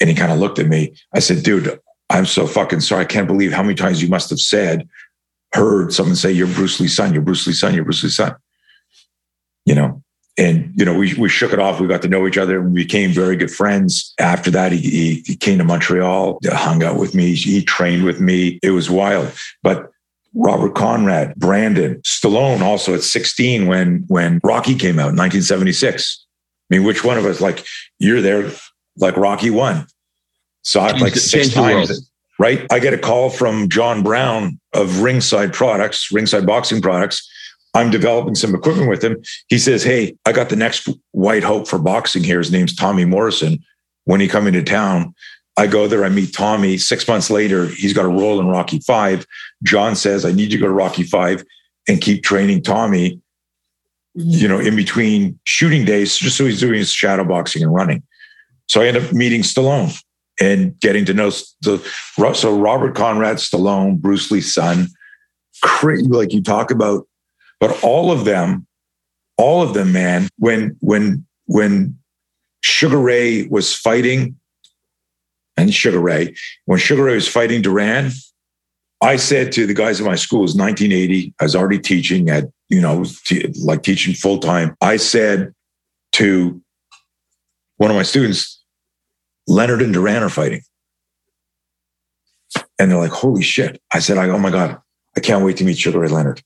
And 0.01 0.11
he 0.11 0.17
kind 0.17 0.33
of 0.33 0.39
looked 0.39 0.59
at 0.59 0.67
me. 0.67 0.95
I 1.15 1.21
said, 1.21 1.43
dude, 1.43 1.79
I'm 2.11 2.27
so 2.27 2.47
fucking 2.47 2.81
sorry. 2.81 3.03
I 3.03 3.07
can't 3.07 3.27
believe 3.27 3.53
how 3.53 3.63
many 3.63 3.75
times 3.75 4.03
you 4.03 4.09
must 4.09 4.31
have 4.31 4.41
said, 4.41 4.89
heard 5.55 5.93
someone 5.93 6.17
say, 6.17 6.33
You're 6.33 6.47
Bruce 6.49 6.81
Lee's 6.81 6.97
son, 6.97 7.13
you're 7.13 7.23
Bruce 7.23 7.47
Lee's 7.47 7.61
son, 7.61 7.75
you're 7.75 7.85
Bruce 7.85 8.03
Lee's 8.03 8.17
son. 8.17 8.35
You 9.65 9.75
know, 9.75 10.03
and 10.37 10.73
you 10.75 10.85
know, 10.85 10.95
we 10.95 11.15
we 11.15 11.29
shook 11.29 11.53
it 11.53 11.61
off. 11.61 11.81
We 11.81 11.87
got 11.87 12.03
to 12.03 12.09
know 12.09 12.27
each 12.27 12.39
other. 12.39 12.61
We 12.61 12.83
became 12.85 13.13
very 13.13 13.37
good 13.37 13.51
friends. 13.51 14.13
After 14.19 14.51
that, 14.51 14.73
he, 14.73 15.23
he, 15.25 15.37
came 15.37 15.59
to 15.59 15.65
Montreal, 15.65 16.39
hung 16.45 16.83
out 16.83 16.99
with 16.99 17.15
me. 17.15 17.35
He 17.35 17.63
trained 17.63 18.05
with 18.05 18.21
me. 18.21 18.59
It 18.63 18.71
was 18.71 18.91
wild. 18.91 19.33
But 19.63 19.91
Robert 20.35 20.75
Conrad, 20.75 21.37
Brandon, 21.37 22.01
Stallone 22.03 22.63
also 22.63 22.95
at 22.95 23.05
16 23.05 23.67
when 23.67 24.05
when 24.09 24.41
Rocky 24.43 24.75
came 24.75 24.99
out 24.99 25.11
in 25.11 25.17
1976. 25.17 26.27
I 26.71 26.77
mean, 26.77 26.85
which 26.85 27.05
one 27.05 27.17
of 27.17 27.27
us 27.27 27.41
like 27.41 27.65
you're 28.01 28.21
there 28.21 28.51
like 28.97 29.17
Rocky 29.17 29.51
one? 29.51 29.87
Saw 30.63 30.89
it 30.89 31.01
like 31.01 31.15
six 31.15 31.53
times. 31.53 32.11
Right. 32.39 32.67
I 32.73 32.81
get 32.81 32.95
a 32.95 32.99
call 32.99 33.31
from 33.31 33.69
John 33.69 34.03
Brown 34.03 34.59
of 34.73 35.01
Ringside 35.01 35.53
Products, 35.53 36.11
Ringside 36.11 36.47
Boxing 36.47 36.83
Products. 36.83 37.29
I'm 37.75 37.91
developing 37.91 38.35
some 38.35 38.55
equipment 38.55 38.89
with 38.89 39.03
him. 39.03 39.23
He 39.49 39.59
says, 39.59 39.83
Hey, 39.83 40.17
I 40.27 40.33
got 40.33 40.49
the 40.49 40.57
next 40.57 40.89
white 41.13 41.45
hope 41.45 41.69
for 41.69 41.79
boxing 41.79 42.25
here. 42.25 42.39
His 42.39 42.53
name's 42.53 42.75
Tommy 42.75 43.05
Morrison. 43.05 43.63
When 44.05 44.21
he 44.21 44.29
come 44.29 44.47
into 44.47 44.63
town, 44.63 45.15
I 45.57 45.67
go 45.67 45.87
there, 45.87 46.05
I 46.05 46.09
meet 46.09 46.35
Tommy. 46.35 46.77
Six 46.77 47.07
months 47.07 47.31
later, 47.31 47.67
he's 47.67 47.93
got 47.93 48.05
a 48.05 48.09
role 48.09 48.41
in 48.41 48.49
Rocky 48.49 48.81
Five. 48.81 49.27
John 49.63 49.95
says, 49.97 50.25
I 50.25 50.33
need 50.33 50.53
you 50.53 50.59
to 50.59 50.63
go 50.63 50.67
to 50.67 50.73
Rocky 50.73 51.05
Five 51.05 51.45
and 51.89 52.01
keep 52.01 52.23
training 52.25 52.63
Tommy, 52.63 53.21
you 54.15 54.49
know, 54.49 54.59
in 54.59 54.75
between 54.75 55.39
shooting 55.45 55.85
days, 55.85 56.17
just 56.17 56.37
so 56.37 56.45
he's 56.45 56.61
doing 56.61 56.75
his 56.75 56.93
shadow 56.93 57.25
boxing 57.25 57.63
and 57.63 57.73
running. 57.73 58.03
So 58.67 58.81
I 58.81 58.87
end 58.87 58.97
up 58.97 59.13
meeting 59.13 59.43
Stallone 59.43 60.03
and 60.41 60.79
getting 60.81 61.05
to 61.05 61.15
know 61.15 61.31
the 61.63 61.79
so 62.35 62.59
Robert 62.59 62.95
Conrad, 62.95 63.37
Stallone, 63.37 63.99
Bruce 63.99 64.31
Lee's 64.31 64.53
son, 64.53 64.89
like 65.85 66.33
you 66.33 66.43
talk 66.43 66.71
about, 66.71 67.07
but 67.61 67.83
all 67.83 68.11
of 68.11 68.25
them, 68.25 68.67
all 69.37 69.63
of 69.63 69.75
them, 69.75 69.93
man, 69.93 70.29
when 70.39 70.77
when 70.81 71.27
when 71.47 71.99
Sugar 72.63 72.99
Ray 72.99 73.47
was 73.47 73.75
fighting 73.75 74.37
and 75.57 75.73
Sugar 75.73 76.01
Ray. 76.01 76.35
When 76.65 76.79
Sugar 76.79 77.05
Ray 77.05 77.15
was 77.15 77.29
fighting 77.29 77.63
Duran, 77.63 78.11
I 79.01 79.17
said 79.17 79.53
to 79.53 79.67
the 79.67 79.75
guys 79.75 80.01
in 80.01 80.07
my 80.07 80.15
school, 80.15 80.41
it 80.41 80.43
was 80.43 80.57
1980. 80.57 81.35
I 81.41 81.45
was 81.45 81.55
already 81.55 81.79
teaching 81.79 82.31
at, 82.31 82.45
you 82.69 82.81
know, 82.81 83.05
like 83.63 83.83
teaching 83.83 84.15
full 84.15 84.39
time. 84.39 84.75
I 84.81 84.97
said 84.97 85.55
to 86.13 86.61
one 87.77 87.91
of 87.91 87.97
my 87.97 88.03
students, 88.03 88.64
Leonard 89.47 89.83
and 89.83 89.93
Duran 89.93 90.23
are 90.23 90.29
fighting. 90.29 90.63
And 92.79 92.91
they're 92.91 92.99
like, 92.99 93.11
holy 93.11 93.43
shit. 93.43 93.81
I 93.93 93.99
said, 94.01 94.19
I, 94.19 94.29
oh 94.29 94.39
my 94.39 94.51
God, 94.51 94.81
I 95.17 95.21
can't 95.21 95.45
wait 95.45 95.57
to 95.59 95.65
meet 95.65 95.79
Sugar 95.79 96.01
Ray 96.01 96.09
Leonard. 96.09 96.43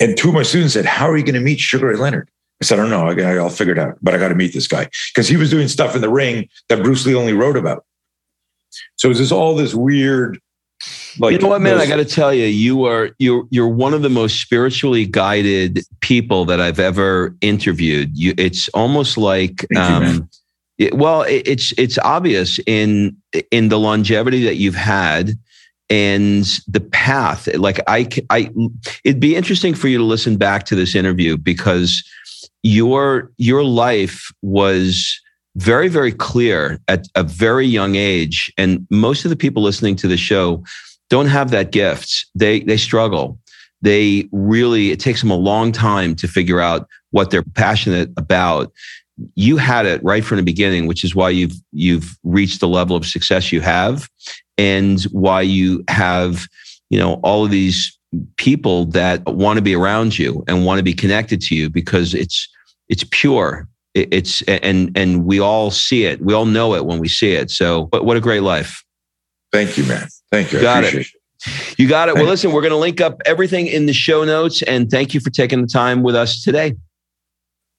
And 0.00 0.16
two 0.16 0.28
of 0.28 0.34
my 0.34 0.42
students 0.42 0.74
said, 0.74 0.84
How 0.84 1.08
are 1.08 1.16
you 1.16 1.24
going 1.24 1.34
to 1.34 1.40
meet 1.40 1.60
Sugar 1.60 1.88
Ray 1.88 1.96
Leonard? 1.96 2.28
I 2.60 2.64
said, 2.64 2.78
I 2.78 2.82
don't 2.82 2.90
know. 2.90 3.08
I, 3.08 3.42
will 3.42 3.50
figure 3.50 3.72
it 3.72 3.78
out, 3.78 3.98
but 4.02 4.14
I 4.14 4.18
got 4.18 4.28
to 4.28 4.34
meet 4.34 4.52
this 4.52 4.68
guy 4.68 4.88
because 5.12 5.28
he 5.28 5.36
was 5.36 5.50
doing 5.50 5.68
stuff 5.68 5.94
in 5.94 6.00
the 6.00 6.10
ring 6.10 6.48
that 6.68 6.82
Bruce 6.82 7.04
Lee 7.06 7.14
only 7.14 7.32
wrote 7.32 7.56
about. 7.56 7.84
So 8.96 9.10
it's 9.10 9.18
just 9.18 9.32
all 9.32 9.54
this 9.54 9.74
weird. 9.74 10.40
Like, 11.18 11.32
you 11.32 11.38
know 11.38 11.48
what, 11.48 11.60
man? 11.60 11.78
Those, 11.78 11.86
I 11.86 11.88
got 11.88 11.96
to 11.96 12.04
tell 12.04 12.34
you, 12.34 12.46
you 12.46 12.84
are 12.84 13.10
you're 13.18 13.46
you're 13.50 13.68
one 13.68 13.94
of 13.94 14.02
the 14.02 14.08
most 14.08 14.40
spiritually 14.40 15.06
guided 15.06 15.80
people 16.00 16.44
that 16.46 16.60
I've 16.60 16.80
ever 16.80 17.34
interviewed. 17.40 18.16
You, 18.16 18.34
it's 18.36 18.68
almost 18.70 19.16
like, 19.16 19.66
um, 19.76 20.04
you, 20.04 20.28
it, 20.78 20.94
well, 20.94 21.22
it, 21.22 21.46
it's 21.46 21.72
it's 21.78 21.98
obvious 21.98 22.58
in 22.66 23.16
in 23.50 23.68
the 23.68 23.78
longevity 23.78 24.44
that 24.44 24.56
you've 24.56 24.74
had 24.74 25.38
and 25.90 26.44
the 26.66 26.80
path. 26.80 27.46
Like 27.54 27.80
I, 27.86 28.08
I, 28.30 28.50
it'd 29.04 29.20
be 29.20 29.36
interesting 29.36 29.74
for 29.74 29.88
you 29.88 29.98
to 29.98 30.04
listen 30.04 30.36
back 30.36 30.64
to 30.66 30.74
this 30.74 30.94
interview 30.94 31.36
because 31.36 32.02
your 32.62 33.30
your 33.36 33.62
life 33.64 34.28
was 34.42 35.20
very 35.56 35.88
very 35.88 36.10
clear 36.10 36.80
at 36.88 37.06
a 37.14 37.22
very 37.22 37.66
young 37.66 37.94
age. 37.94 38.52
And 38.58 38.86
most 38.90 39.24
of 39.24 39.30
the 39.30 39.36
people 39.36 39.62
listening 39.62 39.96
to 39.96 40.08
the 40.08 40.16
show 40.16 40.64
don't 41.10 41.26
have 41.26 41.50
that 41.50 41.70
gift. 41.70 42.26
They 42.34 42.60
they 42.60 42.78
struggle. 42.78 43.38
They 43.82 44.28
really 44.32 44.90
it 44.90 44.98
takes 44.98 45.20
them 45.20 45.30
a 45.30 45.36
long 45.36 45.70
time 45.70 46.16
to 46.16 46.26
figure 46.26 46.60
out 46.60 46.88
what 47.10 47.30
they're 47.30 47.44
passionate 47.44 48.10
about 48.16 48.72
you 49.34 49.56
had 49.56 49.86
it 49.86 50.02
right 50.02 50.24
from 50.24 50.38
the 50.38 50.42
beginning 50.42 50.86
which 50.86 51.04
is 51.04 51.14
why 51.14 51.30
you've 51.30 51.54
you've 51.72 52.16
reached 52.24 52.60
the 52.60 52.68
level 52.68 52.96
of 52.96 53.06
success 53.06 53.52
you 53.52 53.60
have 53.60 54.08
and 54.58 55.02
why 55.04 55.40
you 55.40 55.84
have 55.88 56.46
you 56.90 56.98
know 56.98 57.14
all 57.22 57.44
of 57.44 57.50
these 57.50 57.96
people 58.36 58.86
that 58.86 59.24
want 59.26 59.56
to 59.56 59.62
be 59.62 59.74
around 59.74 60.18
you 60.18 60.44
and 60.46 60.64
want 60.64 60.78
to 60.78 60.82
be 60.82 60.94
connected 60.94 61.40
to 61.40 61.54
you 61.54 61.70
because 61.70 62.14
it's 62.14 62.48
it's 62.88 63.04
pure. 63.10 63.68
It's 63.94 64.42
and 64.42 64.96
and 64.96 65.24
we 65.24 65.38
all 65.40 65.70
see 65.70 66.04
it. 66.04 66.20
We 66.20 66.34
all 66.34 66.46
know 66.46 66.74
it 66.74 66.84
when 66.84 66.98
we 66.98 67.08
see 67.08 67.32
it. 67.32 67.50
So 67.50 67.86
but 67.86 68.04
what 68.04 68.16
a 68.16 68.20
great 68.20 68.42
life. 68.42 68.82
Thank 69.52 69.78
you 69.78 69.84
man. 69.84 70.08
Thank 70.32 70.52
you. 70.52 70.60
Got 70.60 70.84
it. 70.84 70.94
it. 70.94 71.06
you 71.78 71.88
got 71.88 72.08
it. 72.08 72.16
Well 72.16 72.24
listen 72.24 72.52
we're 72.52 72.60
going 72.60 72.72
to 72.72 72.76
link 72.76 73.00
up 73.00 73.20
everything 73.24 73.68
in 73.68 73.86
the 73.86 73.92
show 73.92 74.24
notes 74.24 74.62
and 74.62 74.90
thank 74.90 75.14
you 75.14 75.20
for 75.20 75.30
taking 75.30 75.60
the 75.60 75.68
time 75.68 76.02
with 76.02 76.16
us 76.16 76.42
today 76.42 76.74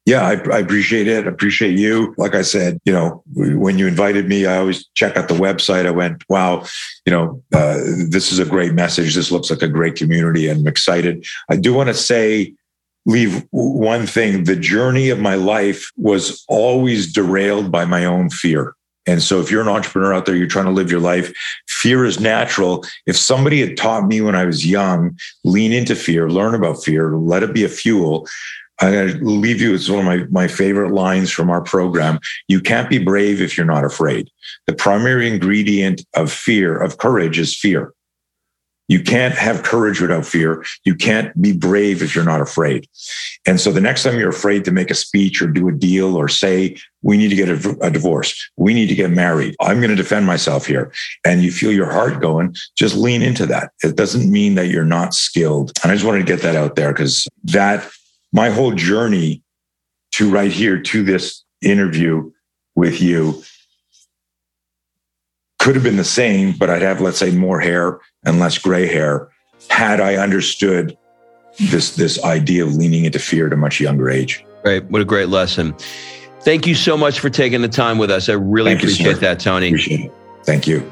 yeah, 0.05 0.21
I, 0.21 0.33
I, 0.55 0.59
appreciate 0.59 1.07
it. 1.07 1.25
I 1.25 1.29
appreciate 1.29 1.79
you. 1.79 2.13
Like 2.17 2.35
I 2.35 2.43
said, 2.43 2.79
you 2.85 2.93
know, 2.93 3.23
when 3.33 3.79
you 3.79 3.87
invited 3.87 4.27
me, 4.27 4.45
I 4.45 4.57
always 4.57 4.85
check 4.93 5.17
out 5.17 5.27
the 5.27 5.33
website. 5.33 5.87
I 5.87 5.91
went, 5.91 6.23
wow, 6.29 6.63
you 7.05 7.11
know, 7.11 7.41
uh, 7.53 7.77
this 8.09 8.31
is 8.31 8.37
a 8.37 8.45
great 8.45 8.73
message. 8.73 9.15
This 9.15 9.31
looks 9.31 9.49
like 9.49 9.63
a 9.63 9.67
great 9.67 9.95
community. 9.95 10.47
and 10.47 10.59
I'm 10.59 10.67
excited. 10.67 11.25
I 11.49 11.55
do 11.57 11.73
want 11.73 11.87
to 11.87 11.95
say, 11.95 12.53
leave 13.07 13.45
one 13.51 14.05
thing 14.05 14.43
the 14.43 14.55
journey 14.55 15.09
of 15.09 15.19
my 15.19 15.35
life 15.35 15.91
was 15.97 16.43
always 16.47 17.11
derailed 17.11 17.71
by 17.71 17.85
my 17.85 18.05
own 18.05 18.29
fear. 18.29 18.75
And 19.07 19.21
so, 19.21 19.39
if 19.39 19.51
you're 19.51 19.61
an 19.61 19.67
entrepreneur 19.67 20.13
out 20.13 20.25
there, 20.25 20.35
you're 20.35 20.47
trying 20.47 20.65
to 20.65 20.71
live 20.71 20.89
your 20.89 20.99
life, 20.99 21.31
fear 21.67 22.05
is 22.05 22.19
natural. 22.19 22.83
If 23.05 23.15
somebody 23.17 23.59
had 23.59 23.77
taught 23.77 24.07
me 24.07 24.21
when 24.21 24.35
I 24.35 24.45
was 24.45 24.65
young, 24.65 25.17
lean 25.43 25.73
into 25.73 25.95
fear, 25.95 26.27
learn 26.27 26.55
about 26.55 26.83
fear, 26.83 27.15
let 27.15 27.43
it 27.43 27.53
be 27.53 27.63
a 27.63 27.69
fuel. 27.69 28.27
I'm 28.79 28.91
going 28.91 29.19
to 29.19 29.25
leave 29.25 29.61
you. 29.61 29.73
It's 29.73 29.89
one 29.89 29.99
of 29.99 30.05
my, 30.05 30.25
my 30.29 30.47
favorite 30.47 30.91
lines 30.91 31.31
from 31.31 31.49
our 31.49 31.61
program. 31.61 32.19
You 32.47 32.59
can't 32.59 32.89
be 32.89 32.97
brave 32.97 33.41
if 33.41 33.55
you're 33.55 33.65
not 33.65 33.85
afraid. 33.85 34.29
The 34.67 34.73
primary 34.73 35.27
ingredient 35.27 36.05
of 36.13 36.31
fear, 36.31 36.77
of 36.77 36.97
courage, 36.97 37.39
is 37.39 37.57
fear. 37.57 37.93
You 38.87 39.01
can't 39.01 39.33
have 39.33 39.63
courage 39.63 39.99
without 39.99 40.25
fear. 40.25 40.63
You 40.83 40.93
can't 40.93 41.41
be 41.41 41.53
brave 41.53 42.03
if 42.03 42.13
you're 42.13 42.23
not 42.23 42.41
afraid. 42.41 42.87
And 43.47 43.59
so 43.59 43.71
the 43.71 43.81
next 43.81 44.03
time 44.03 44.19
you're 44.19 44.29
afraid 44.29 44.63
to 44.65 44.71
make 44.71 44.91
a 44.91 44.95
speech 44.95 45.41
or 45.41 45.47
do 45.47 45.67
a 45.67 45.71
deal 45.71 46.15
or 46.15 46.27
say, 46.27 46.77
we 47.01 47.17
need 47.17 47.29
to 47.29 47.35
get 47.35 47.49
a, 47.49 47.77
a 47.81 47.89
divorce, 47.89 48.49
we 48.57 48.73
need 48.73 48.87
to 48.87 48.95
get 48.95 49.09
married, 49.09 49.55
I'm 49.59 49.77
going 49.77 49.89
to 49.89 49.95
defend 49.95 50.25
myself 50.25 50.65
here, 50.65 50.91
and 51.25 51.43
you 51.43 51.51
feel 51.51 51.71
your 51.71 51.91
heart 51.91 52.21
going, 52.21 52.55
just 52.75 52.95
lean 52.95 53.21
into 53.21 53.45
that. 53.47 53.71
It 53.83 53.95
doesn't 53.95 54.29
mean 54.29 54.55
that 54.55 54.67
you're 54.67 54.85
not 54.85 55.13
skilled. 55.13 55.71
And 55.81 55.91
I 55.91 55.95
just 55.95 56.05
wanted 56.05 56.19
to 56.19 56.31
get 56.31 56.41
that 56.41 56.55
out 56.55 56.75
there 56.75 56.91
because 56.91 57.27
that, 57.45 57.89
my 58.35 58.49
whole 58.49 58.73
journey 58.73 59.41
to 60.11 60.29
right 60.29 60.51
here 60.51 60.77
to 60.77 61.03
this 61.03 61.43
interview 61.61 62.29
with 62.75 63.01
you 63.01 63.41
could 65.57 65.73
have 65.73 65.83
been 65.85 65.95
the 65.95 66.03
same, 66.03 66.51
but 66.51 66.69
I'd 66.69 66.81
have, 66.81 66.99
let's 66.99 67.17
say, 67.17 67.31
more 67.31 67.61
hair 67.61 67.99
and 68.25 68.37
less 68.37 68.57
gray 68.57 68.87
hair 68.87 69.29
had 69.69 70.01
I 70.01 70.15
understood 70.15 70.97
this 71.57 71.95
this 71.95 72.21
idea 72.25 72.65
of 72.65 72.75
leaning 72.75 73.05
into 73.05 73.19
fear 73.19 73.47
at 73.47 73.53
a 73.53 73.55
much 73.55 73.79
younger 73.79 74.09
age. 74.09 74.45
Right. 74.65 74.83
What 74.91 75.01
a 75.01 75.05
great 75.05 75.29
lesson. 75.29 75.73
Thank 76.41 76.67
you 76.67 76.75
so 76.75 76.97
much 76.97 77.19
for 77.19 77.29
taking 77.29 77.61
the 77.61 77.69
time 77.69 77.97
with 77.97 78.11
us. 78.11 78.27
I 78.27 78.33
really 78.33 78.71
Thank 78.71 78.83
appreciate 78.83 79.13
you, 79.13 79.19
that, 79.21 79.39
Tony. 79.39 79.67
Appreciate 79.67 80.01
it. 80.01 80.11
Thank 80.43 80.67
you. 80.67 80.91